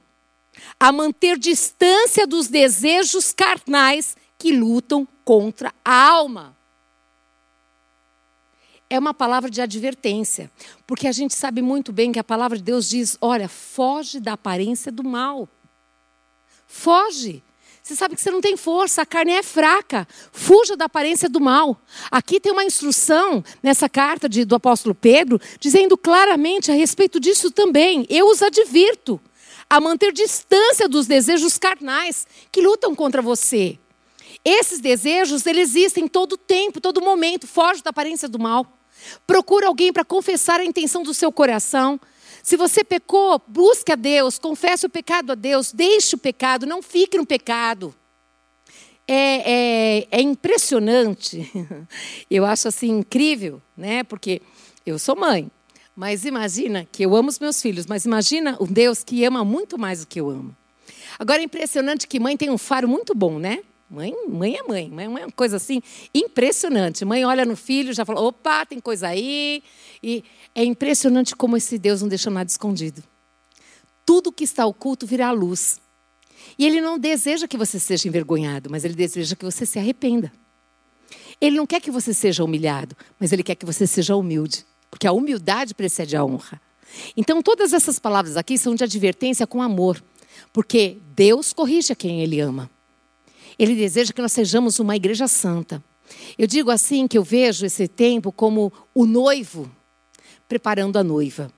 a 0.80 0.92
manter 0.92 1.38
distância 1.38 2.28
dos 2.28 2.48
desejos 2.48 3.32
carnais 3.32 4.16
que 4.38 4.52
lutam 4.52 5.08
contra 5.24 5.74
a 5.84 6.10
alma. 6.10 6.56
É 8.90 9.00
uma 9.00 9.14
palavra 9.14 9.50
de 9.50 9.62
advertência, 9.62 10.52
porque 10.86 11.08
a 11.08 11.12
gente 11.12 11.34
sabe 11.34 11.62
muito 11.62 11.92
bem 11.92 12.12
que 12.12 12.20
a 12.20 12.24
palavra 12.24 12.58
de 12.58 12.64
Deus 12.64 12.90
diz: 12.90 13.18
olha, 13.20 13.50
foge 13.50 14.20
da 14.20 14.34
aparência 14.34 14.92
do 14.92 15.04
mal. 15.04 15.50
Foge. 16.68 17.44
Você 17.82 17.96
sabe 17.96 18.16
que 18.16 18.22
você 18.22 18.32
não 18.32 18.42
tem 18.42 18.58
força, 18.58 19.04
a 19.04 19.06
carne 19.06 19.32
é 19.34 19.44
fraca. 19.44 20.08
Fuja 20.32 20.76
da 20.76 20.86
aparência 20.86 21.30
do 21.30 21.40
mal. 21.40 21.80
Aqui 22.10 22.40
tem 22.40 22.52
uma 22.52 22.64
instrução 22.64 23.44
nessa 23.62 23.88
carta 23.88 24.28
de, 24.28 24.44
do 24.44 24.56
apóstolo 24.56 24.96
Pedro, 24.96 25.40
dizendo 25.60 25.96
claramente 25.96 26.72
a 26.72 26.74
respeito 26.74 27.20
disso 27.20 27.52
também. 27.52 28.04
Eu 28.10 28.28
os 28.28 28.42
advirto 28.42 29.22
a 29.70 29.80
manter 29.80 30.12
distância 30.12 30.88
dos 30.88 31.08
desejos 31.08 31.58
carnais 31.58 32.28
que 32.52 32.62
lutam 32.62 32.96
contra 32.96 33.22
você. 33.22 33.80
Esses 34.44 34.80
desejos, 34.80 35.46
eles 35.46 35.70
existem 35.70 36.08
todo 36.08 36.38
tempo, 36.38 36.80
todo 36.80 37.02
momento, 37.02 37.48
foge 37.48 37.82
da 37.82 37.90
aparência 37.90 38.28
do 38.28 38.38
mal. 38.38 38.66
Procura 39.26 39.68
alguém 39.68 39.92
para 39.92 40.06
confessar 40.06 40.60
a 40.60 40.66
intenção 40.66 41.04
do 41.04 41.14
seu 41.14 41.32
coração. 41.32 42.00
Se 42.44 42.56
você 42.56 42.84
pecou, 42.84 43.42
busque 43.48 43.92
a 43.92 43.96
Deus, 43.96 44.38
confesse 44.38 44.86
o 44.86 44.90
pecado 44.90 45.32
a 45.32 45.36
Deus, 45.36 45.72
deixe 45.72 46.16
o 46.16 46.20
pecado, 46.20 46.68
não 46.68 46.82
fique 46.82 47.18
no 47.18 47.26
pecado. 47.26 47.94
É, 49.08 50.04
é, 50.04 50.08
é 50.12 50.22
impressionante, 50.22 51.52
eu 52.30 52.44
acho 52.46 52.68
assim 52.68 52.90
incrível, 52.90 53.62
né? 53.78 54.04
Porque 54.04 54.42
eu 54.86 54.98
sou 54.98 55.16
mãe, 55.16 55.50
mas 55.96 56.26
imagina 56.26 56.86
que 56.92 57.04
eu 57.04 57.16
amo 57.16 57.30
os 57.30 57.40
meus 57.40 57.62
filhos, 57.62 57.86
mas 57.86 58.06
imagina 58.06 58.58
um 58.60 58.66
Deus 58.66 59.04
que 59.04 59.24
ama 59.24 59.46
muito 59.46 59.80
mais 59.80 60.02
do 60.02 60.08
que 60.08 60.20
eu 60.20 60.30
amo. 60.30 60.56
Agora 61.18 61.40
é 61.40 61.46
impressionante 61.46 62.06
que 62.06 62.20
mãe 62.20 62.36
tem 62.36 62.50
um 62.50 62.58
faro 62.58 62.88
muito 62.88 63.16
bom, 63.16 63.40
né? 63.40 63.64
Mãe, 63.90 64.14
mãe 64.28 64.58
é 64.58 64.64
mãe, 64.64 64.90
mãe 64.90 65.06
é 65.06 65.08
uma 65.08 65.32
coisa 65.32 65.56
assim 65.56 65.82
impressionante. 66.14 67.06
Mãe 67.06 67.24
olha 67.24 67.46
no 67.46 67.56
filho, 67.56 67.94
já 67.94 68.04
fala: 68.04 68.20
opa, 68.20 68.66
tem 68.66 68.80
coisa 68.80 69.08
aí. 69.08 69.64
E 70.04 70.24
é 70.54 70.66
impressionante 70.66 71.34
como 71.36 71.56
esse 71.56 71.78
Deus 71.78 72.02
não 72.02 72.10
deixa 72.10 72.30
nada 72.30 72.50
escondido. 72.50 73.02
Tudo 74.06 74.34
que 74.34 74.44
está 74.44 74.66
oculto 74.66 75.08
virá 75.08 75.30
à 75.30 75.32
luz. 75.32 75.80
E 76.60 76.66
Ele 76.66 76.82
não 76.82 77.00
deseja 77.00 77.48
que 77.48 77.58
você 77.58 77.80
seja 77.80 78.08
envergonhado, 78.08 78.70
mas 78.70 78.84
Ele 78.84 78.96
deseja 78.96 79.36
que 79.36 79.46
você 79.46 79.66
se 79.66 79.80
arrependa. 79.80 80.32
Ele 81.40 81.58
não 81.58 81.66
quer 81.66 81.80
que 81.80 81.92
você 81.92 82.14
seja 82.14 82.44
humilhado, 82.44 82.96
mas 83.20 83.32
Ele 83.32 83.44
quer 83.44 83.56
que 83.56 83.66
você 83.66 83.88
seja 83.88 84.16
humilde 84.16 84.66
porque 84.96 85.08
a 85.08 85.12
humildade 85.12 85.74
precede 85.74 86.16
a 86.16 86.24
honra. 86.24 86.62
Então, 87.18 87.42
todas 87.42 87.74
essas 87.74 88.00
palavras 88.00 88.38
aqui 88.38 88.58
são 88.58 88.74
de 88.74 88.86
advertência 88.86 89.46
com 89.46 89.62
amor, 89.62 90.02
porque 90.54 91.00
Deus 91.14 91.52
corrige 91.52 91.94
quem 91.94 92.22
Ele 92.22 92.40
ama. 92.40 92.72
Ele 93.60 93.76
deseja 93.76 94.14
que 94.14 94.22
nós 94.22 94.32
sejamos 94.32 94.80
uma 94.80 94.96
igreja 94.96 95.28
santa. 95.28 95.84
Eu 96.38 96.48
digo 96.48 96.72
assim 96.72 97.10
que 97.10 97.18
eu 97.18 97.26
vejo 97.26 97.66
esse 97.66 97.90
tempo 97.90 98.32
como 98.32 98.72
o 98.94 99.06
noivo 99.06 99.70
preparando 100.48 100.98
a 100.98 101.04
noiva. 101.04 101.52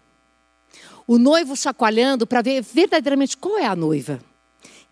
O 1.05 1.19
noivo 1.19 1.55
chacoalhando 1.55 2.25
para 2.25 2.41
ver 2.41 2.63
verdadeiramente 2.63 3.37
qual 3.37 3.59
é 3.59 3.67
a 3.67 3.75
noiva. 3.75 4.19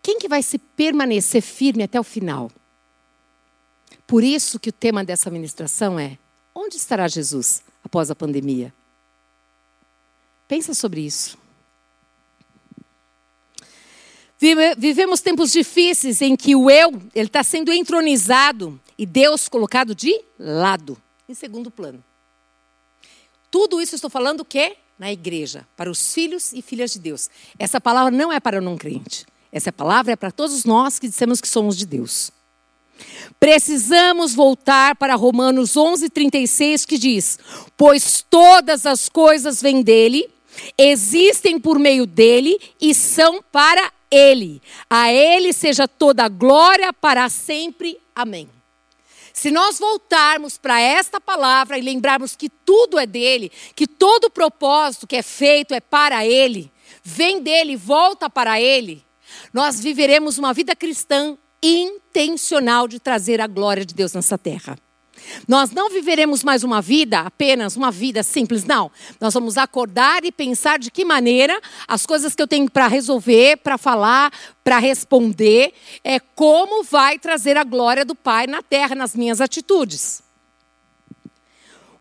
Quem 0.03 0.19
que 0.19 0.29
vai 0.29 0.43
se 0.43 0.59
permanecer 0.59 1.41
firme 1.41 1.81
até 1.81 1.99
o 1.99 2.03
final? 2.03 2.51
Por 4.05 4.23
isso 4.23 4.59
que 4.59 4.69
o 4.69 4.73
tema 4.73 5.03
dessa 5.03 5.31
ministração 5.31 5.99
é: 5.99 6.19
onde 6.53 6.75
estará 6.75 7.07
Jesus? 7.07 7.64
Após 7.95 8.11
a 8.11 8.15
pandemia. 8.15 8.73
Pensa 10.49 10.73
sobre 10.73 10.99
isso. 10.99 11.37
Vivemos 14.77 15.21
tempos 15.21 15.49
difíceis 15.49 16.21
em 16.21 16.35
que 16.35 16.57
o 16.57 16.69
eu 16.69 17.01
ele 17.15 17.27
está 17.27 17.41
sendo 17.41 17.71
entronizado 17.71 18.79
e 18.97 19.05
Deus 19.05 19.47
colocado 19.47 19.95
de 19.95 20.21
lado, 20.37 21.01
em 21.27 21.33
segundo 21.33 21.71
plano. 21.71 22.03
Tudo 23.49 23.79
isso 23.81 23.95
estou 23.95 24.09
falando 24.09 24.41
o 24.41 24.45
quê? 24.45 24.75
Na 24.99 25.09
igreja, 25.09 25.65
para 25.77 25.89
os 25.89 26.13
filhos 26.13 26.51
e 26.51 26.61
filhas 26.61 26.91
de 26.91 26.99
Deus. 26.99 27.29
Essa 27.57 27.79
palavra 27.79 28.11
não 28.11 28.31
é 28.31 28.41
para 28.41 28.59
o 28.59 28.61
não 28.61 28.77
crente. 28.77 29.25
Essa 29.53 29.71
palavra 29.71 30.11
é 30.11 30.15
para 30.17 30.31
todos 30.31 30.65
nós 30.65 30.99
que 30.99 31.07
dissemos 31.07 31.39
que 31.39 31.47
somos 31.47 31.77
de 31.77 31.85
Deus. 31.85 32.29
Precisamos 33.39 34.33
voltar 34.33 34.95
para 34.95 35.15
Romanos 35.15 35.75
11:36 35.75 36.85
que 36.85 36.97
diz: 36.97 37.37
"Pois 37.77 38.23
todas 38.29 38.85
as 38.85 39.09
coisas 39.09 39.61
vêm 39.61 39.81
dele, 39.81 40.29
existem 40.77 41.59
por 41.59 41.77
meio 41.77 42.05
dele 42.05 42.57
e 42.81 42.93
são 42.93 43.43
para 43.51 43.91
ele. 44.09 44.61
A 44.89 45.11
ele 45.11 45.51
seja 45.53 45.87
toda 45.87 46.25
a 46.25 46.29
glória 46.29 46.91
para 46.93 47.29
sempre. 47.29 47.99
Amém." 48.15 48.49
Se 49.33 49.51
nós 49.51 49.77
voltarmos 49.77 50.57
para 50.57 50.79
esta 50.79 51.19
palavra 51.19 51.77
e 51.77 51.81
lembrarmos 51.81 52.37
que 52.37 52.47
tudo 52.47 52.97
é 52.97 53.05
dele, 53.05 53.51
que 53.75 53.85
todo 53.85 54.29
propósito 54.29 55.05
que 55.05 55.17
é 55.17 55.21
feito 55.21 55.73
é 55.73 55.81
para 55.81 56.25
ele, 56.25 56.71
vem 57.03 57.41
dele, 57.41 57.75
volta 57.75 58.29
para 58.29 58.61
ele, 58.61 59.05
nós 59.53 59.81
viveremos 59.81 60.37
uma 60.37 60.53
vida 60.53 60.73
cristã 60.73 61.37
intencional 61.65 62.87
de 62.87 62.99
trazer 62.99 63.41
a 63.41 63.47
glória 63.47 63.85
de 63.85 63.93
Deus 63.93 64.13
nessa 64.13 64.37
terra. 64.37 64.77
Nós 65.47 65.71
não 65.71 65.89
viveremos 65.89 66.43
mais 66.43 66.63
uma 66.63 66.81
vida, 66.81 67.21
apenas 67.21 67.75
uma 67.75 67.89
vida 67.89 68.21
simples, 68.21 68.63
não. 68.63 68.91
Nós 69.19 69.33
vamos 69.33 69.57
acordar 69.57 70.23
e 70.23 70.31
pensar 70.31 70.77
de 70.77 70.91
que 70.91 71.03
maneira 71.03 71.59
as 71.87 72.05
coisas 72.05 72.35
que 72.35 72.41
eu 72.41 72.47
tenho 72.47 72.69
para 72.69 72.87
resolver, 72.87 73.57
para 73.57 73.77
falar, 73.77 74.31
para 74.63 74.77
responder, 74.77 75.73
é 76.03 76.19
como 76.19 76.83
vai 76.83 77.17
trazer 77.17 77.57
a 77.57 77.63
glória 77.63 78.05
do 78.05 78.13
Pai 78.13 78.45
na 78.45 78.61
terra, 78.61 78.93
nas 78.95 79.15
minhas 79.15 79.41
atitudes. 79.41 80.23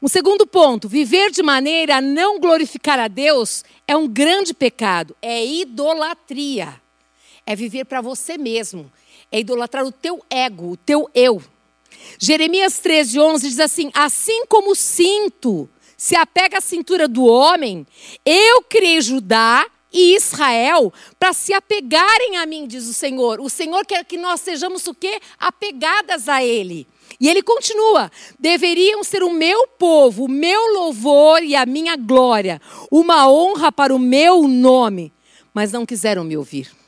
Um 0.03 0.09
segundo 0.09 0.46
ponto, 0.46 0.87
viver 0.87 1.31
de 1.31 1.42
maneira 1.42 1.96
a 1.96 2.00
não 2.00 2.38
glorificar 2.38 2.98
a 2.98 3.09
Deus 3.09 3.64
é 3.88 3.96
um 3.96 4.07
grande 4.07 4.53
pecado, 4.53 5.16
é 5.22 5.46
idolatria. 5.46 6.79
É 7.46 7.55
viver 7.55 7.85
para 7.85 8.00
você 8.00 8.38
mesmo, 8.38 8.90
é 9.35 9.40
idolatrar 9.40 9.85
o 9.85 9.90
teu 9.90 10.25
ego, 10.31 10.70
o 10.70 10.77
teu 10.77 11.11
eu. 11.12 11.42
Jeremias 12.20 12.79
13, 12.79 13.18
11 13.18 13.49
diz 13.49 13.59
assim: 13.59 13.90
Assim 13.92 14.47
como 14.47 14.70
o 14.70 14.77
cinto 14.77 15.68
se 15.97 16.14
apega 16.14 16.59
à 16.59 16.61
cintura 16.61 17.09
do 17.09 17.25
homem, 17.25 17.85
eu 18.25 18.62
criei 18.62 19.01
Judá 19.01 19.66
e 19.92 20.14
Israel 20.14 20.92
para 21.18 21.33
se 21.33 21.53
apegarem 21.53 22.37
a 22.37 22.47
mim, 22.47 22.64
diz 22.64 22.87
o 22.87 22.94
Senhor. 22.94 23.40
O 23.40 23.51
Senhor 23.51 23.85
quer 23.85 24.05
que 24.05 24.16
nós 24.16 24.40
sejamos 24.40 24.87
o 24.87 24.94
quê? 24.94 25.18
Apegadas 25.37 26.29
a 26.29 26.40
Ele. 26.40 26.87
E 27.18 27.29
ele 27.29 27.42
continua: 27.42 28.12
deveriam 28.38 29.03
ser 29.03 29.25
o 29.25 29.33
meu 29.33 29.66
povo, 29.66 30.27
o 30.27 30.31
meu 30.31 30.75
louvor 30.75 31.42
e 31.42 31.57
a 31.57 31.66
minha 31.66 31.97
glória, 31.97 32.62
uma 32.88 33.29
honra 33.29 33.73
para 33.73 33.92
o 33.92 33.99
meu 33.99 34.47
nome, 34.47 35.12
mas 35.53 35.73
não 35.73 35.85
quiseram 35.85 36.23
me 36.23 36.37
ouvir. 36.37 36.84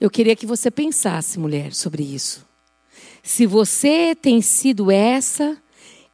Eu 0.00 0.08
queria 0.08 0.36
que 0.36 0.46
você 0.46 0.70
pensasse, 0.70 1.38
mulher, 1.38 1.74
sobre 1.74 2.02
isso. 2.02 2.46
Se 3.22 3.46
você 3.46 4.14
tem 4.14 4.40
sido 4.40 4.90
essa 4.90 5.60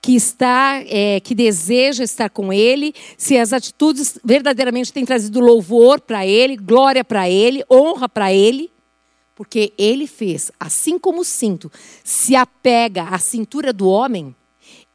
que 0.00 0.14
está, 0.14 0.82
é, 0.86 1.20
que 1.20 1.34
deseja 1.34 2.04
estar 2.04 2.28
com 2.28 2.52
Ele, 2.52 2.94
se 3.16 3.38
as 3.38 3.52
atitudes 3.52 4.18
verdadeiramente 4.24 4.92
têm 4.92 5.04
trazido 5.04 5.40
louvor 5.40 6.00
para 6.00 6.26
Ele, 6.26 6.56
glória 6.56 7.04
para 7.04 7.28
Ele, 7.28 7.64
honra 7.70 8.08
para 8.08 8.32
Ele, 8.32 8.70
porque 9.34 9.72
Ele 9.78 10.06
fez, 10.06 10.50
assim 10.60 10.98
como 10.98 11.20
o 11.20 11.24
cinto 11.24 11.70
se 12.02 12.36
apega 12.36 13.04
à 13.04 13.18
cintura 13.18 13.72
do 13.72 13.88
homem, 13.88 14.34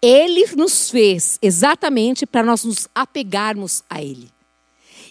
Ele 0.02 0.46
nos 0.56 0.90
fez 0.90 1.40
exatamente 1.42 2.26
para 2.26 2.44
nós 2.44 2.64
nos 2.64 2.88
apegarmos 2.94 3.84
a 3.90 4.02
Ele. 4.02 4.30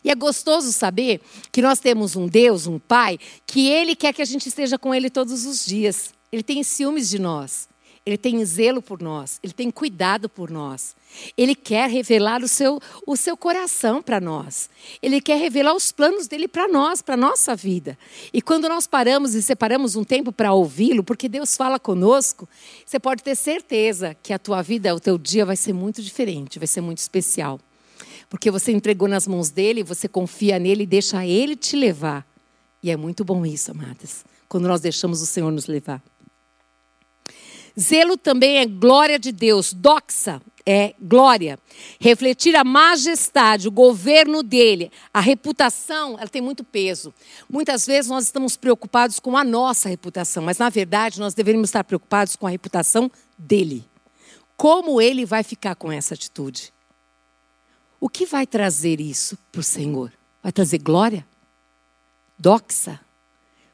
E 0.09 0.11
é 0.11 0.15
gostoso 0.15 0.73
saber 0.73 1.21
que 1.53 1.61
nós 1.61 1.81
temos 1.81 2.17
um 2.17 2.27
Deus, 2.27 2.67
um 2.67 2.79
Pai, 2.79 3.19
que 3.47 3.69
Ele 3.69 3.95
quer 3.95 4.15
que 4.15 4.23
a 4.23 4.25
gente 4.25 4.49
esteja 4.49 4.79
com 4.79 4.95
Ele 4.95 5.11
todos 5.11 5.45
os 5.45 5.67
dias. 5.67 6.15
Ele 6.33 6.43
tem 6.43 6.63
ciúmes 6.63 7.11
de 7.11 7.19
nós. 7.19 7.69
Ele 8.07 8.17
tem 8.17 8.43
zelo 8.43 8.81
por 8.81 9.03
nós. 9.03 9.39
Ele 9.43 9.53
tem 9.53 9.71
cuidado 9.71 10.27
por 10.27 10.51
nós. 10.51 10.97
Ele 11.37 11.55
quer 11.55 11.91
revelar 11.91 12.43
o 12.43 12.49
seu, 12.49 12.81
o 13.07 13.17
seu 13.17 13.37
coração 13.37 14.01
para 14.01 14.19
nós. 14.19 14.71
Ele 15.03 15.21
quer 15.21 15.39
revelar 15.39 15.75
os 15.75 15.93
planos 15.93 16.27
dele 16.27 16.49
para 16.49 16.67
nós, 16.69 17.03
para 17.03 17.13
a 17.13 17.19
nossa 17.19 17.55
vida. 17.55 17.99
E 18.33 18.41
quando 18.41 18.67
nós 18.67 18.87
paramos 18.87 19.35
e 19.35 19.43
separamos 19.43 19.95
um 19.95 20.05
tempo 20.05 20.33
para 20.33 20.55
ouvi-lo, 20.55 21.05
porque 21.05 21.29
Deus 21.29 21.55
fala 21.55 21.79
conosco, 21.79 22.49
você 22.87 22.99
pode 22.99 23.23
ter 23.23 23.37
certeza 23.37 24.17
que 24.23 24.33
a 24.33 24.39
tua 24.39 24.63
vida, 24.63 24.95
o 24.95 25.01
teu 25.01 25.19
dia 25.19 25.45
vai 25.45 25.57
ser 25.57 25.75
muito 25.75 26.01
diferente, 26.01 26.59
vai 26.59 26.67
ser 26.67 26.81
muito 26.81 26.97
especial. 26.97 27.61
Porque 28.29 28.51
você 28.51 28.73
entregou 28.73 29.09
nas 29.09 29.27
mãos 29.27 29.51
dele, 29.51 29.83
você 29.83 30.07
confia 30.07 30.59
nele 30.59 30.83
e 30.83 30.87
deixa 30.87 31.25
ele 31.25 31.57
te 31.57 31.77
levar. 31.77 32.27
E 32.83 32.91
é 32.91 32.97
muito 32.97 33.25
bom 33.25 33.45
isso, 33.45 33.71
amadas, 33.71 34.25
quando 34.49 34.69
nós 34.69 34.81
deixamos 34.81 35.23
o 35.23 35.27
Senhor 35.27 35.51
nos 35.51 35.67
levar. 35.67 36.03
Zelo 37.79 38.17
também 38.17 38.59
é 38.59 38.67
glória 38.67 39.19
de 39.19 39.31
Deus, 39.31 39.73
doxa 39.73 40.41
é 40.67 40.95
glória. 41.01 41.59
Refletir 41.99 42.55
a 42.55 42.63
majestade, 42.63 43.67
o 43.67 43.71
governo 43.71 44.43
dele, 44.43 44.93
a 45.15 45.21
reputação, 45.21 46.19
ela 46.19 46.29
tem 46.29 46.43
muito 46.43 46.63
peso. 46.63 47.15
Muitas 47.49 47.87
vezes 47.87 48.11
nós 48.11 48.25
estamos 48.25 48.55
preocupados 48.55 49.19
com 49.19 49.35
a 49.35 49.43
nossa 49.43 49.89
reputação, 49.89 50.43
mas 50.43 50.59
na 50.59 50.69
verdade 50.69 51.19
nós 51.19 51.33
deveríamos 51.33 51.71
estar 51.71 51.85
preocupados 51.85 52.37
com 52.37 52.47
a 52.47 52.51
reputação 52.51 53.11
dele. 53.39 53.83
Como 54.59 55.01
ele 55.01 55.25
vai 55.25 55.43
ficar 55.43 55.75
com 55.75 55.91
essa 55.91 56.13
atitude? 56.13 56.71
O 58.01 58.09
que 58.09 58.25
vai 58.25 58.47
trazer 58.47 59.01
isso 59.01 59.37
para 59.51 59.61
o 59.61 59.65
Senhor? 59.65 60.13
Vai 60.43 60.53
trazer 60.53 60.79
glória? 60.79 61.27
Doxa? 62.39 63.01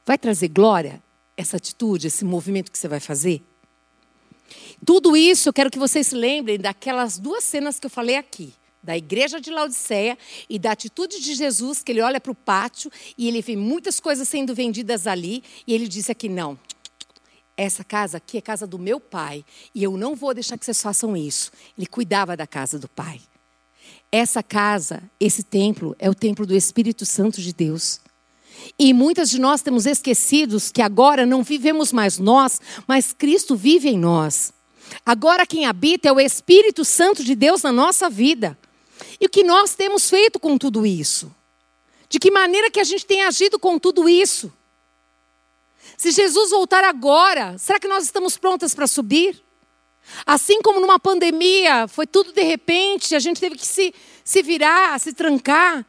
Vai 0.04 0.16
trazer 0.16 0.48
glória 0.48 1.02
essa 1.36 1.56
atitude, 1.56 2.06
esse 2.06 2.24
movimento 2.24 2.70
que 2.70 2.78
você 2.78 2.88
vai 2.88 3.00
fazer? 3.00 3.42
Tudo 4.84 5.16
isso 5.16 5.48
eu 5.48 5.52
quero 5.52 5.70
que 5.70 5.78
vocês 5.78 6.06
se 6.06 6.14
lembrem 6.14 6.58
daquelas 6.58 7.18
duas 7.18 7.44
cenas 7.44 7.78
que 7.78 7.86
eu 7.86 7.90
falei 7.90 8.16
aqui. 8.16 8.54
Da 8.82 8.96
igreja 8.96 9.40
de 9.40 9.50
Laodiceia 9.50 10.18
e 10.48 10.58
da 10.58 10.72
atitude 10.72 11.18
de 11.20 11.34
Jesus, 11.34 11.82
que 11.82 11.90
ele 11.90 12.02
olha 12.02 12.20
para 12.20 12.32
o 12.32 12.34
pátio 12.34 12.90
e 13.16 13.26
ele 13.26 13.40
vê 13.40 13.56
muitas 13.56 13.98
coisas 13.98 14.28
sendo 14.28 14.54
vendidas 14.54 15.06
ali, 15.06 15.42
e 15.66 15.72
ele 15.72 15.88
disse 15.88 16.12
aqui: 16.12 16.28
não, 16.28 16.58
essa 17.56 17.82
casa 17.82 18.18
aqui 18.18 18.36
é 18.36 18.40
casa 18.42 18.66
do 18.66 18.78
meu 18.78 19.00
pai, 19.00 19.42
e 19.74 19.82
eu 19.82 19.96
não 19.96 20.14
vou 20.14 20.34
deixar 20.34 20.58
que 20.58 20.66
vocês 20.66 20.82
façam 20.82 21.16
isso. 21.16 21.50
Ele 21.78 21.86
cuidava 21.86 22.36
da 22.36 22.46
casa 22.46 22.78
do 22.78 22.86
pai. 22.86 23.22
Essa 24.16 24.44
casa, 24.44 25.02
esse 25.18 25.42
templo, 25.42 25.96
é 25.98 26.08
o 26.08 26.14
templo 26.14 26.46
do 26.46 26.54
Espírito 26.54 27.04
Santo 27.04 27.40
de 27.40 27.52
Deus. 27.52 27.98
E 28.78 28.94
muitas 28.94 29.28
de 29.28 29.40
nós 29.40 29.60
temos 29.60 29.86
esquecidos 29.86 30.70
que 30.70 30.80
agora 30.80 31.26
não 31.26 31.42
vivemos 31.42 31.92
mais 31.92 32.16
nós, 32.16 32.60
mas 32.86 33.12
Cristo 33.12 33.56
vive 33.56 33.88
em 33.88 33.98
nós. 33.98 34.52
Agora 35.04 35.44
quem 35.44 35.66
habita 35.66 36.06
é 36.06 36.12
o 36.12 36.20
Espírito 36.20 36.84
Santo 36.84 37.24
de 37.24 37.34
Deus 37.34 37.64
na 37.64 37.72
nossa 37.72 38.08
vida. 38.08 38.56
E 39.20 39.26
o 39.26 39.28
que 39.28 39.42
nós 39.42 39.74
temos 39.74 40.08
feito 40.08 40.38
com 40.38 40.56
tudo 40.56 40.86
isso? 40.86 41.34
De 42.08 42.20
que 42.20 42.30
maneira 42.30 42.70
que 42.70 42.78
a 42.78 42.84
gente 42.84 43.04
tem 43.04 43.24
agido 43.24 43.58
com 43.58 43.80
tudo 43.80 44.08
isso? 44.08 44.52
Se 45.98 46.12
Jesus 46.12 46.50
voltar 46.50 46.84
agora, 46.84 47.58
será 47.58 47.80
que 47.80 47.88
nós 47.88 48.04
estamos 48.04 48.36
prontas 48.36 48.76
para 48.76 48.86
subir? 48.86 49.43
Assim 50.26 50.60
como 50.62 50.80
numa 50.80 50.98
pandemia, 50.98 51.88
foi 51.88 52.06
tudo 52.06 52.32
de 52.32 52.42
repente, 52.42 53.14
a 53.14 53.18
gente 53.18 53.40
teve 53.40 53.56
que 53.56 53.66
se, 53.66 53.94
se 54.22 54.42
virar, 54.42 54.98
se 55.00 55.12
trancar. 55.12 55.84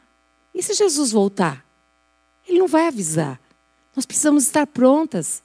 E 0.54 0.62
se 0.62 0.74
Jesus 0.74 1.12
voltar? 1.12 1.64
Ele 2.48 2.58
não 2.58 2.66
vai 2.66 2.86
avisar. 2.86 3.40
Nós 3.94 4.06
precisamos 4.06 4.44
estar 4.44 4.66
prontas. 4.66 5.42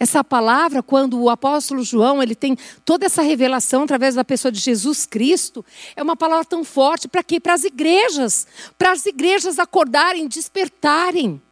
Essa 0.00 0.22
palavra, 0.22 0.80
quando 0.80 1.20
o 1.20 1.28
apóstolo 1.28 1.82
João 1.82 2.22
ele 2.22 2.36
tem 2.36 2.56
toda 2.84 3.06
essa 3.06 3.20
revelação 3.20 3.82
através 3.82 4.14
da 4.14 4.24
pessoa 4.24 4.52
de 4.52 4.60
Jesus 4.60 5.04
Cristo, 5.04 5.64
é 5.96 6.02
uma 6.02 6.16
palavra 6.16 6.44
tão 6.44 6.62
forte 6.62 7.08
para 7.08 7.22
quê? 7.22 7.40
Para 7.40 7.54
as 7.54 7.64
igrejas, 7.64 8.46
para 8.78 8.92
as 8.92 9.04
igrejas 9.06 9.58
acordarem, 9.58 10.28
despertarem. 10.28 11.42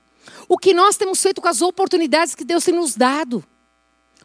O 0.48 0.56
que 0.56 0.72
nós 0.72 0.96
temos 0.96 1.20
feito 1.20 1.40
com 1.40 1.48
as 1.48 1.60
oportunidades 1.60 2.36
que 2.36 2.44
Deus 2.44 2.64
tem 2.64 2.74
nos 2.74 2.94
dado, 2.94 3.44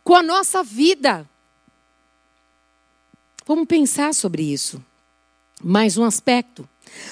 com 0.03 0.15
a 0.15 0.21
nossa 0.21 0.61
vida. 0.61 1.27
Vamos 3.45 3.65
pensar 3.65 4.13
sobre 4.13 4.43
isso. 4.43 4.83
Mais 5.63 5.97
um 5.97 6.03
aspecto. 6.03 6.67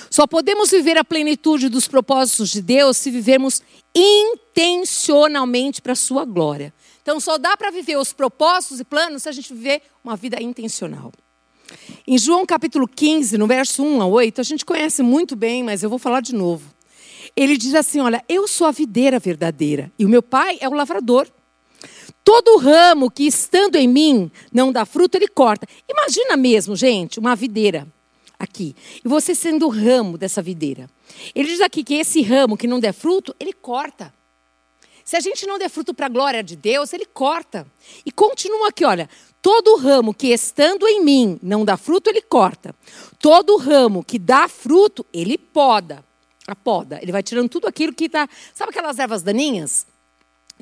Só 0.09 0.27
podemos 0.27 0.71
viver 0.71 0.97
a 0.97 1.03
plenitude 1.03 1.69
dos 1.69 1.87
propósitos 1.87 2.49
de 2.49 2.61
Deus 2.61 2.97
se 2.97 3.11
vivermos 3.11 3.61
intencionalmente 3.95 5.81
para 5.81 5.93
a 5.93 5.95
sua 5.95 6.25
glória. 6.25 6.73
Então, 7.01 7.19
só 7.19 7.37
dá 7.37 7.55
para 7.57 7.71
viver 7.71 7.97
os 7.97 8.13
propósitos 8.13 8.79
e 8.79 8.83
planos 8.83 9.23
se 9.23 9.29
a 9.29 9.31
gente 9.31 9.53
viver 9.53 9.81
uma 10.03 10.15
vida 10.15 10.41
intencional. 10.41 11.11
Em 12.07 12.17
João 12.17 12.45
capítulo 12.45 12.87
15, 12.87 13.37
no 13.37 13.47
verso 13.47 13.83
1 13.83 14.01
a 14.01 14.05
8, 14.05 14.41
a 14.41 14.43
gente 14.43 14.65
conhece 14.65 15.01
muito 15.01 15.35
bem, 15.35 15.63
mas 15.63 15.83
eu 15.83 15.89
vou 15.89 15.99
falar 15.99 16.21
de 16.21 16.33
novo. 16.33 16.73
Ele 17.35 17.57
diz 17.57 17.75
assim: 17.75 17.99
Olha, 17.99 18.23
eu 18.27 18.47
sou 18.47 18.67
a 18.67 18.71
videira 18.71 19.19
verdadeira 19.19 19.91
e 19.97 20.05
o 20.05 20.09
meu 20.09 20.21
pai 20.21 20.57
é 20.59 20.67
o 20.67 20.73
lavrador. 20.73 21.27
Todo 22.29 22.57
ramo 22.57 23.09
que 23.09 23.23
estando 23.23 23.75
em 23.75 23.87
mim 23.87 24.31
não 24.53 24.71
dá 24.71 24.85
fruto, 24.85 25.17
ele 25.17 25.27
corta. 25.27 25.65
Imagina 25.89 26.37
mesmo, 26.37 26.75
gente, 26.75 27.17
uma 27.17 27.35
videira 27.35 27.87
aqui. 28.37 28.75
E 29.03 29.07
você 29.07 29.33
sendo 29.33 29.65
o 29.65 29.69
ramo 29.69 30.15
dessa 30.15 30.39
videira. 30.39 30.87
Ele 31.33 31.47
diz 31.47 31.59
aqui 31.59 31.83
que 31.83 31.95
esse 31.95 32.21
ramo 32.21 32.55
que 32.55 32.67
não 32.67 32.79
der 32.79 32.93
fruto, 32.93 33.35
ele 33.39 33.51
corta. 33.51 34.13
Se 35.03 35.17
a 35.17 35.19
gente 35.19 35.47
não 35.47 35.57
der 35.57 35.69
fruto 35.69 35.91
para 35.91 36.05
a 36.05 36.09
glória 36.09 36.43
de 36.43 36.55
Deus, 36.55 36.93
ele 36.93 37.07
corta. 37.07 37.65
E 38.05 38.11
continua 38.11 38.67
aqui, 38.67 38.85
olha. 38.85 39.09
Todo 39.41 39.77
ramo 39.77 40.13
que 40.13 40.27
estando 40.27 40.87
em 40.87 41.03
mim 41.03 41.39
não 41.41 41.65
dá 41.65 41.77
fruto, 41.77 42.11
ele 42.11 42.21
corta. 42.21 42.75
Todo 43.17 43.57
ramo 43.57 44.03
que 44.03 44.19
dá 44.19 44.47
fruto, 44.47 45.03
ele 45.11 45.35
poda. 45.35 46.05
A 46.45 46.55
poda. 46.55 46.99
Ele 47.01 47.11
vai 47.11 47.23
tirando 47.23 47.49
tudo 47.49 47.67
aquilo 47.67 47.91
que 47.91 48.05
está. 48.05 48.29
Sabe 48.53 48.69
aquelas 48.69 48.99
ervas 48.99 49.23
daninhas? 49.23 49.88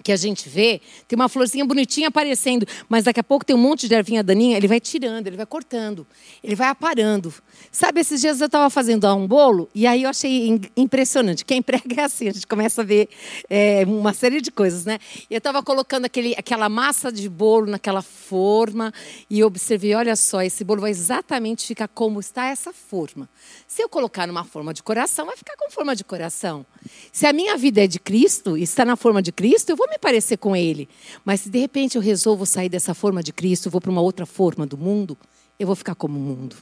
Que 0.04 0.12
a 0.12 0.16
gente 0.16 0.48
vê, 0.48 0.80
tem 1.08 1.16
uma 1.16 1.28
florzinha 1.28 1.66
bonitinha 1.66 2.08
aparecendo, 2.08 2.66
mas 2.88 3.04
daqui 3.04 3.20
a 3.20 3.24
pouco 3.24 3.46
tem 3.46 3.56
um 3.56 3.60
monte 3.60 3.88
de 3.88 3.96
ervinha 3.96 4.24
daninha, 4.24 4.56
ele 4.58 4.68
vai 4.68 4.80
tirando, 4.80 5.28
ele 5.28 5.38
vai 5.38 5.46
cortando, 5.46 6.06
ele 6.44 6.56
vai 6.56 6.68
aparando. 6.68 7.34
Sabe, 7.72 8.02
esses 8.02 8.22
dias 8.22 8.40
eu 8.40 8.46
estava 8.46 8.70
fazendo 8.70 9.08
um 9.16 9.28
bolo 9.28 9.70
e 9.74 9.88
aí 9.88 10.04
eu 10.04 10.10
achei 10.10 10.60
impressionante. 10.76 11.44
Quem 11.44 11.62
prega 11.62 12.02
é 12.02 12.04
assim, 12.04 12.28
a 12.28 12.34
gente 12.34 12.48
começa 12.48 12.82
a 12.82 12.86
ver 12.86 13.10
é, 13.50 13.84
uma 13.86 14.14
série 14.14 14.42
de 14.42 14.52
coisas, 14.52 14.86
né? 14.86 15.00
E 15.30 15.34
eu 15.34 15.40
estava 15.40 15.62
colocando 15.64 16.06
aquele, 16.06 16.34
aquela 16.38 16.70
massa 16.70 17.12
de 17.12 17.28
bolo 17.28 17.68
naquela 17.68 18.02
forma 18.02 18.94
e 19.30 19.44
observei, 19.44 19.96
olha 19.96 20.16
só, 20.16 20.42
esse 20.42 20.64
bolo 20.64 20.82
vai 20.82 20.92
exatamente 20.92 21.66
ficar 21.66 21.88
como 21.88 22.20
está 22.20 22.46
essa 22.48 22.72
forma. 22.72 23.28
Se 23.68 23.82
eu 23.82 23.90
colocar 23.90 24.28
numa 24.28 24.44
forma 24.44 24.74
de 24.74 24.84
coração, 24.84 25.26
vai 25.26 25.38
ficar 25.38 25.56
com 25.58 25.70
forma 25.72 25.96
de 25.96 26.04
coração. 26.04 26.66
Se 27.12 27.26
a 27.26 27.34
minha 27.34 27.58
vida 27.58 27.84
é 27.84 27.88
de 27.88 28.00
Cristo 28.00 28.58
está 28.58 28.86
na 28.86 28.96
forma 28.96 29.22
de 29.22 29.32
Cristo, 29.32 29.70
eu 29.72 29.76
vou 29.76 29.87
me 29.88 29.98
parecer 29.98 30.38
com 30.38 30.56
Ele. 30.56 30.88
Mas 31.24 31.42
se 31.42 31.50
de 31.50 31.60
repente 31.60 31.96
eu 31.96 32.02
resolvo 32.02 32.46
sair 32.46 32.70
dessa 32.70 32.94
forma 32.94 33.24
de 33.24 33.34
Cristo, 33.34 33.70
vou 33.70 33.82
para 33.82 33.92
uma 33.92 34.02
outra 34.02 34.26
forma 34.26 34.66
do 34.66 34.78
mundo, 34.78 35.18
eu 35.60 35.68
vou 35.68 35.76
ficar 35.76 35.96
como 35.96 36.18
o 36.18 36.22
mundo. 36.22 36.56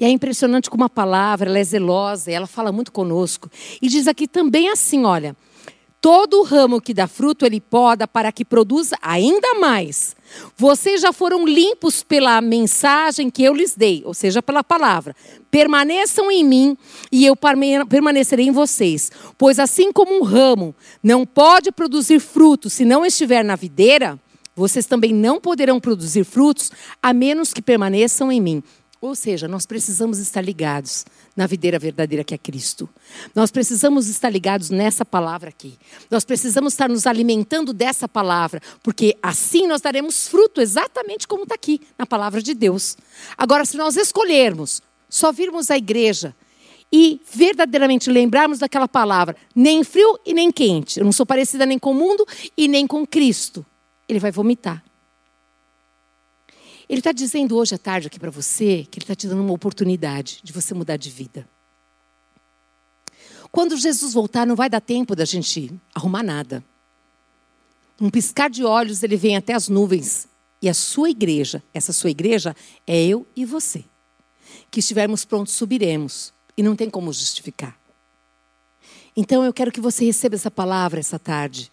E 0.00 0.04
é 0.04 0.08
impressionante 0.08 0.70
como 0.70 0.84
a 0.84 0.88
palavra 0.88 1.48
ela 1.48 1.58
é 1.58 1.64
zelosa, 1.64 2.30
ela 2.30 2.46
fala 2.46 2.70
muito 2.70 2.92
conosco. 2.92 3.50
E 3.82 3.88
diz 3.88 4.06
aqui 4.06 4.28
também 4.28 4.68
assim: 4.68 5.04
olha, 5.04 5.36
todo 6.00 6.42
ramo 6.42 6.80
que 6.80 6.94
dá 6.94 7.06
fruto 7.06 7.44
ele 7.44 7.60
poda 7.60 8.06
para 8.06 8.32
que 8.32 8.44
produza 8.44 8.96
ainda 9.02 9.54
mais. 9.54 10.16
Vocês 10.56 11.00
já 11.00 11.12
foram 11.12 11.46
limpos 11.46 12.02
pela 12.02 12.40
mensagem 12.40 13.30
que 13.30 13.42
eu 13.42 13.54
lhes 13.54 13.74
dei, 13.74 14.02
ou 14.04 14.14
seja, 14.14 14.42
pela 14.42 14.62
palavra. 14.62 15.16
Permaneçam 15.50 16.30
em 16.30 16.44
mim 16.44 16.76
e 17.10 17.24
eu 17.24 17.34
permanecerei 17.88 18.46
em 18.46 18.52
vocês. 18.52 19.10
Pois 19.36 19.58
assim 19.58 19.90
como 19.92 20.18
um 20.18 20.22
ramo 20.22 20.74
não 21.02 21.24
pode 21.24 21.72
produzir 21.72 22.20
frutos 22.20 22.72
se 22.74 22.84
não 22.84 23.04
estiver 23.04 23.42
na 23.42 23.56
videira, 23.56 24.18
vocês 24.54 24.86
também 24.86 25.14
não 25.14 25.40
poderão 25.40 25.78
produzir 25.78 26.24
frutos 26.24 26.70
a 27.00 27.12
menos 27.12 27.54
que 27.54 27.62
permaneçam 27.62 28.30
em 28.32 28.40
mim. 28.40 28.62
Ou 29.00 29.14
seja, 29.14 29.46
nós 29.46 29.64
precisamos 29.64 30.18
estar 30.18 30.40
ligados 30.40 31.06
na 31.36 31.46
videira 31.46 31.78
verdadeira 31.78 32.24
que 32.24 32.34
é 32.34 32.38
Cristo. 32.38 32.88
Nós 33.32 33.48
precisamos 33.48 34.08
estar 34.08 34.28
ligados 34.28 34.70
nessa 34.70 35.04
palavra 35.04 35.50
aqui. 35.50 35.78
Nós 36.10 36.24
precisamos 36.24 36.72
estar 36.72 36.88
nos 36.88 37.06
alimentando 37.06 37.72
dessa 37.72 38.08
palavra, 38.08 38.60
porque 38.82 39.16
assim 39.22 39.68
nós 39.68 39.80
daremos 39.80 40.26
fruto 40.26 40.60
exatamente 40.60 41.28
como 41.28 41.44
está 41.44 41.54
aqui 41.54 41.80
na 41.96 42.06
palavra 42.06 42.42
de 42.42 42.54
Deus. 42.54 42.96
Agora, 43.36 43.64
se 43.64 43.76
nós 43.76 43.96
escolhermos 43.96 44.82
só 45.08 45.30
virmos 45.30 45.70
à 45.70 45.76
igreja 45.76 46.34
e 46.92 47.20
verdadeiramente 47.32 48.10
lembrarmos 48.10 48.58
daquela 48.58 48.88
palavra, 48.88 49.36
nem 49.54 49.84
frio 49.84 50.18
e 50.26 50.34
nem 50.34 50.50
quente, 50.50 50.98
eu 50.98 51.04
não 51.04 51.12
sou 51.12 51.24
parecida 51.24 51.64
nem 51.64 51.78
com 51.78 51.92
o 51.92 51.94
mundo 51.94 52.26
e 52.56 52.66
nem 52.66 52.84
com 52.84 53.06
Cristo, 53.06 53.64
ele 54.08 54.18
vai 54.18 54.32
vomitar. 54.32 54.82
Ele 56.88 57.00
está 57.00 57.12
dizendo 57.12 57.56
hoje 57.56 57.74
à 57.74 57.78
tarde 57.78 58.06
aqui 58.06 58.18
para 58.18 58.30
você 58.30 58.86
que 58.90 58.98
ele 58.98 59.04
está 59.04 59.14
te 59.14 59.28
dando 59.28 59.42
uma 59.42 59.52
oportunidade 59.52 60.40
de 60.42 60.52
você 60.52 60.72
mudar 60.72 60.96
de 60.96 61.10
vida. 61.10 61.48
Quando 63.50 63.76
Jesus 63.76 64.14
voltar, 64.14 64.46
não 64.46 64.56
vai 64.56 64.70
dar 64.70 64.80
tempo 64.80 65.14
da 65.14 65.24
gente 65.24 65.72
arrumar 65.94 66.22
nada. 66.22 66.64
Um 68.00 68.10
piscar 68.10 68.48
de 68.48 68.64
olhos, 68.64 69.02
ele 69.02 69.16
vem 69.16 69.36
até 69.36 69.54
as 69.54 69.68
nuvens. 69.68 70.28
E 70.60 70.68
a 70.68 70.74
sua 70.74 71.10
igreja, 71.10 71.62
essa 71.72 71.92
sua 71.92 72.10
igreja, 72.10 72.54
é 72.86 73.04
eu 73.04 73.26
e 73.34 73.44
você. 73.44 73.84
Que 74.70 74.80
estivermos 74.80 75.24
prontos, 75.24 75.54
subiremos. 75.54 76.32
E 76.56 76.62
não 76.62 76.74
tem 76.74 76.90
como 76.90 77.12
justificar. 77.12 77.78
Então 79.16 79.44
eu 79.44 79.52
quero 79.52 79.72
que 79.72 79.80
você 79.80 80.04
receba 80.04 80.36
essa 80.36 80.50
palavra 80.50 81.00
essa 81.00 81.18
tarde, 81.18 81.70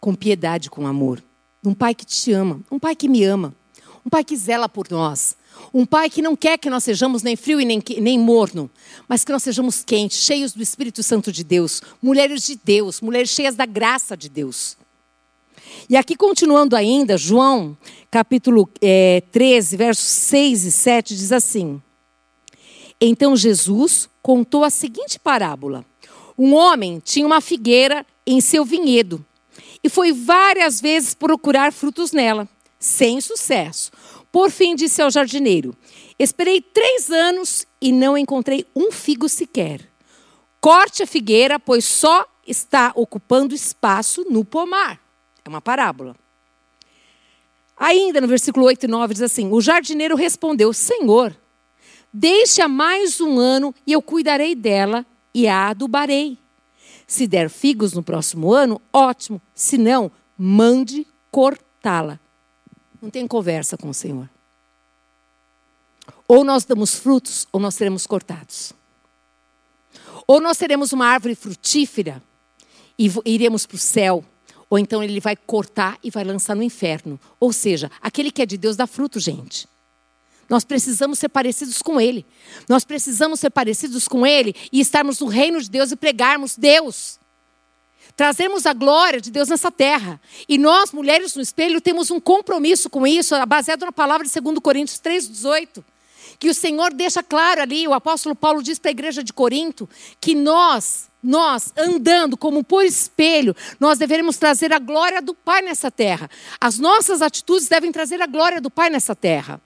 com 0.00 0.14
piedade, 0.14 0.70
com 0.70 0.86
amor. 0.86 1.22
Um 1.64 1.74
pai 1.74 1.94
que 1.94 2.04
te 2.04 2.32
ama, 2.32 2.60
um 2.70 2.78
pai 2.78 2.96
que 2.96 3.08
me 3.08 3.24
ama. 3.24 3.54
Um 4.06 4.08
pai 4.08 4.22
que 4.22 4.36
zela 4.36 4.68
por 4.68 4.86
nós. 4.88 5.36
Um 5.74 5.84
pai 5.84 6.08
que 6.08 6.22
não 6.22 6.36
quer 6.36 6.58
que 6.58 6.70
nós 6.70 6.84
sejamos 6.84 7.24
nem 7.24 7.34
frio 7.34 7.60
e 7.60 7.64
nem, 7.64 7.82
nem 7.98 8.16
morno, 8.16 8.70
mas 9.08 9.24
que 9.24 9.32
nós 9.32 9.42
sejamos 9.42 9.82
quentes, 9.82 10.22
cheios 10.22 10.52
do 10.52 10.62
Espírito 10.62 11.02
Santo 11.02 11.32
de 11.32 11.42
Deus, 11.42 11.82
mulheres 12.00 12.46
de 12.46 12.54
Deus, 12.54 13.00
mulheres 13.00 13.30
cheias 13.30 13.56
da 13.56 13.66
graça 13.66 14.16
de 14.16 14.28
Deus. 14.28 14.76
E 15.90 15.96
aqui, 15.96 16.14
continuando 16.14 16.76
ainda, 16.76 17.18
João, 17.18 17.76
capítulo 18.08 18.70
é, 18.80 19.24
13, 19.32 19.76
versos 19.76 20.06
6 20.06 20.66
e 20.66 20.70
7, 20.70 21.16
diz 21.16 21.32
assim: 21.32 21.82
Então 23.00 23.34
Jesus 23.34 24.08
contou 24.22 24.62
a 24.62 24.70
seguinte 24.70 25.18
parábola: 25.18 25.84
Um 26.38 26.54
homem 26.54 27.02
tinha 27.04 27.26
uma 27.26 27.40
figueira 27.40 28.06
em 28.24 28.40
seu 28.40 28.64
vinhedo 28.64 29.24
e 29.82 29.88
foi 29.88 30.12
várias 30.12 30.80
vezes 30.80 31.12
procurar 31.12 31.72
frutos 31.72 32.12
nela 32.12 32.48
sem 32.78 33.20
sucesso. 33.20 33.90
Por 34.30 34.50
fim, 34.50 34.74
disse 34.74 35.00
ao 35.00 35.10
jardineiro: 35.10 35.74
Esperei 36.18 36.60
três 36.60 37.10
anos 37.10 37.66
e 37.80 37.92
não 37.92 38.16
encontrei 38.16 38.66
um 38.74 38.90
figo 38.90 39.28
sequer. 39.28 39.80
Corte 40.60 41.02
a 41.02 41.06
figueira, 41.06 41.58
pois 41.58 41.84
só 41.84 42.26
está 42.46 42.92
ocupando 42.94 43.54
espaço 43.54 44.24
no 44.30 44.44
pomar. 44.44 45.00
É 45.44 45.48
uma 45.48 45.60
parábola. 45.60 46.16
Ainda 47.76 48.20
no 48.20 48.26
versículo 48.26 48.66
8 48.66 48.84
e 48.84 48.88
9 48.88 49.14
diz 49.14 49.22
assim: 49.22 49.52
O 49.52 49.60
jardineiro 49.60 50.16
respondeu: 50.16 50.72
Senhor, 50.72 51.36
deixa 52.12 52.66
mais 52.66 53.20
um 53.20 53.38
ano 53.38 53.74
e 53.86 53.92
eu 53.92 54.00
cuidarei 54.00 54.54
dela 54.54 55.04
e 55.34 55.46
a 55.46 55.68
adubarei. 55.68 56.38
Se 57.06 57.26
der 57.26 57.48
figos 57.48 57.92
no 57.92 58.02
próximo 58.02 58.52
ano, 58.52 58.80
ótimo. 58.92 59.40
Se 59.54 59.78
não, 59.78 60.10
mande 60.36 61.06
cortá-la. 61.30 62.18
Não 63.00 63.10
tem 63.10 63.26
conversa 63.26 63.76
com 63.76 63.88
o 63.88 63.94
Senhor. 63.94 64.28
Ou 66.28 66.44
nós 66.44 66.64
damos 66.64 66.94
frutos, 66.94 67.46
ou 67.52 67.60
nós 67.60 67.74
seremos 67.74 68.06
cortados. 68.06 68.72
Ou 70.26 70.40
nós 70.40 70.56
seremos 70.56 70.92
uma 70.92 71.06
árvore 71.06 71.34
frutífera 71.34 72.22
e 72.98 73.10
iremos 73.24 73.66
para 73.66 73.76
o 73.76 73.78
céu, 73.78 74.24
ou 74.68 74.78
então 74.78 75.02
ele 75.02 75.20
vai 75.20 75.36
cortar 75.36 75.98
e 76.02 76.10
vai 76.10 76.24
lançar 76.24 76.56
no 76.56 76.62
inferno. 76.62 77.20
Ou 77.38 77.52
seja, 77.52 77.90
aquele 78.00 78.30
que 78.30 78.42
é 78.42 78.46
de 78.46 78.56
Deus 78.56 78.76
dá 78.76 78.86
fruto, 78.86 79.20
gente. 79.20 79.68
Nós 80.48 80.64
precisamos 80.64 81.18
ser 81.18 81.28
parecidos 81.28 81.82
com 81.82 82.00
Ele. 82.00 82.24
Nós 82.68 82.84
precisamos 82.84 83.40
ser 83.40 83.50
parecidos 83.50 84.06
com 84.06 84.26
Ele 84.26 84.54
e 84.72 84.80
estarmos 84.80 85.20
no 85.20 85.26
reino 85.26 85.60
de 85.60 85.68
Deus 85.68 85.90
e 85.90 85.96
pregarmos 85.96 86.56
Deus 86.56 87.18
trazermos 88.16 88.64
a 88.64 88.72
glória 88.72 89.20
de 89.20 89.30
Deus 89.30 89.48
nessa 89.48 89.70
terra. 89.70 90.18
E 90.48 90.56
nós, 90.56 90.90
mulheres 90.90 91.36
no 91.36 91.42
espelho, 91.42 91.80
temos 91.80 92.10
um 92.10 92.18
compromisso 92.18 92.88
com 92.88 93.06
isso, 93.06 93.34
baseado 93.46 93.84
na 93.84 93.92
palavra 93.92 94.26
de 94.26 94.40
2 94.40 94.58
Coríntios 94.58 94.98
3,18. 94.98 95.84
Que 96.38 96.48
o 96.48 96.54
Senhor 96.54 96.92
deixa 96.92 97.22
claro 97.22 97.62
ali, 97.62 97.86
o 97.86 97.94
apóstolo 97.94 98.34
Paulo 98.34 98.62
diz 98.62 98.78
para 98.78 98.90
a 98.90 98.92
igreja 98.92 99.22
de 99.22 99.32
Corinto, 99.32 99.88
que 100.20 100.34
nós, 100.34 101.08
nós, 101.22 101.72
andando 101.76 102.36
como 102.36 102.64
por 102.64 102.84
espelho, 102.84 103.54
nós 103.78 103.98
devemos 103.98 104.36
trazer 104.36 104.72
a 104.72 104.78
glória 104.78 105.22
do 105.22 105.34
Pai 105.34 105.62
nessa 105.62 105.90
terra. 105.90 106.30
As 106.60 106.78
nossas 106.78 107.22
atitudes 107.22 107.68
devem 107.68 107.92
trazer 107.92 108.20
a 108.20 108.26
glória 108.26 108.60
do 108.60 108.70
Pai 108.70 108.90
nessa 108.90 109.14
terra. 109.14 109.60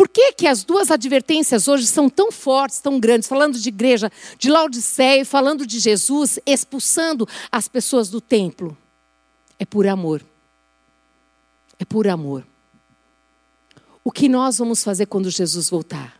Por 0.00 0.08
que, 0.08 0.32
que 0.32 0.46
as 0.46 0.64
duas 0.64 0.90
advertências 0.90 1.68
hoje 1.68 1.86
são 1.86 2.08
tão 2.08 2.32
fortes, 2.32 2.80
tão 2.80 2.98
grandes? 2.98 3.28
Falando 3.28 3.58
de 3.58 3.68
igreja 3.68 4.10
de 4.38 4.48
Laodiceia 4.48 5.26
falando 5.26 5.66
de 5.66 5.78
Jesus 5.78 6.38
expulsando 6.46 7.28
as 7.52 7.68
pessoas 7.68 8.08
do 8.08 8.18
templo. 8.18 8.74
É 9.58 9.66
por 9.66 9.86
amor. 9.86 10.24
É 11.78 11.84
por 11.84 12.08
amor. 12.08 12.46
O 14.02 14.10
que 14.10 14.26
nós 14.26 14.56
vamos 14.56 14.82
fazer 14.82 15.04
quando 15.04 15.28
Jesus 15.28 15.68
voltar? 15.68 16.18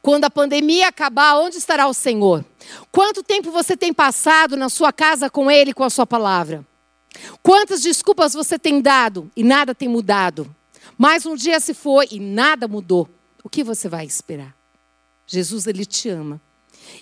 Quando 0.00 0.24
a 0.24 0.30
pandemia 0.30 0.88
acabar, 0.88 1.38
onde 1.40 1.58
estará 1.58 1.86
o 1.88 1.92
Senhor? 1.92 2.42
Quanto 2.90 3.22
tempo 3.22 3.50
você 3.50 3.76
tem 3.76 3.92
passado 3.92 4.56
na 4.56 4.70
sua 4.70 4.94
casa 4.94 5.28
com 5.28 5.50
Ele, 5.50 5.74
com 5.74 5.84
a 5.84 5.90
sua 5.90 6.06
palavra? 6.06 6.66
Quantas 7.42 7.82
desculpas 7.82 8.32
você 8.32 8.58
tem 8.58 8.80
dado 8.80 9.30
e 9.36 9.44
nada 9.44 9.74
tem 9.74 9.90
mudado? 9.90 10.56
Mais 11.02 11.24
um 11.24 11.34
dia 11.34 11.58
se 11.60 11.72
foi 11.72 12.08
e 12.10 12.20
nada 12.20 12.68
mudou. 12.68 13.08
O 13.42 13.48
que 13.48 13.64
você 13.64 13.88
vai 13.88 14.04
esperar? 14.04 14.54
Jesus, 15.26 15.66
ele 15.66 15.86
te 15.86 16.10
ama. 16.10 16.38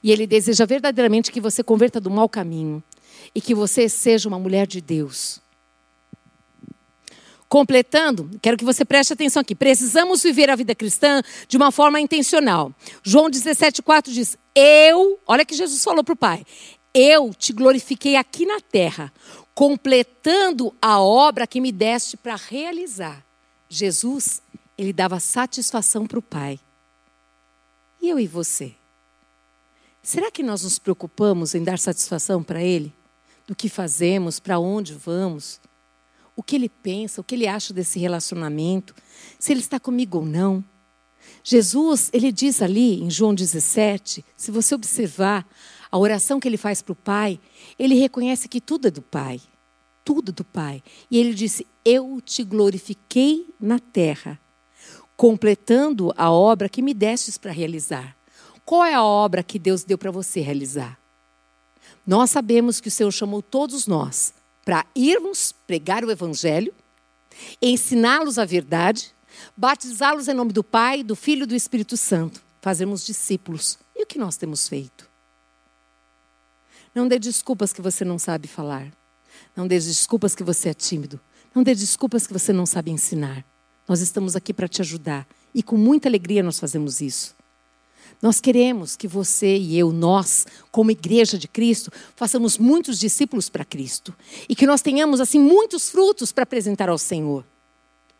E 0.05 0.13
ele 0.13 0.25
deseja 0.25 0.65
verdadeiramente 0.65 1.33
que 1.33 1.41
você 1.41 1.65
converta 1.65 2.01
do 2.01 2.09
mau 2.09 2.29
caminho 2.29 2.81
e 3.35 3.41
que 3.41 3.57
você 3.57 3.89
seja 3.89 4.29
uma 4.29 4.39
mulher 4.39 4.69
de 4.69 4.81
Deus. 4.81 5.41
Completando, 7.49 8.31
quero 8.41 8.57
que 8.57 8.65
você 8.65 8.85
preste 8.85 9.15
atenção 9.15 9.41
aqui. 9.41 9.53
Precisamos 9.53 10.23
viver 10.23 10.49
a 10.49 10.55
vida 10.55 10.77
cristã 10.77 11.21
de 11.49 11.57
uma 11.57 11.73
forma 11.73 12.01
intencional. 12.01 12.73
João 13.03 13.29
17,4 13.29 14.13
diz: 14.13 14.39
Eu, 14.55 15.19
olha 15.27 15.45
que 15.45 15.57
Jesus 15.57 15.83
falou 15.83 16.05
para 16.05 16.13
o 16.13 16.17
Pai: 16.17 16.47
Eu 16.95 17.35
te 17.35 17.53
glorifiquei 17.53 18.15
aqui 18.15 18.47
na 18.47 18.61
terra, 18.61 19.13
completando 19.57 20.73
a 20.81 21.01
obra 21.01 21.49
que 21.49 21.61
me 21.61 21.73
deste 21.73 22.17
para 22.17 22.37
realizar. 22.37 23.27
Jesus, 23.69 24.43
ele 24.77 24.93
dava 24.93 25.21
satisfação 25.21 26.07
para 26.07 26.19
o 26.19 26.23
Pai. 26.23 26.59
E 28.01 28.09
eu 28.09 28.19
e 28.19 28.27
você? 28.27 28.75
Será 30.03 30.31
que 30.31 30.43
nós 30.43 30.63
nos 30.63 30.79
preocupamos 30.79 31.55
em 31.55 31.63
dar 31.63 31.79
satisfação 31.79 32.43
para 32.43 32.63
Ele? 32.63 32.95
do 33.49 33.57
que 33.57 33.71
fazemos, 33.71 34.39
para 34.39 34.59
onde 34.59 34.93
vamos, 34.93 35.59
o 36.37 36.43
que 36.43 36.55
ele 36.55 36.69
pensa, 36.69 37.23
o 37.23 37.25
que 37.25 37.35
ele 37.35 37.49
acha 37.49 37.73
desse 37.73 37.99
relacionamento, 37.99 38.95
se 39.39 39.53
ele 39.53 39.61
está 39.61 39.81
comigo 39.81 40.19
ou 40.19 40.27
não. 40.27 40.63
Jesus, 41.43 42.11
ele 42.13 42.31
diz 42.31 42.61
ali 42.61 43.03
em 43.03 43.11
João 43.11 43.35
17, 43.35 44.23
se 44.37 44.51
você 44.51 44.75
observar 44.75 45.49
a 45.91 45.97
oração 45.97 46.39
que 46.39 46.47
ele 46.47 46.59
faz 46.59 46.83
para 46.83 46.93
o 46.93 46.97
Pai, 46.97 47.41
ele 47.79 47.95
reconhece 47.95 48.49
que 48.49 48.61
tudo 48.61 48.89
é 48.89 48.91
do 48.91 49.01
Pai. 49.01 49.41
Tudo 50.09 50.33
do 50.33 50.43
Pai. 50.43 50.83
E 51.11 51.19
ele 51.19 51.35
disse: 51.35 51.67
Eu 51.85 52.19
te 52.25 52.43
glorifiquei 52.43 53.47
na 53.61 53.79
terra, 53.79 54.41
completando 55.19 56.15
a 56.17 56.31
obra 56.31 56.67
que 56.67 56.81
me 56.81 56.95
destes 56.95 57.37
para 57.37 57.53
realizar. 57.53 58.17
Qual 58.65 58.83
é 58.83 58.95
a 58.95 59.05
obra 59.05 59.43
que 59.43 59.59
Deus 59.59 59.85
deu 59.85 59.99
para 59.99 60.11
você 60.11 60.41
realizar? 60.41 60.99
Nós 62.07 62.31
sabemos 62.31 62.81
que 62.81 62.89
o 62.89 62.91
Senhor 62.91 63.11
chamou 63.11 63.43
todos 63.43 63.87
nós 63.87 64.33
para 64.65 64.87
irmos 64.97 65.53
pregar 65.67 66.03
o 66.03 66.11
Evangelho, 66.11 66.73
ensiná-los 67.61 68.39
a 68.39 68.47
verdade, 68.47 69.15
batizá-los 69.55 70.27
em 70.27 70.33
nome 70.33 70.55
do 70.55 70.65
Pai, 70.65 71.03
do 71.03 71.15
Filho 71.15 71.43
e 71.43 71.47
do 71.47 71.55
Espírito 71.55 71.99
Santo, 71.99 72.43
fazermos 72.63 73.05
discípulos. 73.05 73.79
E 73.95 74.05
o 74.05 74.07
que 74.07 74.19
nós 74.19 74.39
temos 74.39 74.67
feito? 74.71 75.07
Não 76.95 77.07
dê 77.07 77.19
desculpas 77.19 77.75
que 77.75 77.83
você 77.83 78.07
não 78.07 78.19
sabe 78.19 78.49
falar. 78.49 78.91
Não 79.59 79.67
dê 79.67 79.77
desculpas 79.77 80.37
que 80.37 80.45
você 80.45 80.69
é 80.69 80.73
tímido. 80.73 81.19
Não 81.53 81.65
dê 81.65 81.75
desculpas 81.75 82.29
que 82.29 82.33
você 82.33 82.53
não 82.53 82.65
sabe 82.65 82.93
ensinar. 82.93 83.45
Nós 83.89 83.99
estamos 84.01 84.37
aqui 84.37 84.55
para 84.55 84.69
te 84.69 84.81
ajudar. 84.83 85.27
E 85.53 85.65
com 85.65 85.77
muita 85.77 86.09
alegria 86.09 86.45
nós 86.45 86.61
fazemos 86.61 87.01
isso. 87.01 87.35
Nós 88.23 88.41
queremos 88.41 88.95
que 88.95 89.09
você 89.09 89.57
e 89.57 89.77
eu, 89.77 89.93
nós, 89.93 90.47
como 90.71 90.93
igreja 90.93 91.37
de 91.37 91.49
Cristo, 91.49 91.91
façamos 92.15 92.57
muitos 92.57 93.01
discípulos 93.01 93.49
para 93.49 93.65
Cristo 93.65 94.15
e 94.49 94.55
que 94.55 94.65
nós 94.65 94.81
tenhamos 94.81 95.21
assim 95.21 95.41
muitos 95.41 95.91
frutos 95.91 96.31
para 96.31 96.45
apresentar 96.45 96.89
ao 96.89 96.97
Senhor. 96.97 97.45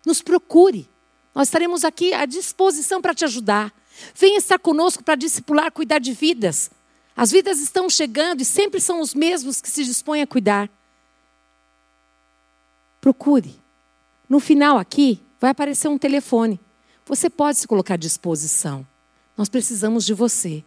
Nos 0.05 0.21
procure. 0.21 0.91
Nós 1.33 1.47
estaremos 1.47 1.85
aqui 1.85 2.13
à 2.13 2.27
disposição 2.27 3.01
para 3.01 3.15
te 3.15 3.25
ajudar. 3.25 3.73
Venha 4.13 4.39
estar 4.39 4.59
conosco 4.59 5.05
para 5.05 5.15
discipular, 5.15 5.71
cuidar 5.71 6.01
de 6.01 6.13
vidas. 6.13 6.69
As 7.17 7.31
vidas 7.31 7.61
estão 7.61 7.89
chegando 7.89 8.41
e 8.41 8.45
sempre 8.45 8.81
são 8.81 9.01
os 9.01 9.15
mesmos 9.15 9.61
que 9.61 9.71
se 9.71 9.85
dispõem 9.85 10.23
a 10.23 10.27
cuidar. 10.27 10.69
Procure. 13.09 13.55
No 14.29 14.39
final 14.39 14.77
aqui 14.77 15.19
vai 15.41 15.53
aparecer 15.53 15.89
um 15.89 15.97
telefone. 15.97 16.61
Você 17.07 17.31
pode 17.31 17.57
se 17.57 17.67
colocar 17.67 17.95
à 17.95 17.97
disposição. 17.97 18.87
Nós 19.35 19.49
precisamos 19.49 20.05
de 20.05 20.13
você. 20.13 20.63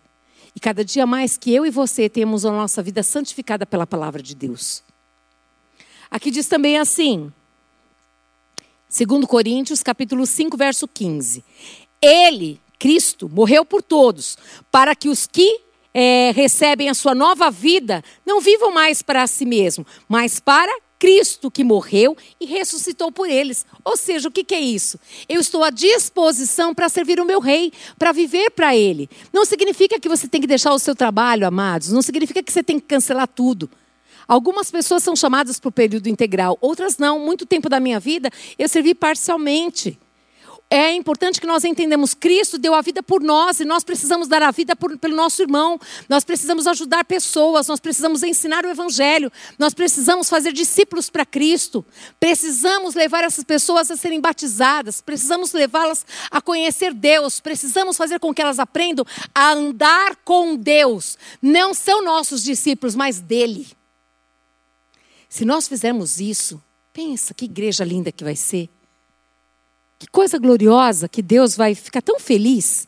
E 0.55 0.59
cada 0.59 0.83
dia 0.83 1.05
mais 1.05 1.37
que 1.37 1.53
eu 1.53 1.67
e 1.67 1.69
você 1.69 2.09
temos 2.09 2.43
a 2.43 2.51
nossa 2.51 2.81
vida 2.81 3.03
santificada 3.03 3.63
pela 3.63 3.85
palavra 3.85 4.23
de 4.23 4.33
Deus. 4.33 4.81
Aqui 6.09 6.31
diz 6.31 6.47
também 6.47 6.79
assim, 6.79 7.31
2 8.89 9.23
Coríntios, 9.25 9.83
capítulo 9.83 10.25
5, 10.25 10.57
verso 10.57 10.87
15. 10.87 11.45
Ele, 12.01 12.59
Cristo, 12.79 13.29
morreu 13.29 13.63
por 13.63 13.83
todos, 13.83 14.35
para 14.71 14.95
que 14.95 15.09
os 15.09 15.27
que 15.27 15.61
é, 15.93 16.31
recebem 16.31 16.89
a 16.89 16.95
sua 16.95 17.13
nova 17.13 17.51
vida 17.51 18.03
não 18.25 18.41
vivam 18.41 18.73
mais 18.73 19.03
para 19.03 19.27
si 19.27 19.45
mesmo, 19.45 19.85
mas 20.09 20.39
para 20.39 20.75
Cristo 21.01 21.49
que 21.49 21.63
morreu 21.63 22.15
e 22.39 22.45
ressuscitou 22.45 23.11
por 23.11 23.27
eles. 23.27 23.65
Ou 23.83 23.97
seja, 23.97 24.29
o 24.29 24.31
que, 24.31 24.53
é 24.53 24.59
isso? 24.59 24.99
Eu 25.27 25.41
estou 25.41 25.63
à 25.63 25.71
disposição 25.71 26.75
para 26.75 26.87
servir 26.89 27.19
o 27.19 27.25
meu 27.25 27.39
rei, 27.39 27.73
para 27.97 28.11
viver 28.11 28.51
para 28.51 28.75
ele. 28.75 29.09
Não 29.33 29.43
significa 29.43 29.99
que 29.99 30.07
você 30.07 30.27
tem 30.27 30.39
que 30.39 30.45
deixar 30.45 30.71
o 30.71 30.77
seu 30.77 30.95
trabalho, 30.95 31.47
amados. 31.47 31.91
Não 31.91 32.03
significa 32.03 32.43
que 32.43 32.53
você 32.53 32.61
tem 32.61 32.79
que 32.79 32.85
cancelar 32.85 33.27
tudo. 33.27 33.67
Algumas 34.27 34.69
pessoas 34.69 35.01
são 35.01 35.15
chamadas 35.15 35.59
para 35.59 35.69
o 35.69 35.71
período 35.71 36.05
integral, 36.05 36.55
outras 36.61 36.99
não. 36.99 37.17
Muito 37.17 37.47
tempo 37.47 37.67
da 37.67 37.79
minha 37.79 37.99
vida 37.99 38.29
eu 38.59 38.69
servi 38.69 38.93
parcialmente 38.93 39.97
é 40.73 40.93
importante 40.93 41.41
que 41.41 41.45
nós 41.45 41.65
entendamos 41.65 42.13
Cristo 42.13 42.57
deu 42.57 42.73
a 42.73 42.81
vida 42.81 43.03
por 43.03 43.21
nós 43.21 43.59
e 43.59 43.65
nós 43.65 43.83
precisamos 43.83 44.29
dar 44.29 44.41
a 44.41 44.51
vida 44.51 44.73
por, 44.73 44.97
pelo 44.97 45.17
nosso 45.17 45.41
irmão. 45.41 45.77
Nós 46.07 46.23
precisamos 46.23 46.65
ajudar 46.65 47.03
pessoas, 47.03 47.67
nós 47.67 47.81
precisamos 47.81 48.23
ensinar 48.23 48.63
o 48.63 48.69
evangelho, 48.69 49.29
nós 49.59 49.73
precisamos 49.73 50.29
fazer 50.29 50.53
discípulos 50.53 51.09
para 51.09 51.25
Cristo. 51.25 51.85
Precisamos 52.17 52.95
levar 52.95 53.25
essas 53.25 53.43
pessoas 53.43 53.91
a 53.91 53.97
serem 53.97 54.21
batizadas, 54.21 55.01
precisamos 55.01 55.51
levá-las 55.51 56.05
a 56.31 56.41
conhecer 56.41 56.93
Deus, 56.93 57.41
precisamos 57.41 57.97
fazer 57.97 58.17
com 58.17 58.33
que 58.33 58.41
elas 58.41 58.57
aprendam 58.57 59.05
a 59.35 59.51
andar 59.51 60.15
com 60.23 60.55
Deus. 60.55 61.17
Não 61.41 61.73
são 61.73 62.01
nossos 62.01 62.41
discípulos, 62.41 62.95
mas 62.95 63.19
dele. 63.19 63.67
Se 65.27 65.43
nós 65.43 65.67
fizermos 65.67 66.21
isso, 66.21 66.63
pensa 66.93 67.33
que 67.33 67.43
igreja 67.43 67.83
linda 67.83 68.09
que 68.09 68.23
vai 68.23 68.37
ser. 68.37 68.69
Que 70.01 70.07
coisa 70.07 70.39
gloriosa 70.39 71.07
que 71.07 71.21
Deus 71.21 71.55
vai 71.55 71.75
ficar 71.75 72.01
tão 72.01 72.19
feliz. 72.19 72.87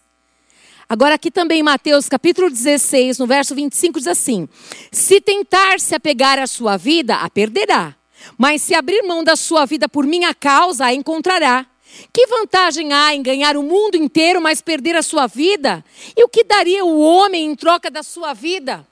Agora, 0.89 1.13
aqui 1.13 1.29
também 1.29 1.61
Mateus 1.61 2.09
capítulo 2.09 2.49
16, 2.49 3.19
no 3.19 3.27
verso 3.27 3.53
25, 3.53 3.99
diz 3.99 4.07
assim: 4.07 4.49
Se 4.91 5.21
tentar 5.21 5.79
se 5.79 5.93
apegar 5.93 6.39
à 6.39 6.47
sua 6.47 6.75
vida, 6.75 7.17
a 7.17 7.29
perderá. 7.29 7.95
Mas 8.35 8.63
se 8.63 8.73
abrir 8.73 9.03
mão 9.03 9.23
da 9.23 9.35
sua 9.35 9.63
vida 9.67 9.87
por 9.87 10.07
minha 10.07 10.33
causa, 10.33 10.85
a 10.85 10.93
encontrará. 10.95 11.67
Que 12.11 12.25
vantagem 12.25 12.91
há 12.91 13.13
em 13.13 13.21
ganhar 13.21 13.55
o 13.57 13.61
mundo 13.61 13.93
inteiro, 13.93 14.41
mas 14.41 14.59
perder 14.59 14.95
a 14.95 15.03
sua 15.03 15.27
vida? 15.27 15.85
E 16.17 16.23
o 16.23 16.27
que 16.27 16.43
daria 16.43 16.83
o 16.83 16.99
homem 16.99 17.45
em 17.45 17.55
troca 17.55 17.91
da 17.91 18.01
sua 18.01 18.33
vida? 18.33 18.87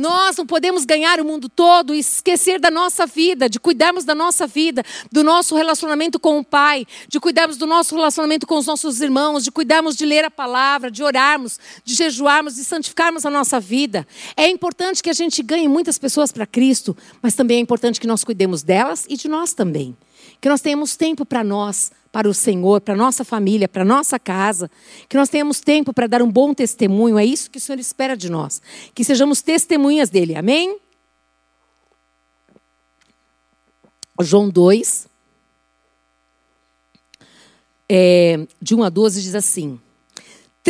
Nós 0.00 0.34
não 0.38 0.46
podemos 0.46 0.86
ganhar 0.86 1.20
o 1.20 1.24
mundo 1.26 1.46
todo 1.46 1.94
e 1.94 1.98
esquecer 1.98 2.58
da 2.58 2.70
nossa 2.70 3.04
vida, 3.04 3.50
de 3.50 3.60
cuidarmos 3.60 4.02
da 4.02 4.14
nossa 4.14 4.46
vida, 4.46 4.82
do 5.12 5.22
nosso 5.22 5.54
relacionamento 5.54 6.18
com 6.18 6.38
o 6.38 6.44
Pai, 6.44 6.86
de 7.06 7.20
cuidarmos 7.20 7.58
do 7.58 7.66
nosso 7.66 7.94
relacionamento 7.94 8.46
com 8.46 8.56
os 8.56 8.64
nossos 8.64 9.02
irmãos, 9.02 9.44
de 9.44 9.50
cuidarmos 9.50 9.94
de 9.94 10.06
ler 10.06 10.24
a 10.24 10.30
palavra, 10.30 10.90
de 10.90 11.02
orarmos, 11.02 11.60
de 11.84 11.94
jejuarmos, 11.94 12.54
de 12.54 12.64
santificarmos 12.64 13.26
a 13.26 13.30
nossa 13.30 13.60
vida. 13.60 14.08
É 14.38 14.48
importante 14.48 15.02
que 15.02 15.10
a 15.10 15.12
gente 15.12 15.42
ganhe 15.42 15.68
muitas 15.68 15.98
pessoas 15.98 16.32
para 16.32 16.46
Cristo, 16.46 16.96
mas 17.20 17.34
também 17.34 17.58
é 17.58 17.60
importante 17.60 18.00
que 18.00 18.06
nós 18.06 18.24
cuidemos 18.24 18.62
delas 18.62 19.04
e 19.06 19.18
de 19.18 19.28
nós 19.28 19.52
também. 19.52 19.94
Que 20.40 20.48
nós 20.48 20.62
tenhamos 20.62 20.96
tempo 20.96 21.26
para 21.26 21.44
nós, 21.44 21.92
para 22.12 22.28
o 22.28 22.34
Senhor, 22.34 22.80
para 22.80 22.94
a 22.94 22.96
nossa 22.96 23.24
família, 23.24 23.68
para 23.68 23.82
a 23.82 23.84
nossa 23.84 24.18
casa, 24.18 24.70
que 25.08 25.16
nós 25.16 25.28
tenhamos 25.28 25.60
tempo 25.60 25.92
para 25.92 26.06
dar 26.06 26.22
um 26.22 26.30
bom 26.30 26.52
testemunho, 26.52 27.18
é 27.18 27.24
isso 27.24 27.50
que 27.50 27.58
o 27.58 27.60
Senhor 27.60 27.78
espera 27.78 28.16
de 28.16 28.30
nós, 28.30 28.60
que 28.94 29.04
sejamos 29.04 29.42
testemunhas 29.42 30.10
dele, 30.10 30.34
amém? 30.34 30.78
João 34.20 34.48
2, 34.50 35.08
é, 37.88 38.46
de 38.60 38.74
1 38.74 38.82
a 38.84 38.88
12, 38.88 39.22
diz 39.22 39.34
assim: 39.34 39.80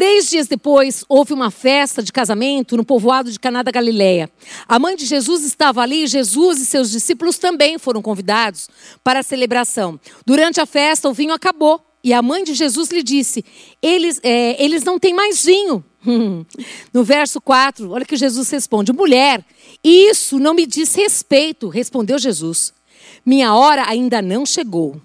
Três 0.00 0.30
dias 0.30 0.46
depois, 0.46 1.04
houve 1.10 1.34
uma 1.34 1.50
festa 1.50 2.02
de 2.02 2.10
casamento 2.10 2.74
no 2.74 2.82
povoado 2.86 3.30
de 3.30 3.38
Caná 3.38 3.62
da 3.62 3.70
Galileia. 3.70 4.30
A 4.66 4.78
mãe 4.78 4.96
de 4.96 5.04
Jesus 5.04 5.44
estava 5.44 5.82
ali 5.82 6.04
e 6.04 6.06
Jesus 6.06 6.58
e 6.58 6.64
seus 6.64 6.90
discípulos 6.90 7.36
também 7.36 7.78
foram 7.78 8.00
convidados 8.00 8.70
para 9.04 9.18
a 9.18 9.22
celebração. 9.22 10.00
Durante 10.24 10.58
a 10.58 10.64
festa, 10.64 11.06
o 11.06 11.12
vinho 11.12 11.34
acabou 11.34 11.84
e 12.02 12.14
a 12.14 12.22
mãe 12.22 12.42
de 12.42 12.54
Jesus 12.54 12.88
lhe 12.88 13.02
disse: 13.02 13.44
Eles, 13.82 14.18
é, 14.22 14.56
eles 14.64 14.84
não 14.84 14.98
têm 14.98 15.12
mais 15.12 15.44
vinho. 15.44 15.84
No 16.94 17.04
verso 17.04 17.38
4, 17.38 17.90
olha 17.90 18.06
que 18.06 18.16
Jesus 18.16 18.48
responde: 18.48 18.94
Mulher, 18.94 19.44
isso 19.84 20.38
não 20.38 20.54
me 20.54 20.64
diz 20.64 20.94
respeito, 20.94 21.68
respondeu 21.68 22.18
Jesus. 22.18 22.72
Minha 23.22 23.54
hora 23.54 23.84
ainda 23.86 24.22
não 24.22 24.46
chegou. 24.46 24.98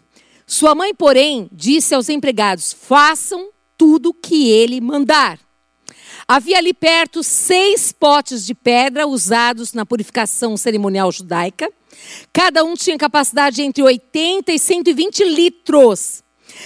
Sua 0.47 0.73
mãe, 0.73 0.95
porém, 0.95 1.49
disse 1.51 1.93
aos 1.93 2.07
empregados: 2.07 2.71
Façam 2.71 3.49
tudo 3.77 4.13
que 4.13 4.49
ele 4.49 4.79
mandar. 4.81 5.39
Havia 6.27 6.57
ali 6.57 6.73
perto 6.73 7.21
seis 7.21 7.91
potes 7.91 8.45
de 8.45 8.55
pedra 8.55 9.05
usados 9.05 9.73
na 9.73 9.85
purificação 9.85 10.57
cerimonial 10.57 11.11
judaica. 11.11 11.71
Cada 12.33 12.63
um 12.63 12.73
tinha 12.73 12.97
capacidade 12.97 13.61
entre 13.61 13.83
80 13.83 14.51
e 14.51 14.57
120 14.57 15.23
litros. 15.23 16.23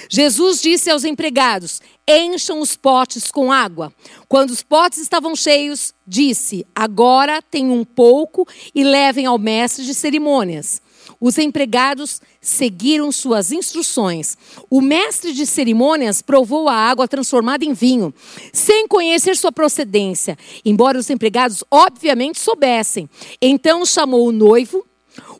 Jesus 0.10 0.62
disse 0.62 0.89
aos 0.89 1.03
empregados: 1.03 1.82
encham 2.07 2.60
os 2.60 2.76
potes 2.76 3.32
com 3.32 3.51
água. 3.51 3.93
Quando 4.28 4.51
os 4.51 4.64
potes 4.64 4.99
estavam 4.99 5.36
cheios, 5.36 5.93
disse: 6.07 6.66
agora 6.74 7.41
tem 7.41 7.70
um 7.70 7.84
pouco 7.84 8.47
e 8.74 8.84
levem 8.84 9.26
ao 9.26 9.38
mestre 9.38 9.84
de 9.84 9.93
cerimônias. 9.93 10.82
Os 11.20 11.38
empregados 11.38 12.22
seguiram 12.41 13.12
suas 13.12 13.51
instruções. 13.51 14.38
O 14.70 14.82
mestre 14.82 15.34
de 15.34 15.45
cerimônias 15.45 16.22
provou 16.22 16.70
a 16.70 16.74
água 16.74 17.07
transformada 17.07 17.66
em 17.66 17.74
vinho, 17.74 18.14
sem 18.53 18.88
conhecer 18.88 19.36
sua 19.36 19.51
procedência, 19.51 20.38
embora 20.64 20.97
os 20.97 21.10
empregados 21.10 21.64
obviamente 21.70 22.39
soubessem. 22.39 23.10
Então 23.41 23.86
chamou 23.86 24.28
o 24.28 24.32
noivo. 24.32 24.86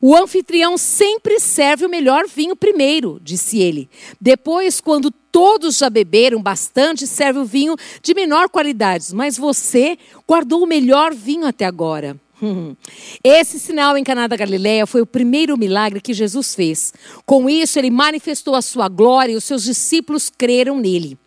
O 0.02 0.16
anfitrião 0.16 0.78
sempre 0.78 1.40
serve 1.40 1.86
o 1.86 1.90
melhor 1.90 2.26
vinho 2.28 2.56
primeiro, 2.56 3.20
disse 3.22 3.60
ele. 3.60 3.90
Depois, 4.20 4.82
quando 4.82 5.12
todos 5.12 5.78
já 5.78 5.90
beberam 5.90 6.42
bastante, 6.42 7.06
serve 7.06 7.40
o 7.40 7.46
vinho 7.46 7.76
de 8.02 8.14
menor 8.14 8.50
qualidade. 8.50 9.14
Mas 9.14 9.38
você 9.38 9.98
guardou 10.28 10.64
o 10.64 10.68
melhor 10.68 11.14
vinho 11.14 11.46
até 11.46 11.66
agora. 11.66 12.20
Esse 13.24 13.60
sinal 13.60 13.98
em 13.98 14.04
Caná 14.04 14.28
da 14.28 14.36
Galileia 14.36 14.86
foi 14.86 15.02
o 15.02 15.06
primeiro 15.06 15.58
milagre 15.58 16.02
que 16.02 16.14
Jesus 16.14 16.56
fez. 16.56 16.94
Com 17.26 17.50
isso, 17.50 17.78
ele 17.78 17.90
manifestou 17.90 18.56
a 18.56 18.62
sua 18.62 18.88
glória 18.88 19.34
e 19.34 19.36
os 19.36 19.44
seus 19.44 19.64
discípulos 19.64 20.30
creram 20.30 20.80
nele. 20.80 21.18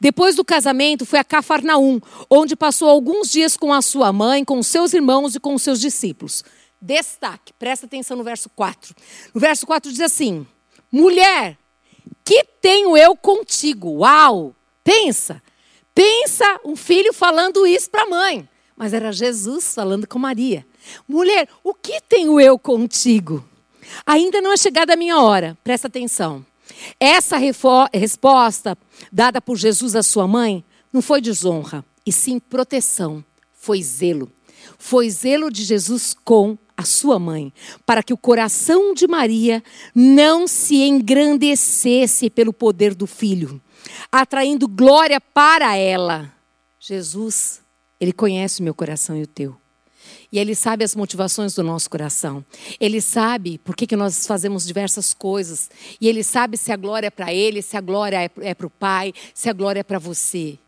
Depois 0.00 0.36
do 0.36 0.44
casamento, 0.44 1.04
foi 1.04 1.18
a 1.18 1.24
Cafarnaum, 1.24 2.00
onde 2.30 2.56
passou 2.56 2.88
alguns 2.88 3.30
dias 3.30 3.56
com 3.56 3.72
a 3.72 3.82
sua 3.82 4.12
mãe, 4.12 4.44
com 4.44 4.62
seus 4.62 4.94
irmãos 4.94 5.34
e 5.34 5.40
com 5.40 5.56
seus 5.58 5.80
discípulos. 5.80 6.44
Destaque, 6.80 7.52
presta 7.58 7.86
atenção 7.86 8.16
no 8.16 8.24
verso 8.24 8.48
4. 8.50 8.94
No 9.34 9.40
verso 9.40 9.66
4 9.66 9.90
diz 9.90 10.00
assim: 10.00 10.46
Mulher, 10.90 11.58
que 12.24 12.44
tenho 12.60 12.96
eu 12.96 13.16
contigo? 13.16 13.98
Uau! 13.98 14.54
Pensa, 14.84 15.42
pensa 15.94 16.60
um 16.64 16.74
filho 16.74 17.12
falando 17.12 17.66
isso 17.66 17.90
para 17.90 18.04
a 18.04 18.08
mãe. 18.08 18.48
Mas 18.78 18.94
era 18.94 19.10
Jesus 19.10 19.74
falando 19.74 20.06
com 20.06 20.20
Maria. 20.20 20.64
Mulher, 21.08 21.48
o 21.64 21.74
que 21.74 22.00
tenho 22.00 22.40
eu 22.40 22.56
contigo? 22.56 23.44
Ainda 24.06 24.40
não 24.40 24.52
é 24.52 24.56
chegada 24.56 24.92
a 24.92 24.96
minha 24.96 25.20
hora, 25.20 25.58
presta 25.64 25.88
atenção. 25.88 26.46
Essa 27.00 27.36
resposta 27.36 28.78
dada 29.10 29.40
por 29.40 29.56
Jesus 29.56 29.96
à 29.96 30.02
sua 30.02 30.28
mãe 30.28 30.64
não 30.92 31.02
foi 31.02 31.20
desonra, 31.20 31.84
e 32.06 32.12
sim 32.12 32.38
proteção, 32.38 33.24
foi 33.52 33.82
zelo. 33.82 34.30
Foi 34.78 35.10
zelo 35.10 35.50
de 35.50 35.64
Jesus 35.64 36.14
com 36.24 36.56
a 36.76 36.84
sua 36.84 37.18
mãe, 37.18 37.52
para 37.84 38.02
que 38.02 38.12
o 38.12 38.18
coração 38.18 38.94
de 38.94 39.08
Maria 39.08 39.60
não 39.92 40.46
se 40.46 40.76
engrandecesse 40.76 42.30
pelo 42.30 42.52
poder 42.52 42.94
do 42.94 43.08
filho, 43.08 43.60
atraindo 44.12 44.68
glória 44.68 45.20
para 45.20 45.74
ela. 45.76 46.32
Jesus, 46.78 47.60
ele 48.00 48.12
conhece 48.12 48.60
o 48.60 48.64
meu 48.64 48.74
coração 48.74 49.16
e 49.16 49.22
o 49.22 49.26
teu. 49.26 49.56
E 50.30 50.38
Ele 50.38 50.54
sabe 50.54 50.84
as 50.84 50.94
motivações 50.94 51.54
do 51.54 51.62
nosso 51.62 51.88
coração. 51.88 52.44
Ele 52.78 53.00
sabe 53.00 53.58
por 53.58 53.74
que, 53.74 53.86
que 53.86 53.96
nós 53.96 54.26
fazemos 54.26 54.66
diversas 54.66 55.12
coisas. 55.14 55.70
E 56.00 56.08
Ele 56.08 56.22
sabe 56.22 56.56
se 56.56 56.70
a 56.70 56.76
glória 56.76 57.08
é 57.08 57.10
para 57.10 57.32
Ele, 57.32 57.62
se 57.62 57.76
a 57.76 57.80
glória 57.80 58.22
é, 58.22 58.30
é 58.40 58.54
para 58.54 58.66
o 58.66 58.70
Pai, 58.70 59.12
se 59.34 59.48
a 59.48 59.52
glória 59.52 59.80
é 59.80 59.82
para 59.82 59.98
você. 59.98 60.58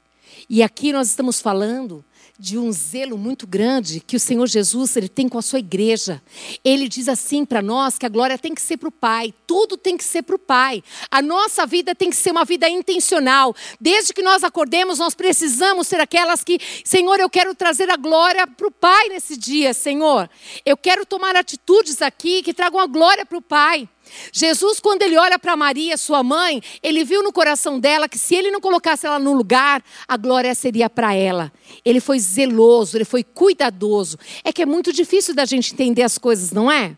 E 0.48 0.62
aqui 0.62 0.92
nós 0.92 1.08
estamos 1.08 1.40
falando 1.40 2.04
de 2.40 2.56
um 2.56 2.72
zelo 2.72 3.18
muito 3.18 3.46
grande 3.46 4.00
que 4.00 4.16
o 4.16 4.20
Senhor 4.20 4.46
Jesus 4.46 4.96
ele 4.96 5.10
tem 5.10 5.28
com 5.28 5.36
a 5.36 5.42
sua 5.42 5.58
igreja. 5.58 6.22
Ele 6.64 6.88
diz 6.88 7.06
assim 7.06 7.44
para 7.44 7.60
nós 7.60 7.98
que 7.98 8.06
a 8.06 8.08
glória 8.08 8.38
tem 8.38 8.54
que 8.54 8.62
ser 8.62 8.78
para 8.78 8.88
o 8.88 8.92
Pai, 8.92 9.34
tudo 9.46 9.76
tem 9.76 9.94
que 9.94 10.02
ser 10.02 10.22
para 10.22 10.36
o 10.36 10.38
Pai. 10.38 10.82
A 11.10 11.20
nossa 11.20 11.66
vida 11.66 11.94
tem 11.94 12.08
que 12.08 12.16
ser 12.16 12.30
uma 12.30 12.46
vida 12.46 12.66
intencional. 12.66 13.54
Desde 13.78 14.14
que 14.14 14.22
nós 14.22 14.42
acordemos, 14.42 14.98
nós 14.98 15.14
precisamos 15.14 15.86
ser 15.86 16.00
aquelas 16.00 16.42
que, 16.42 16.58
Senhor, 16.82 17.20
eu 17.20 17.28
quero 17.28 17.54
trazer 17.54 17.90
a 17.90 17.96
glória 17.96 18.46
para 18.46 18.66
o 18.66 18.70
Pai 18.70 19.10
nesse 19.10 19.36
dia, 19.36 19.74
Senhor. 19.74 20.28
Eu 20.64 20.78
quero 20.78 21.04
tomar 21.04 21.36
atitudes 21.36 22.00
aqui 22.00 22.42
que 22.42 22.54
tragam 22.54 22.80
a 22.80 22.86
glória 22.86 23.26
para 23.26 23.36
o 23.36 23.42
Pai. 23.42 23.86
Jesus, 24.32 24.80
quando 24.80 25.02
ele 25.02 25.16
olha 25.16 25.38
para 25.38 25.56
Maria, 25.56 25.96
sua 25.96 26.22
mãe, 26.22 26.62
ele 26.82 27.04
viu 27.04 27.22
no 27.22 27.32
coração 27.32 27.78
dela 27.78 28.08
que 28.08 28.18
se 28.18 28.34
ele 28.34 28.50
não 28.50 28.60
colocasse 28.60 29.06
ela 29.06 29.18
no 29.18 29.32
lugar, 29.32 29.82
a 30.06 30.16
glória 30.16 30.54
seria 30.54 30.88
para 30.88 31.14
ela. 31.14 31.52
Ele 31.84 32.00
foi 32.00 32.18
zeloso, 32.18 32.96
ele 32.96 33.04
foi 33.04 33.22
cuidadoso. 33.22 34.18
É 34.44 34.52
que 34.52 34.62
é 34.62 34.66
muito 34.66 34.92
difícil 34.92 35.34
da 35.34 35.44
gente 35.44 35.72
entender 35.72 36.02
as 36.02 36.18
coisas, 36.18 36.52
não 36.52 36.70
é? 36.70 36.96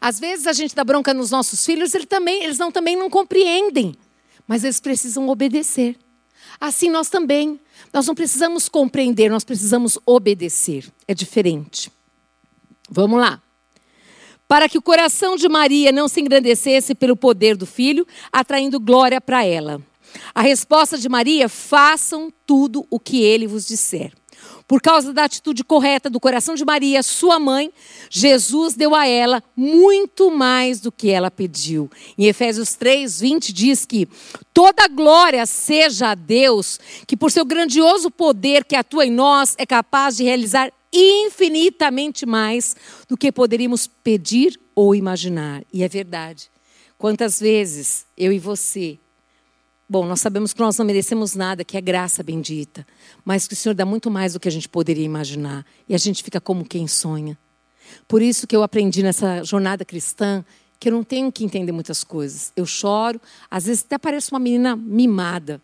Às 0.00 0.18
vezes 0.18 0.46
a 0.46 0.52
gente 0.52 0.74
dá 0.74 0.84
bronca 0.84 1.14
nos 1.14 1.30
nossos 1.30 1.64
filhos, 1.64 1.94
eles, 1.94 2.06
também, 2.06 2.42
eles 2.44 2.58
não, 2.58 2.70
também 2.70 2.96
não 2.96 3.08
compreendem, 3.08 3.94
mas 4.46 4.64
eles 4.64 4.80
precisam 4.80 5.28
obedecer. 5.28 5.96
Assim 6.60 6.90
nós 6.90 7.08
também. 7.08 7.60
Nós 7.92 8.06
não 8.06 8.14
precisamos 8.14 8.68
compreender, 8.68 9.30
nós 9.30 9.44
precisamos 9.44 9.98
obedecer. 10.04 10.92
É 11.06 11.14
diferente. 11.14 11.90
Vamos 12.90 13.20
lá 13.20 13.40
para 14.48 14.68
que 14.68 14.78
o 14.78 14.82
coração 14.82 15.36
de 15.36 15.48
Maria 15.48 15.92
não 15.92 16.08
se 16.08 16.20
engrandecesse 16.20 16.94
pelo 16.94 17.14
poder 17.14 17.56
do 17.56 17.66
filho, 17.66 18.06
atraindo 18.32 18.80
glória 18.80 19.20
para 19.20 19.44
ela. 19.44 19.80
A 20.34 20.40
resposta 20.40 20.96
de 20.96 21.08
Maria: 21.08 21.48
façam 21.48 22.32
tudo 22.46 22.86
o 22.90 22.98
que 22.98 23.22
ele 23.22 23.46
vos 23.46 23.68
disser. 23.68 24.10
Por 24.66 24.82
causa 24.82 25.14
da 25.14 25.24
atitude 25.24 25.64
correta 25.64 26.10
do 26.10 26.20
coração 26.20 26.54
de 26.54 26.62
Maria, 26.62 27.02
sua 27.02 27.38
mãe, 27.38 27.72
Jesus 28.10 28.74
deu 28.74 28.94
a 28.94 29.06
ela 29.06 29.42
muito 29.56 30.30
mais 30.30 30.78
do 30.78 30.92
que 30.92 31.08
ela 31.08 31.30
pediu. 31.30 31.90
Em 32.18 32.26
Efésios 32.26 32.74
3, 32.74 33.18
20 33.18 33.52
diz 33.52 33.86
que 33.86 34.06
toda 34.52 34.86
glória 34.86 35.46
seja 35.46 36.10
a 36.10 36.14
Deus, 36.14 36.78
que 37.06 37.16
por 37.16 37.30
seu 37.30 37.46
grandioso 37.46 38.10
poder 38.10 38.62
que 38.64 38.76
atua 38.76 39.06
em 39.06 39.10
nós 39.10 39.54
é 39.56 39.64
capaz 39.64 40.18
de 40.18 40.24
realizar 40.24 40.70
infinitamente 40.92 42.24
mais 42.24 42.76
do 43.08 43.16
que 43.16 43.30
poderíamos 43.30 43.86
pedir 43.86 44.58
ou 44.74 44.94
imaginar. 44.94 45.62
E 45.72 45.82
é 45.82 45.88
verdade. 45.88 46.50
Quantas 46.96 47.38
vezes 47.40 48.06
eu 48.16 48.32
e 48.32 48.38
você, 48.38 48.98
bom, 49.88 50.04
nós 50.06 50.20
sabemos 50.20 50.52
que 50.52 50.60
nós 50.60 50.76
não 50.76 50.84
merecemos 50.84 51.34
nada, 51.34 51.64
que 51.64 51.76
é 51.76 51.80
graça 51.80 52.22
bendita, 52.22 52.86
mas 53.24 53.46
que 53.46 53.54
o 53.54 53.56
Senhor 53.56 53.74
dá 53.74 53.84
muito 53.84 54.10
mais 54.10 54.32
do 54.32 54.40
que 54.40 54.48
a 54.48 54.52
gente 54.52 54.68
poderia 54.68 55.04
imaginar. 55.04 55.64
E 55.88 55.94
a 55.94 55.98
gente 55.98 56.22
fica 56.22 56.40
como 56.40 56.64
quem 56.64 56.88
sonha. 56.88 57.38
Por 58.06 58.20
isso 58.20 58.46
que 58.46 58.56
eu 58.56 58.62
aprendi 58.62 59.02
nessa 59.02 59.42
jornada 59.44 59.84
cristã 59.84 60.44
que 60.80 60.88
eu 60.88 60.92
não 60.92 61.02
tenho 61.02 61.30
que 61.32 61.44
entender 61.44 61.72
muitas 61.72 62.04
coisas. 62.04 62.52
Eu 62.56 62.64
choro, 62.64 63.20
às 63.50 63.66
vezes 63.66 63.84
até 63.84 63.98
pareço 63.98 64.34
uma 64.34 64.38
menina 64.38 64.76
mimada, 64.76 65.60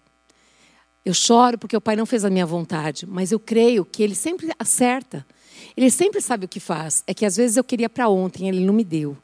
eu 1.04 1.12
choro 1.12 1.58
porque 1.58 1.76
o 1.76 1.80
Pai 1.80 1.96
não 1.96 2.06
fez 2.06 2.24
a 2.24 2.30
minha 2.30 2.46
vontade, 2.46 3.06
mas 3.06 3.30
eu 3.30 3.38
creio 3.38 3.84
que 3.84 4.02
Ele 4.02 4.14
sempre 4.14 4.50
acerta. 4.58 5.24
Ele 5.76 5.90
sempre 5.90 6.20
sabe 6.20 6.46
o 6.46 6.48
que 6.48 6.60
faz. 6.60 7.04
É 7.06 7.12
que 7.12 7.26
às 7.26 7.36
vezes 7.36 7.56
eu 7.56 7.64
queria 7.64 7.90
para 7.90 8.08
ontem, 8.08 8.48
Ele 8.48 8.64
não 8.64 8.72
me 8.72 8.84
deu. 8.84 9.16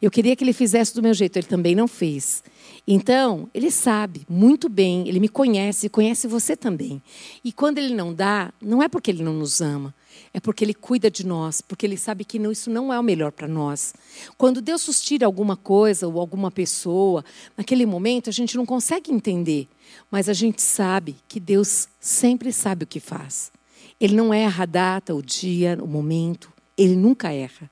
Eu 0.00 0.10
queria 0.10 0.36
que 0.36 0.44
Ele 0.44 0.52
fizesse 0.52 0.94
do 0.94 1.02
meu 1.02 1.14
jeito, 1.14 1.38
Ele 1.38 1.46
também 1.46 1.74
não 1.74 1.88
fez. 1.88 2.42
Então, 2.86 3.48
Ele 3.54 3.70
sabe 3.70 4.26
muito 4.28 4.68
bem, 4.68 5.08
Ele 5.08 5.20
me 5.20 5.28
conhece, 5.28 5.88
conhece 5.88 6.26
você 6.26 6.56
também. 6.56 7.00
E 7.42 7.52
quando 7.52 7.78
Ele 7.78 7.94
não 7.94 8.12
dá, 8.12 8.52
não 8.60 8.82
é 8.82 8.88
porque 8.88 9.10
Ele 9.10 9.22
não 9.22 9.32
nos 9.32 9.60
ama, 9.60 9.94
é 10.34 10.40
porque 10.40 10.64
Ele 10.64 10.74
cuida 10.74 11.10
de 11.10 11.26
nós, 11.26 11.60
porque 11.60 11.86
Ele 11.86 11.96
sabe 11.96 12.24
que 12.24 12.38
isso 12.38 12.70
não 12.70 12.92
é 12.92 12.98
o 12.98 13.02
melhor 13.02 13.32
para 13.32 13.48
nós. 13.48 13.94
Quando 14.36 14.60
Deus 14.60 14.86
nos 14.86 15.00
tira 15.00 15.26
alguma 15.26 15.56
coisa 15.56 16.06
ou 16.06 16.18
alguma 16.18 16.50
pessoa, 16.50 17.24
naquele 17.56 17.86
momento 17.86 18.28
a 18.28 18.32
gente 18.32 18.56
não 18.56 18.66
consegue 18.66 19.12
entender, 19.12 19.68
mas 20.10 20.28
a 20.28 20.32
gente 20.32 20.60
sabe 20.60 21.16
que 21.28 21.38
Deus 21.38 21.88
sempre 22.00 22.52
sabe 22.52 22.84
o 22.84 22.86
que 22.86 23.00
faz. 23.00 23.52
Ele 24.00 24.16
não 24.16 24.34
erra 24.34 24.64
a 24.64 24.66
data, 24.66 25.14
o 25.14 25.22
dia, 25.22 25.78
o 25.80 25.86
momento, 25.86 26.52
Ele 26.76 26.96
nunca 26.96 27.32
erra. 27.32 27.70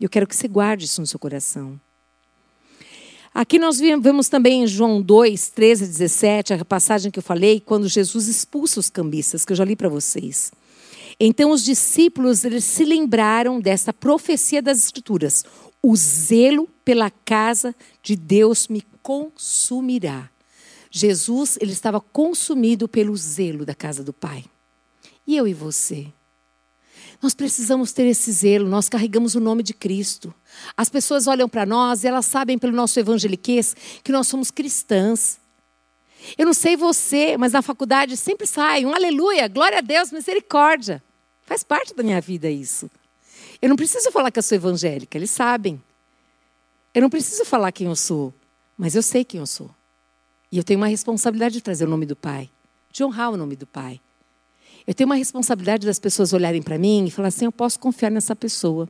Eu 0.00 0.08
quero 0.08 0.26
que 0.26 0.36
você 0.36 0.46
guarde 0.46 0.84
isso 0.84 1.00
no 1.00 1.06
seu 1.06 1.18
coração. 1.18 1.80
Aqui 3.32 3.58
nós 3.58 3.78
vemos 3.78 4.30
também 4.30 4.62
em 4.62 4.66
João 4.66 5.02
2, 5.02 5.50
13 5.50 5.84
a 5.84 5.86
17, 5.86 6.54
a 6.54 6.64
passagem 6.64 7.10
que 7.10 7.18
eu 7.18 7.22
falei, 7.22 7.60
quando 7.60 7.86
Jesus 7.86 8.28
expulsa 8.28 8.80
os 8.80 8.88
cambistas, 8.88 9.44
que 9.44 9.52
eu 9.52 9.56
já 9.56 9.62
li 9.62 9.76
para 9.76 9.90
vocês. 9.90 10.50
Então 11.18 11.50
os 11.50 11.64
discípulos 11.64 12.44
eles 12.44 12.64
se 12.64 12.84
lembraram 12.84 13.60
dessa 13.60 13.92
profecia 13.92 14.60
das 14.60 14.78
Escrituras: 14.78 15.44
o 15.82 15.96
zelo 15.96 16.68
pela 16.84 17.10
casa 17.10 17.74
de 18.02 18.14
Deus 18.14 18.68
me 18.68 18.82
consumirá. 19.02 20.28
Jesus 20.90 21.58
ele 21.60 21.72
estava 21.72 22.00
consumido 22.00 22.86
pelo 22.86 23.16
zelo 23.16 23.64
da 23.64 23.74
casa 23.74 24.02
do 24.04 24.12
Pai. 24.12 24.44
E 25.26 25.36
eu 25.36 25.48
e 25.48 25.54
você? 25.54 26.06
Nós 27.22 27.34
precisamos 27.34 27.92
ter 27.92 28.06
esse 28.06 28.30
zelo, 28.30 28.68
nós 28.68 28.88
carregamos 28.88 29.34
o 29.34 29.40
nome 29.40 29.62
de 29.62 29.72
Cristo. 29.72 30.34
As 30.76 30.88
pessoas 30.88 31.26
olham 31.26 31.48
para 31.48 31.64
nós 31.64 32.04
e 32.04 32.06
elas 32.06 32.26
sabem 32.26 32.58
pelo 32.58 32.72
nosso 32.74 33.00
evangeliquez 33.00 33.74
que 34.04 34.12
nós 34.12 34.28
somos 34.28 34.50
cristãs. 34.50 35.38
Eu 36.36 36.46
não 36.46 36.54
sei 36.54 36.76
você, 36.76 37.36
mas 37.36 37.52
na 37.52 37.62
faculdade 37.62 38.16
sempre 38.16 38.46
sai 38.46 38.84
um 38.84 38.94
aleluia, 38.94 39.48
glória 39.48 39.78
a 39.78 39.80
Deus, 39.82 40.12
misericórdia. 40.12 41.02
Faz 41.46 41.62
parte 41.62 41.94
da 41.94 42.02
minha 42.02 42.20
vida 42.20 42.50
isso. 42.50 42.90
Eu 43.62 43.68
não 43.68 43.76
preciso 43.76 44.10
falar 44.10 44.30
que 44.30 44.38
eu 44.38 44.42
sou 44.42 44.56
evangélica, 44.56 45.16
eles 45.16 45.30
sabem. 45.30 45.80
Eu 46.92 47.02
não 47.02 47.08
preciso 47.08 47.44
falar 47.44 47.72
quem 47.72 47.86
eu 47.86 47.96
sou, 47.96 48.34
mas 48.76 48.94
eu 48.94 49.02
sei 49.02 49.24
quem 49.24 49.38
eu 49.38 49.46
sou. 49.46 49.70
E 50.50 50.58
eu 50.58 50.64
tenho 50.64 50.80
uma 50.80 50.88
responsabilidade 50.88 51.54
de 51.54 51.60
trazer 51.62 51.84
o 51.84 51.88
nome 51.88 52.04
do 52.04 52.16
Pai, 52.16 52.50
de 52.90 53.04
honrar 53.04 53.30
o 53.30 53.36
nome 53.36 53.54
do 53.54 53.66
Pai. 53.66 54.00
Eu 54.86 54.94
tenho 54.94 55.08
uma 55.08 55.16
responsabilidade 55.16 55.86
das 55.86 55.98
pessoas 55.98 56.32
olharem 56.32 56.62
para 56.62 56.78
mim 56.78 57.06
e 57.06 57.10
falar 57.10 57.28
assim: 57.28 57.44
eu 57.44 57.52
posso 57.52 57.78
confiar 57.78 58.10
nessa 58.10 58.34
pessoa. 58.34 58.88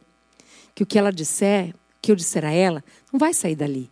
Que 0.75 0.83
o 0.83 0.87
que 0.87 0.99
ela 0.99 1.11
disser, 1.11 1.75
que 2.03 2.13
eu 2.13 2.17
disser 2.17 2.45
a 2.45 2.51
ela, 2.51 2.85
não 3.13 3.19
vai 3.19 3.33
sair 3.33 3.57
dali. 3.57 3.91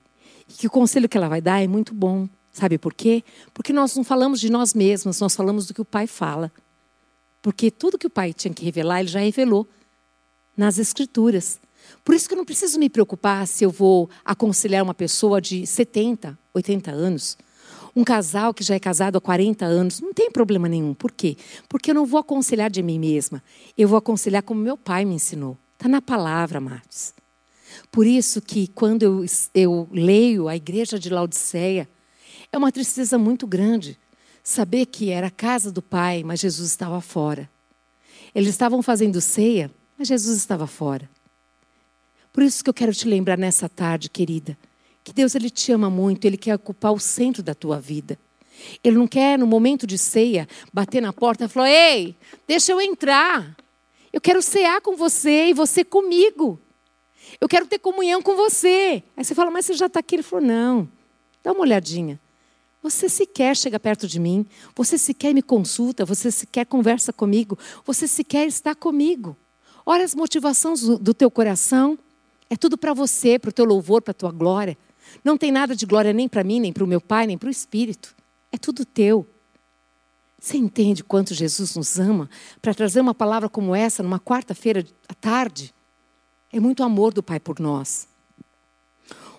E 0.48 0.52
que 0.52 0.66
o 0.66 0.70
conselho 0.70 1.08
que 1.08 1.16
ela 1.16 1.28
vai 1.28 1.40
dar 1.40 1.62
é 1.62 1.66
muito 1.66 1.94
bom. 1.94 2.28
Sabe 2.52 2.78
por 2.78 2.94
quê? 2.94 3.24
Porque 3.52 3.72
nós 3.72 3.96
não 3.96 4.04
falamos 4.04 4.38
de 4.38 4.50
nós 4.50 4.74
mesmos, 4.74 5.18
nós 5.18 5.34
falamos 5.34 5.66
do 5.66 5.74
que 5.74 5.80
o 5.80 5.84
Pai 5.84 6.06
fala. 6.06 6.52
Porque 7.44 7.70
tudo 7.70 7.98
que 7.98 8.06
o 8.06 8.10
pai 8.10 8.32
tinha 8.32 8.54
que 8.54 8.64
revelar, 8.64 9.00
ele 9.00 9.08
já 9.10 9.20
revelou 9.20 9.68
nas 10.56 10.78
Escrituras. 10.78 11.60
Por 12.02 12.14
isso 12.14 12.26
que 12.26 12.32
eu 12.32 12.38
não 12.38 12.44
preciso 12.46 12.78
me 12.78 12.88
preocupar 12.88 13.46
se 13.46 13.62
eu 13.62 13.70
vou 13.70 14.08
aconselhar 14.24 14.82
uma 14.82 14.94
pessoa 14.94 15.42
de 15.42 15.66
70, 15.66 16.38
80 16.54 16.90
anos. 16.90 17.36
Um 17.94 18.02
casal 18.02 18.54
que 18.54 18.64
já 18.64 18.76
é 18.76 18.80
casado 18.80 19.18
há 19.18 19.20
40 19.20 19.62
anos, 19.66 20.00
não 20.00 20.14
tem 20.14 20.30
problema 20.30 20.70
nenhum. 20.70 20.94
Por 20.94 21.12
quê? 21.12 21.36
Porque 21.68 21.90
eu 21.90 21.94
não 21.94 22.06
vou 22.06 22.18
aconselhar 22.18 22.70
de 22.70 22.82
mim 22.82 22.98
mesma. 22.98 23.44
Eu 23.76 23.88
vou 23.88 23.98
aconselhar 23.98 24.42
como 24.42 24.62
meu 24.62 24.78
pai 24.78 25.04
me 25.04 25.14
ensinou. 25.14 25.58
Está 25.74 25.86
na 25.86 26.00
palavra, 26.00 26.56
amados. 26.56 27.12
Por 27.92 28.06
isso 28.06 28.40
que 28.40 28.68
quando 28.68 29.02
eu, 29.02 29.24
eu 29.54 29.86
leio 29.92 30.48
a 30.48 30.56
igreja 30.56 30.98
de 30.98 31.10
Laodiceia, 31.10 31.86
é 32.50 32.56
uma 32.56 32.72
tristeza 32.72 33.18
muito 33.18 33.46
grande 33.46 33.98
saber 34.44 34.84
que 34.84 35.10
era 35.10 35.28
a 35.28 35.30
casa 35.30 35.72
do 35.72 35.80
Pai, 35.80 36.22
mas 36.22 36.38
Jesus 36.38 36.68
estava 36.68 37.00
fora. 37.00 37.50
Eles 38.34 38.50
estavam 38.50 38.82
fazendo 38.82 39.18
ceia, 39.20 39.70
mas 39.96 40.06
Jesus 40.06 40.36
estava 40.36 40.66
fora. 40.66 41.08
Por 42.30 42.42
isso 42.42 42.62
que 42.62 42.68
eu 42.68 42.74
quero 42.74 42.92
te 42.92 43.08
lembrar 43.08 43.38
nessa 43.38 43.68
tarde, 43.68 44.10
querida, 44.10 44.58
que 45.02 45.12
Deus 45.12 45.34
ele 45.34 45.48
te 45.48 45.72
ama 45.72 45.88
muito, 45.88 46.26
ele 46.26 46.36
quer 46.36 46.56
ocupar 46.56 46.92
o 46.92 47.00
centro 47.00 47.42
da 47.42 47.54
tua 47.54 47.80
vida. 47.80 48.18
Ele 48.82 48.98
não 48.98 49.06
quer 49.06 49.38
no 49.38 49.46
momento 49.46 49.86
de 49.86 49.96
ceia 49.96 50.46
bater 50.72 51.00
na 51.00 51.12
porta 51.12 51.44
e 51.44 51.48
falar: 51.48 51.70
"Ei, 51.70 52.14
deixa 52.46 52.72
eu 52.72 52.80
entrar. 52.80 53.56
Eu 54.12 54.20
quero 54.20 54.42
cear 54.42 54.80
com 54.80 54.96
você 54.96 55.48
e 55.48 55.54
você 55.54 55.84
comigo. 55.84 56.60
Eu 57.40 57.48
quero 57.48 57.66
ter 57.66 57.78
comunhão 57.78 58.20
com 58.22 58.36
você". 58.36 59.02
Aí 59.16 59.24
você 59.24 59.34
fala: 59.34 59.50
"Mas 59.50 59.66
você 59.66 59.74
já 59.74 59.86
está 59.86 60.00
aqui?" 60.00 60.16
Ele 60.16 60.22
falou: 60.22 60.44
"Não. 60.44 60.88
Dá 61.42 61.52
uma 61.52 61.60
olhadinha. 61.60 62.20
Você 62.84 63.08
sequer 63.08 63.56
chega 63.56 63.80
perto 63.80 64.06
de 64.06 64.20
mim, 64.20 64.44
você 64.76 64.98
sequer 64.98 65.32
me 65.32 65.40
consulta, 65.40 66.04
você 66.04 66.30
sequer 66.30 66.66
conversa 66.66 67.14
comigo, 67.14 67.58
você 67.82 68.06
sequer 68.06 68.46
está 68.46 68.74
comigo. 68.74 69.34
Olha 69.86 70.04
as 70.04 70.14
motivações 70.14 70.82
do, 70.82 71.14
teu 71.14 71.30
coração. 71.30 71.98
É 72.50 72.56
tudo 72.56 72.76
para 72.76 72.92
você, 72.92 73.38
para 73.38 73.48
o 73.48 73.52
teu 73.52 73.64
louvor, 73.64 74.02
para 74.02 74.10
a 74.10 74.14
tua 74.14 74.30
glória. 74.30 74.76
Não 75.24 75.38
tem 75.38 75.50
nada 75.50 75.74
de 75.74 75.86
glória 75.86 76.12
nem 76.12 76.28
para 76.28 76.44
mim, 76.44 76.60
nem 76.60 76.74
para 76.74 76.84
o 76.84 76.86
meu 76.86 77.00
Pai, 77.00 77.26
nem 77.26 77.38
para 77.38 77.46
o 77.46 77.50
Espírito. 77.50 78.14
É 78.52 78.58
tudo 78.58 78.84
teu. 78.84 79.26
Você 80.38 80.58
entende 80.58 81.02
quanto 81.02 81.32
Jesus 81.32 81.74
nos 81.74 81.98
ama 81.98 82.28
para 82.60 82.74
trazer 82.74 83.00
uma 83.00 83.14
palavra 83.14 83.48
como 83.48 83.74
essa 83.74 84.02
numa 84.02 84.20
quarta-feira 84.20 84.86
à 85.08 85.14
tarde? 85.14 85.74
É 86.52 86.60
muito 86.60 86.82
amor 86.82 87.14
do 87.14 87.22
Pai 87.22 87.40
por 87.40 87.58
nós. 87.58 88.06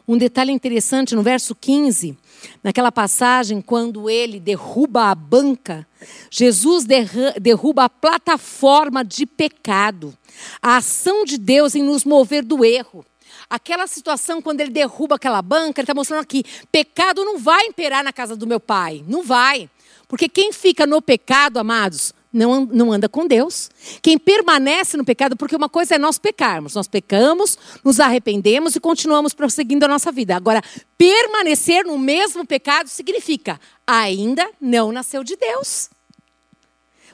Um 0.08 0.18
detalhe 0.18 0.52
interessante 0.52 1.16
no 1.16 1.24
verso 1.24 1.56
15, 1.56 2.16
naquela 2.64 2.92
passagem, 2.92 3.62
quando 3.62 4.10
ele 4.10 4.40
derruba 4.40 5.12
a 5.12 5.16
banca, 5.16 5.88
Jesus 6.30 6.86
derruba 6.86 7.86
a 7.86 7.90
plataforma 7.90 9.04
de 9.04 9.26
pecado, 9.26 10.16
a 10.62 10.78
ação 10.78 11.26
de 11.26 11.38
Deus 11.38 11.76
em 11.76 11.84
nos 11.84 12.04
mover 12.04 12.44
do 12.44 12.64
erro. 12.64 13.06
Aquela 13.50 13.86
situação, 13.88 14.42
quando 14.42 14.62
ele 14.62 14.72
derruba 14.72 15.16
aquela 15.16 15.42
banca, 15.42 15.80
ele 15.80 15.84
está 15.84 15.94
mostrando 15.94 16.22
aqui: 16.22 16.44
pecado 16.72 17.24
não 17.24 17.38
vai 17.38 17.68
imperar 17.68 18.04
na 18.04 18.12
casa 18.12 18.36
do 18.36 18.48
meu 18.48 18.60
pai. 18.60 19.04
Não 19.08 19.24
vai. 19.24 19.70
Porque 20.08 20.30
quem 20.30 20.52
fica 20.52 20.86
no 20.86 21.02
pecado, 21.02 21.58
amados, 21.58 22.14
não, 22.36 22.66
não 22.66 22.92
anda 22.92 23.08
com 23.08 23.26
Deus. 23.26 23.70
Quem 24.02 24.18
permanece 24.18 24.98
no 24.98 25.06
pecado, 25.06 25.38
porque 25.38 25.56
uma 25.56 25.70
coisa 25.70 25.96
é 25.96 25.98
nós 25.98 26.20
pecarmos. 26.20 26.76
Nós 26.76 26.88
pecamos, 26.88 27.58
nos 27.84 28.00
arrependemos 28.00 28.76
e 28.76 28.80
continuamos 28.80 29.34
prosseguindo 29.34 29.86
a 29.86 29.88
nossa 29.88 30.12
vida. 30.12 30.36
Agora, 30.36 30.62
permanecer 30.98 31.86
no 31.86 31.98
mesmo 31.98 32.46
pecado 32.46 32.88
significa 32.90 33.60
ainda 33.88 34.50
não 34.60 34.92
nasceu 34.92 35.24
de 35.24 35.38
Deus. 35.38 35.90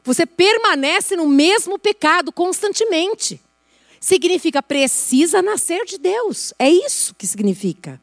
Você 0.04 0.26
permanece 0.26 1.16
no 1.16 1.28
mesmo 1.28 1.78
pecado 1.78 2.32
constantemente. 2.32 3.40
Significa 4.00 4.64
precisa 4.64 5.44
nascer 5.44 5.86
de 5.86 6.00
Deus. 6.00 6.54
É 6.58 6.68
isso 6.68 7.14
que 7.14 7.28
significa. 7.28 8.00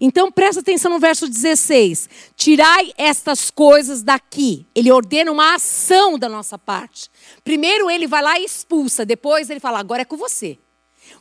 Então 0.00 0.30
presta 0.30 0.60
atenção 0.60 0.90
no 0.90 0.98
verso 0.98 1.28
16. 1.28 2.08
Tirai 2.36 2.92
estas 2.96 3.50
coisas 3.50 4.02
daqui. 4.02 4.66
Ele 4.74 4.90
ordena 4.90 5.30
uma 5.30 5.54
ação 5.54 6.18
da 6.18 6.28
nossa 6.28 6.58
parte. 6.58 7.10
Primeiro 7.44 7.90
ele 7.90 8.06
vai 8.06 8.22
lá 8.22 8.38
e 8.38 8.44
expulsa, 8.44 9.04
depois 9.04 9.50
ele 9.50 9.60
fala: 9.60 9.78
agora 9.78 10.02
é 10.02 10.04
com 10.04 10.16
você. 10.16 10.58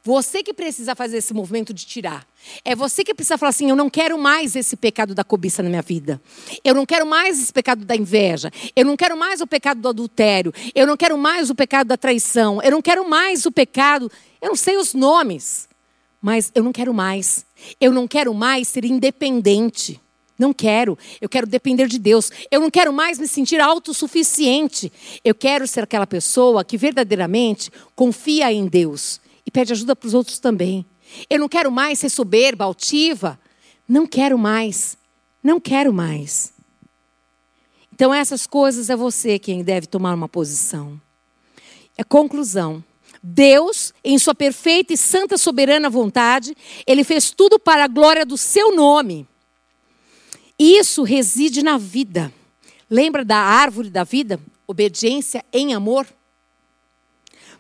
Você 0.04 0.42
que 0.42 0.54
precisa 0.54 0.96
fazer 0.96 1.18
esse 1.18 1.34
movimento 1.34 1.74
de 1.74 1.86
tirar. 1.86 2.26
É 2.66 2.76
você 2.76 3.04
que 3.04 3.14
precisa 3.14 3.38
falar 3.38 3.50
assim: 3.50 3.70
eu 3.70 3.76
não 3.76 3.90
quero 3.90 4.18
mais 4.18 4.56
esse 4.56 4.76
pecado 4.76 5.14
da 5.14 5.24
cobiça 5.24 5.62
na 5.62 5.70
minha 5.70 5.82
vida. 5.82 6.22
Eu 6.64 6.74
não 6.74 6.86
quero 6.86 7.06
mais 7.06 7.40
esse 7.40 7.54
pecado 7.54 7.86
da 7.86 7.96
inveja. 7.96 8.52
Eu 8.76 8.86
não 8.86 8.98
quero 8.98 9.16
mais 9.16 9.42
o 9.42 9.48
pecado 9.48 9.80
do 9.80 9.90
adultério. 9.90 10.54
Eu 10.74 10.88
não 10.88 10.98
quero 10.98 11.18
mais 11.18 11.50
o 11.50 11.56
pecado 11.56 11.88
da 11.88 11.98
traição. 11.98 12.62
Eu 12.62 12.72
não 12.72 12.82
quero 12.82 13.08
mais 13.08 13.46
o 13.46 13.52
pecado. 13.52 14.12
Eu 14.42 14.50
não 14.50 14.56
sei 14.56 14.78
os 14.78 14.94
nomes 14.94 15.70
mas 16.22 16.52
eu 16.54 16.64
não 16.64 16.72
quero 16.72 16.94
mais. 16.94 17.46
Eu 17.80 17.92
não 17.92 18.08
quero 18.08 18.34
mais 18.34 18.68
ser 18.68 18.86
independente. 18.86 20.00
Não 20.38 20.54
quero. 20.54 20.98
Eu 21.20 21.28
quero 21.28 21.48
depender 21.48 21.88
de 21.88 22.00
Deus. 22.00 22.32
Eu 22.50 22.62
não 22.62 22.70
quero 22.70 22.94
mais 22.94 23.20
me 23.20 23.28
sentir 23.28 23.60
autossuficiente. 23.60 24.92
Eu 25.24 25.34
quero 25.34 25.68
ser 25.68 25.84
aquela 25.84 26.08
pessoa 26.08 26.64
que 26.64 26.78
verdadeiramente 26.78 27.72
confia 27.96 28.52
em 28.52 28.68
Deus 28.68 29.20
e 29.46 29.52
pede 29.52 29.74
ajuda 29.74 29.96
para 29.96 30.08
os 30.08 30.14
outros 30.14 30.40
também. 30.40 30.86
Eu 31.30 31.40
não 31.40 31.50
quero 31.50 31.72
mais 31.72 32.00
ser 32.00 32.10
soberba, 32.10 32.66
altiva. 32.66 33.40
Não 33.88 34.06
quero 34.08 34.38
mais. 34.38 34.98
Não 35.44 35.60
quero 35.60 35.92
mais. 35.92 36.54
Então, 37.94 38.14
essas 38.14 38.48
coisas 38.48 38.90
é 38.90 38.96
você 38.96 39.38
quem 39.38 39.64
deve 39.64 39.86
tomar 39.86 40.14
uma 40.14 40.28
posição. 40.28 41.00
É 41.98 42.04
conclusão. 42.04 42.84
Deus, 43.24 43.94
em 44.04 44.18
sua 44.18 44.34
perfeita 44.34 44.94
e 44.94 44.98
santa 44.98 45.38
soberana 45.38 45.90
vontade, 45.90 46.56
ele 46.88 47.04
fez 47.04 47.32
tudo 47.32 47.60
para 47.60 47.84
a 47.84 47.88
glória 47.88 48.26
do 48.26 48.38
seu 48.38 48.76
nome. 48.76 49.28
Isso 50.58 51.04
reside 51.04 51.62
na 51.62 51.78
vida. 51.78 52.34
Lembra 52.90 53.24
da 53.24 53.38
árvore 53.38 53.90
da 53.90 54.04
vida? 54.04 54.40
Obediência 54.68 55.46
em 55.54 55.74
amor. 55.74 56.08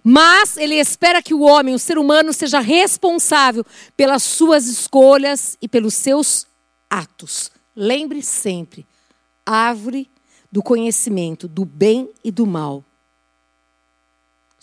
Mas 0.04 0.58
ele 0.58 0.76
espera 0.76 1.22
que 1.22 1.34
o 1.34 1.42
homem, 1.42 1.76
o 1.76 1.80
ser 1.80 1.98
humano, 1.98 2.34
seja 2.34 2.60
responsável 2.60 3.64
pelas 3.96 4.24
suas 4.24 4.68
escolhas 4.68 5.58
e 5.62 5.68
pelos 5.68 5.94
seus 5.94 6.48
atos. 6.90 7.52
Lembre 7.76 8.24
sempre: 8.24 8.88
árvore 9.46 10.10
do 10.52 10.62
conhecimento 10.64 11.48
do 11.48 11.66
bem 11.66 12.10
e 12.24 12.32
do 12.32 12.48
mal. 12.48 12.84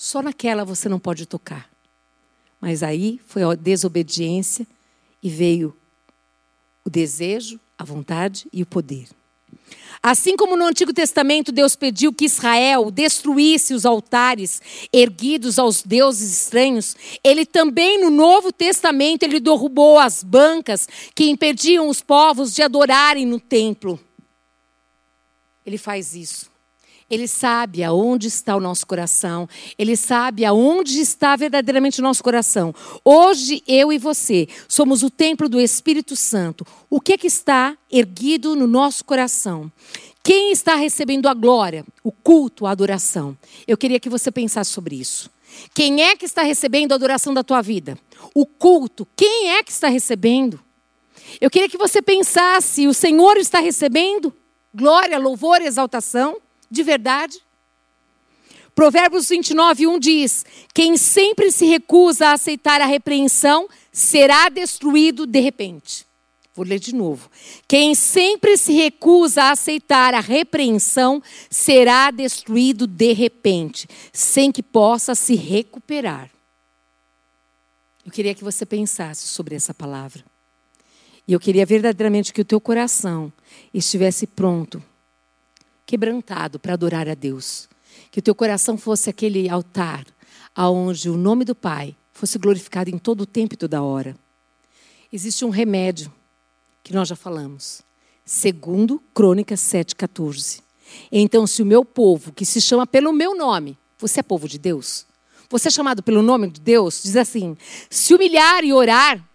Só 0.01 0.23
naquela 0.23 0.65
você 0.65 0.89
não 0.89 1.01
pode 1.01 1.27
tocar. 1.27 1.69
Mas 2.61 2.85
aí 2.85 3.21
foi 3.27 3.43
a 3.43 3.57
desobediência 3.57 4.65
e 5.21 5.29
veio 5.29 5.77
o 6.85 6.89
desejo, 6.89 7.59
a 7.77 7.83
vontade 7.83 8.47
e 8.53 8.63
o 8.63 8.67
poder. 8.67 9.09
Assim 10.01 10.37
como 10.37 10.57
no 10.57 10.67
Antigo 10.67 10.93
Testamento 10.93 11.51
Deus 11.51 11.75
pediu 11.75 12.13
que 12.13 12.27
Israel 12.27 12.93
destruísse 12.93 13.75
os 13.75 13.85
altares 13.85 14.63
erguidos 14.93 15.59
aos 15.59 15.83
deuses 15.83 16.43
estranhos, 16.43 16.95
ele 17.25 17.45
também 17.45 18.01
no 18.01 18.09
Novo 18.09 18.53
Testamento 18.53 19.25
ele 19.25 19.41
derrubou 19.41 19.99
as 19.99 20.23
bancas 20.23 20.89
que 21.13 21.29
impediam 21.29 21.89
os 21.89 22.01
povos 22.01 22.55
de 22.55 22.63
adorarem 22.63 23.27
no 23.27 23.41
templo. 23.41 23.99
Ele 25.67 25.77
faz 25.77 26.15
isso 26.15 26.49
ele 27.11 27.27
sabe 27.27 27.83
aonde 27.83 28.29
está 28.29 28.55
o 28.55 28.61
nosso 28.61 28.87
coração. 28.87 29.49
Ele 29.79 29.97
sabe 29.97 30.45
aonde 30.45 31.01
está 31.01 31.37
verdadeiramente 31.37 32.01
o 32.01 32.03
nosso 32.03 32.23
coração. 32.23 32.75
Hoje, 33.05 33.63
eu 33.67 33.93
e 33.93 33.99
você 33.99 34.47
somos 34.69 35.03
o 35.03 35.09
templo 35.09 35.49
do 35.49 35.61
Espírito 35.61 36.15
Santo. 36.15 36.67
O 36.91 37.01
que 37.01 37.15
é 37.15 37.19
que 37.19 37.27
está 37.27 37.77
erguido 37.91 38.55
no 38.55 38.67
nosso 38.67 39.05
coração? 39.05 39.73
Quem 40.23 40.53
está 40.53 40.75
recebendo 40.75 41.29
a 41.29 41.35
glória, 41.35 41.85
o 42.05 42.13
culto, 42.13 42.67
a 42.67 42.73
adoração? 42.73 43.37
Eu 43.67 43.79
queria 43.79 43.99
que 43.99 44.11
você 44.11 44.31
pensasse 44.31 44.71
sobre 44.71 44.97
isso. 44.97 45.31
Quem 45.73 46.03
é 46.03 46.15
que 46.15 46.27
está 46.27 46.43
recebendo 46.43 46.93
a 46.93 46.97
adoração 46.97 47.33
da 47.33 47.43
tua 47.43 47.63
vida? 47.63 47.99
O 48.35 48.45
culto, 48.45 49.09
quem 49.17 49.53
é 49.53 49.63
que 49.63 49.73
está 49.73 49.89
recebendo? 49.89 50.61
Eu 51.41 51.49
queria 51.49 51.71
que 51.71 51.79
você 51.79 52.03
pensasse: 52.03 52.87
o 52.87 52.93
Senhor 52.93 53.39
está 53.39 53.61
recebendo 53.61 54.35
glória, 54.75 55.19
louvor, 55.19 55.63
exaltação? 55.63 56.37
De 56.71 56.83
verdade? 56.83 57.41
Provérbios 58.75 59.29
29, 59.29 59.87
1 59.87 59.99
diz: 59.99 60.47
Quem 60.73 60.97
sempre 60.97 61.51
se 61.51 61.67
recusa 61.67 62.29
a 62.29 62.33
aceitar 62.35 62.81
a 62.81 62.87
repreensão 62.87 63.69
será 63.91 64.49
destruído 64.49 65.27
de 65.27 65.41
repente. 65.41 66.07
Vou 66.55 66.65
ler 66.65 66.79
de 66.79 66.95
novo. 66.95 67.31
Quem 67.67 67.95
sempre 67.95 68.57
se 68.57 68.73
recusa 68.73 69.45
a 69.45 69.51
aceitar 69.51 70.15
a 70.15 70.21
repreensão 70.21 71.23
será 71.51 72.11
destruído 72.11 72.87
de 72.87 73.13
repente, 73.13 73.89
sem 74.13 74.51
que 74.51 74.63
possa 74.63 75.15
se 75.15 75.35
recuperar. 75.35 76.31
Eu 78.05 78.13
queria 78.13 78.35
que 78.35 78.45
você 78.45 78.65
pensasse 78.65 79.27
sobre 79.29 79.55
essa 79.55 79.75
palavra. 79.75 80.25
E 81.27 81.33
eu 81.33 81.41
queria 81.41 81.67
verdadeiramente 81.67 82.33
que 82.33 82.41
o 82.41 82.45
teu 82.45 82.61
coração 82.61 83.33
estivesse 83.75 84.27
pronto 84.27 84.83
quebrantado 85.89 86.61
para 86.61 86.75
adorar 86.75 87.09
a 87.09 87.15
Deus. 87.15 87.67
Que 88.11 88.19
o 88.19 88.23
teu 88.23 88.35
coração 88.35 88.77
fosse 88.77 89.09
aquele 89.09 89.49
altar 89.49 90.05
aonde 90.55 91.09
o 91.09 91.17
nome 91.17 91.47
do 91.47 91.55
Pai 91.55 91.97
fosse 92.13 92.39
glorificado 92.39 92.91
em 92.91 92.99
todo 92.99 93.23
o 93.23 93.27
tempo 93.27 93.55
e 93.55 93.57
toda 93.57 93.83
hora. 93.83 94.15
Existe 95.11 95.47
um 95.47 95.51
remédio 95.51 96.13
que 96.83 96.93
nós 96.93 97.09
já 97.09 97.17
falamos. 97.17 97.81
Segundo 98.23 99.03
Crônicas 99.15 99.61
7:14. 99.61 100.61
Então, 101.11 101.47
se 101.47 101.63
o 101.63 101.67
meu 101.67 101.85
povo, 101.85 102.33
que 102.33 102.45
se 102.45 102.61
chama 102.61 102.87
pelo 102.87 103.11
meu 103.11 103.35
nome, 103.35 103.79
você 103.99 104.21
é 104.21 104.23
povo 104.23 104.47
de 104.47 104.59
Deus? 104.59 105.09
você 105.51 105.69
é 105.69 105.71
chamado 105.71 106.03
pelo 106.03 106.23
nome 106.23 106.51
de 106.51 106.61
Deus, 106.61 107.03
diz 107.03 107.17
assim: 107.17 107.57
se 107.89 108.15
humilhar 108.15 108.63
e 108.65 108.73
orar, 108.73 109.27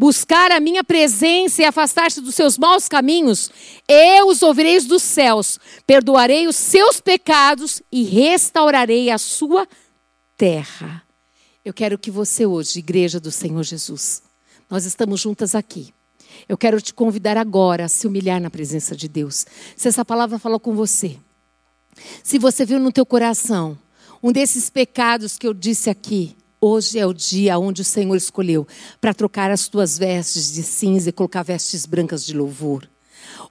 buscar 0.00 0.50
a 0.50 0.58
minha 0.58 0.82
presença 0.82 1.60
e 1.60 1.64
afastar-se 1.66 2.22
dos 2.22 2.34
seus 2.34 2.56
maus 2.56 2.88
caminhos, 2.88 3.50
eu 3.86 4.28
os 4.28 4.42
ouvirei 4.42 4.80
dos 4.80 5.02
céus, 5.02 5.60
perdoarei 5.86 6.48
os 6.48 6.56
seus 6.56 7.02
pecados 7.02 7.82
e 7.92 8.02
restaurarei 8.02 9.10
a 9.10 9.18
sua 9.18 9.68
terra. 10.38 11.02
Eu 11.62 11.74
quero 11.74 11.98
que 11.98 12.10
você 12.10 12.46
hoje, 12.46 12.78
igreja 12.78 13.20
do 13.20 13.30
Senhor 13.30 13.62
Jesus, 13.62 14.22
nós 14.70 14.86
estamos 14.86 15.20
juntas 15.20 15.54
aqui. 15.54 15.92
Eu 16.48 16.56
quero 16.56 16.80
te 16.80 16.94
convidar 16.94 17.36
agora 17.36 17.84
a 17.84 17.88
se 17.88 18.06
humilhar 18.06 18.40
na 18.40 18.48
presença 18.48 18.96
de 18.96 19.06
Deus. 19.06 19.44
Se 19.76 19.86
essa 19.86 20.02
palavra 20.02 20.38
falou 20.38 20.58
com 20.58 20.74
você, 20.74 21.18
se 22.24 22.38
você 22.38 22.64
viu 22.64 22.80
no 22.80 22.90
teu 22.90 23.04
coração 23.04 23.78
um 24.22 24.32
desses 24.32 24.70
pecados 24.70 25.36
que 25.36 25.46
eu 25.46 25.52
disse 25.52 25.90
aqui, 25.90 26.34
Hoje 26.62 26.98
é 26.98 27.06
o 27.06 27.14
dia 27.14 27.58
onde 27.58 27.80
o 27.80 27.84
Senhor 27.84 28.14
escolheu 28.14 28.68
para 29.00 29.14
trocar 29.14 29.50
as 29.50 29.66
tuas 29.66 29.96
vestes 29.96 30.52
de 30.52 30.62
cinza 30.62 31.08
e 31.08 31.12
colocar 31.12 31.42
vestes 31.42 31.86
brancas 31.86 32.22
de 32.22 32.36
louvor. 32.36 32.86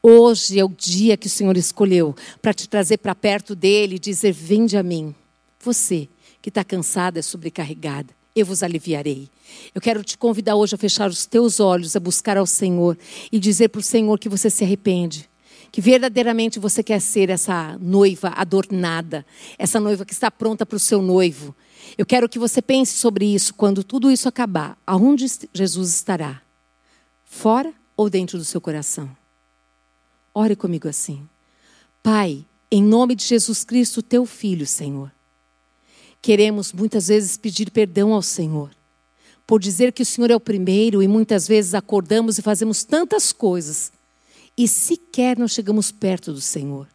Hoje 0.03 0.59
é 0.59 0.63
o 0.63 0.69
dia 0.69 1.17
que 1.17 1.25
o 1.25 1.29
Senhor 1.29 1.57
escolheu 1.57 2.15
para 2.39 2.53
te 2.53 2.69
trazer 2.69 2.99
para 2.99 3.15
perto 3.15 3.55
dele 3.55 3.95
e 3.95 3.99
dizer: 3.99 4.31
Vinde 4.31 4.77
a 4.77 4.83
mim. 4.83 5.15
Você 5.59 6.07
que 6.39 6.49
está 6.49 6.63
cansada, 6.63 7.17
é 7.17 7.23
sobrecarregada, 7.23 8.13
eu 8.35 8.45
vos 8.45 8.61
aliviarei. 8.61 9.27
Eu 9.73 9.81
quero 9.81 10.03
te 10.03 10.15
convidar 10.15 10.55
hoje 10.55 10.75
a 10.75 10.77
fechar 10.77 11.09
os 11.09 11.25
teus 11.25 11.59
olhos, 11.59 11.95
a 11.95 11.99
buscar 11.99 12.37
ao 12.37 12.45
Senhor 12.45 12.95
e 13.31 13.39
dizer 13.39 13.69
para 13.69 13.79
o 13.79 13.83
Senhor 13.83 14.19
que 14.19 14.29
você 14.29 14.51
se 14.51 14.63
arrepende 14.63 15.27
que 15.71 15.81
verdadeiramente 15.81 16.59
você 16.59 16.81
quer 16.81 16.99
ser 16.99 17.29
essa 17.29 17.77
noiva 17.79 18.33
adornada, 18.35 19.25
essa 19.57 19.79
noiva 19.79 20.05
que 20.05 20.13
está 20.13 20.31
pronta 20.31 20.65
para 20.65 20.77
o 20.77 20.79
seu 20.79 21.01
noivo. 21.01 21.55
Eu 21.97 22.05
quero 22.05 22.29
que 22.29 22.39
você 22.39 22.61
pense 22.61 22.93
sobre 22.93 23.25
isso 23.25 23.53
quando 23.53 23.83
tudo 23.83 24.11
isso 24.11 24.27
acabar. 24.27 24.77
Aonde 24.85 25.25
Jesus 25.53 25.93
estará? 25.93 26.41
Fora 27.25 27.73
ou 27.95 28.09
dentro 28.09 28.37
do 28.37 28.45
seu 28.45 28.61
coração? 28.61 29.09
Ore 30.33 30.55
comigo 30.55 30.87
assim. 30.87 31.27
Pai, 32.01 32.45
em 32.71 32.83
nome 32.83 33.15
de 33.15 33.25
Jesus 33.25 33.63
Cristo, 33.63 34.01
teu 34.01 34.25
filho, 34.25 34.65
Senhor. 34.65 35.11
Queremos 36.21 36.73
muitas 36.73 37.07
vezes 37.07 37.37
pedir 37.37 37.71
perdão 37.71 38.13
ao 38.13 38.21
Senhor 38.21 38.71
por 39.49 39.59
dizer 39.59 39.91
que 39.91 40.03
o 40.03 40.05
Senhor 40.05 40.29
é 40.29 40.35
o 40.35 40.39
primeiro 40.39 41.01
e 41.01 41.07
muitas 41.07 41.47
vezes 41.47 41.73
acordamos 41.73 42.37
e 42.37 42.41
fazemos 42.43 42.83
tantas 42.83 43.31
coisas 43.31 43.91
e 44.55 44.67
sequer 44.67 45.39
não 45.39 45.47
chegamos 45.47 45.91
perto 45.91 46.31
do 46.31 46.39
Senhor. 46.39 46.87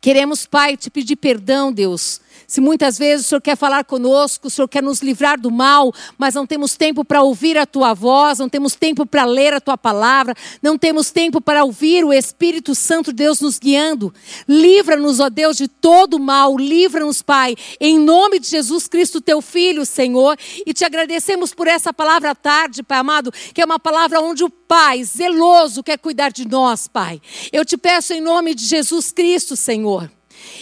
Queremos, 0.00 0.46
Pai, 0.46 0.76
te 0.76 0.90
pedir 0.90 1.14
perdão, 1.14 1.72
Deus, 1.72 2.20
se 2.46 2.60
muitas 2.60 2.98
vezes 2.98 3.26
o 3.26 3.28
Senhor 3.28 3.40
quer 3.40 3.56
falar 3.56 3.84
conosco, 3.84 4.48
o 4.48 4.50
Senhor 4.50 4.68
quer 4.68 4.82
nos 4.82 5.00
livrar 5.00 5.40
do 5.40 5.50
mal, 5.50 5.92
mas 6.18 6.34
não 6.34 6.46
temos 6.46 6.76
tempo 6.76 7.04
para 7.04 7.22
ouvir 7.22 7.56
a 7.56 7.66
tua 7.66 7.94
voz, 7.94 8.38
não 8.38 8.48
temos 8.48 8.74
tempo 8.74 9.06
para 9.06 9.24
ler 9.24 9.52
a 9.54 9.60
tua 9.60 9.76
palavra, 9.78 10.34
não 10.62 10.76
temos 10.76 11.10
tempo 11.10 11.40
para 11.40 11.64
ouvir 11.64 12.04
o 12.04 12.12
Espírito 12.12 12.74
Santo 12.74 13.12
de 13.12 13.24
Deus 13.24 13.40
nos 13.40 13.58
guiando. 13.58 14.12
Livra-nos, 14.48 15.20
ó 15.20 15.28
Deus, 15.28 15.56
de 15.56 15.68
todo 15.68 16.18
mal, 16.18 16.56
livra-nos, 16.56 17.22
Pai, 17.22 17.56
em 17.80 17.98
nome 17.98 18.38
de 18.38 18.48
Jesus 18.48 18.86
Cristo, 18.86 19.20
teu 19.20 19.40
Filho, 19.40 19.84
Senhor, 19.84 20.36
e 20.64 20.72
te 20.72 20.84
agradecemos 20.84 21.54
por 21.54 21.66
essa 21.66 21.92
palavra 21.92 22.30
à 22.30 22.34
tarde, 22.34 22.82
Pai 22.82 22.98
amado, 22.98 23.32
que 23.52 23.60
é 23.60 23.64
uma 23.64 23.78
palavra 23.78 24.20
onde 24.20 24.44
o 24.44 24.50
Pai, 24.50 25.04
zeloso, 25.04 25.82
quer 25.82 25.98
cuidar 25.98 26.30
de 26.30 26.46
nós, 26.46 26.88
Pai. 26.88 27.20
Eu 27.52 27.64
te 27.64 27.76
peço 27.76 28.12
em 28.12 28.20
nome 28.20 28.54
de 28.54 28.64
Jesus 28.64 29.12
Cristo, 29.12 29.56
Senhor. 29.56 30.10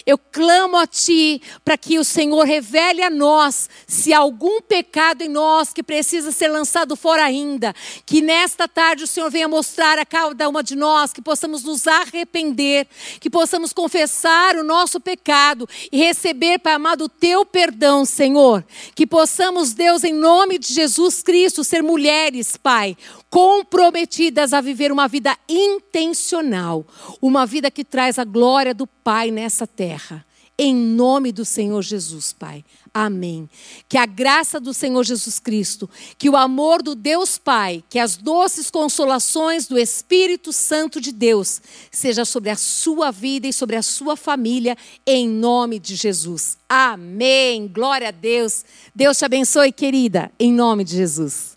Eu 0.06 0.18
clamo 0.18 0.76
a 0.76 0.86
Ti 0.86 1.40
para 1.64 1.76
que 1.76 1.98
o 1.98 2.04
Senhor 2.04 2.44
revele 2.44 3.02
a 3.02 3.10
nós 3.10 3.68
se 3.86 4.12
há 4.12 4.18
algum 4.18 4.60
pecado 4.60 5.22
em 5.22 5.28
nós 5.28 5.72
que 5.72 5.82
precisa 5.82 6.32
ser 6.32 6.48
lançado 6.48 6.96
fora 6.96 7.24
ainda. 7.24 7.74
Que 8.06 8.20
nesta 8.20 8.68
tarde 8.68 9.04
o 9.04 9.06
Senhor 9.06 9.30
venha 9.30 9.48
mostrar 9.48 9.98
a 9.98 10.04
cada 10.04 10.48
uma 10.48 10.62
de 10.62 10.76
nós 10.76 11.12
que 11.12 11.22
possamos 11.22 11.64
nos 11.64 11.86
arrepender, 11.86 12.86
que 13.20 13.30
possamos 13.30 13.72
confessar 13.72 14.56
o 14.56 14.64
nosso 14.64 15.00
pecado 15.00 15.68
e 15.90 15.98
receber, 15.98 16.58
Pai 16.58 16.74
amado, 16.74 17.04
o 17.04 17.08
Teu 17.08 17.44
perdão, 17.44 18.04
Senhor. 18.04 18.64
Que 18.94 19.06
possamos, 19.06 19.72
Deus, 19.72 20.04
em 20.04 20.12
nome 20.12 20.58
de 20.58 20.72
Jesus 20.72 21.22
Cristo, 21.22 21.64
ser 21.64 21.82
mulheres, 21.82 22.56
Pai, 22.56 22.96
comprometidas 23.34 24.52
a 24.52 24.60
viver 24.60 24.92
uma 24.92 25.08
vida 25.08 25.36
intencional, 25.48 26.86
uma 27.20 27.44
vida 27.44 27.68
que 27.68 27.84
traz 27.84 28.16
a 28.16 28.22
glória 28.22 28.72
do 28.72 28.86
Pai 28.86 29.32
nessa 29.32 29.66
terra. 29.66 30.24
Em 30.56 30.72
nome 30.72 31.32
do 31.32 31.44
Senhor 31.44 31.82
Jesus, 31.82 32.32
Pai. 32.32 32.64
Amém. 32.94 33.50
Que 33.88 33.98
a 33.98 34.06
graça 34.06 34.60
do 34.60 34.72
Senhor 34.72 35.02
Jesus 35.02 35.40
Cristo, 35.40 35.90
que 36.16 36.30
o 36.30 36.36
amor 36.36 36.80
do 36.80 36.94
Deus 36.94 37.36
Pai, 37.36 37.82
que 37.90 37.98
as 37.98 38.16
doces 38.16 38.70
consolações 38.70 39.66
do 39.66 39.76
Espírito 39.76 40.52
Santo 40.52 41.00
de 41.00 41.10
Deus 41.10 41.60
seja 41.90 42.24
sobre 42.24 42.50
a 42.50 42.56
sua 42.56 43.10
vida 43.10 43.48
e 43.48 43.52
sobre 43.52 43.74
a 43.74 43.82
sua 43.82 44.14
família, 44.14 44.76
em 45.04 45.28
nome 45.28 45.80
de 45.80 45.96
Jesus. 45.96 46.56
Amém. 46.68 47.66
Glória 47.66 48.10
a 48.10 48.12
Deus. 48.12 48.64
Deus 48.94 49.18
te 49.18 49.24
abençoe, 49.24 49.72
querida, 49.72 50.30
em 50.38 50.52
nome 50.52 50.84
de 50.84 50.94
Jesus. 50.94 51.53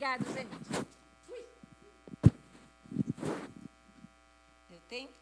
Obrigada, 0.00 0.24
Zenite. 0.32 0.86
Deu 4.70 4.80
tempo? 4.88 5.12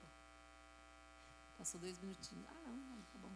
Passou 1.58 1.80
dois 1.80 1.98
minutinhos. 1.98 2.46
Ah, 2.48 2.60
não, 2.64 2.76
não, 2.76 2.96
tá 3.02 3.18
bom. 3.20 3.32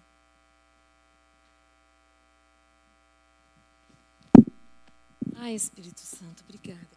Ai, 5.35 5.55
Espírito 5.55 5.99
Santo, 5.99 6.45
obrigada. 6.45 6.92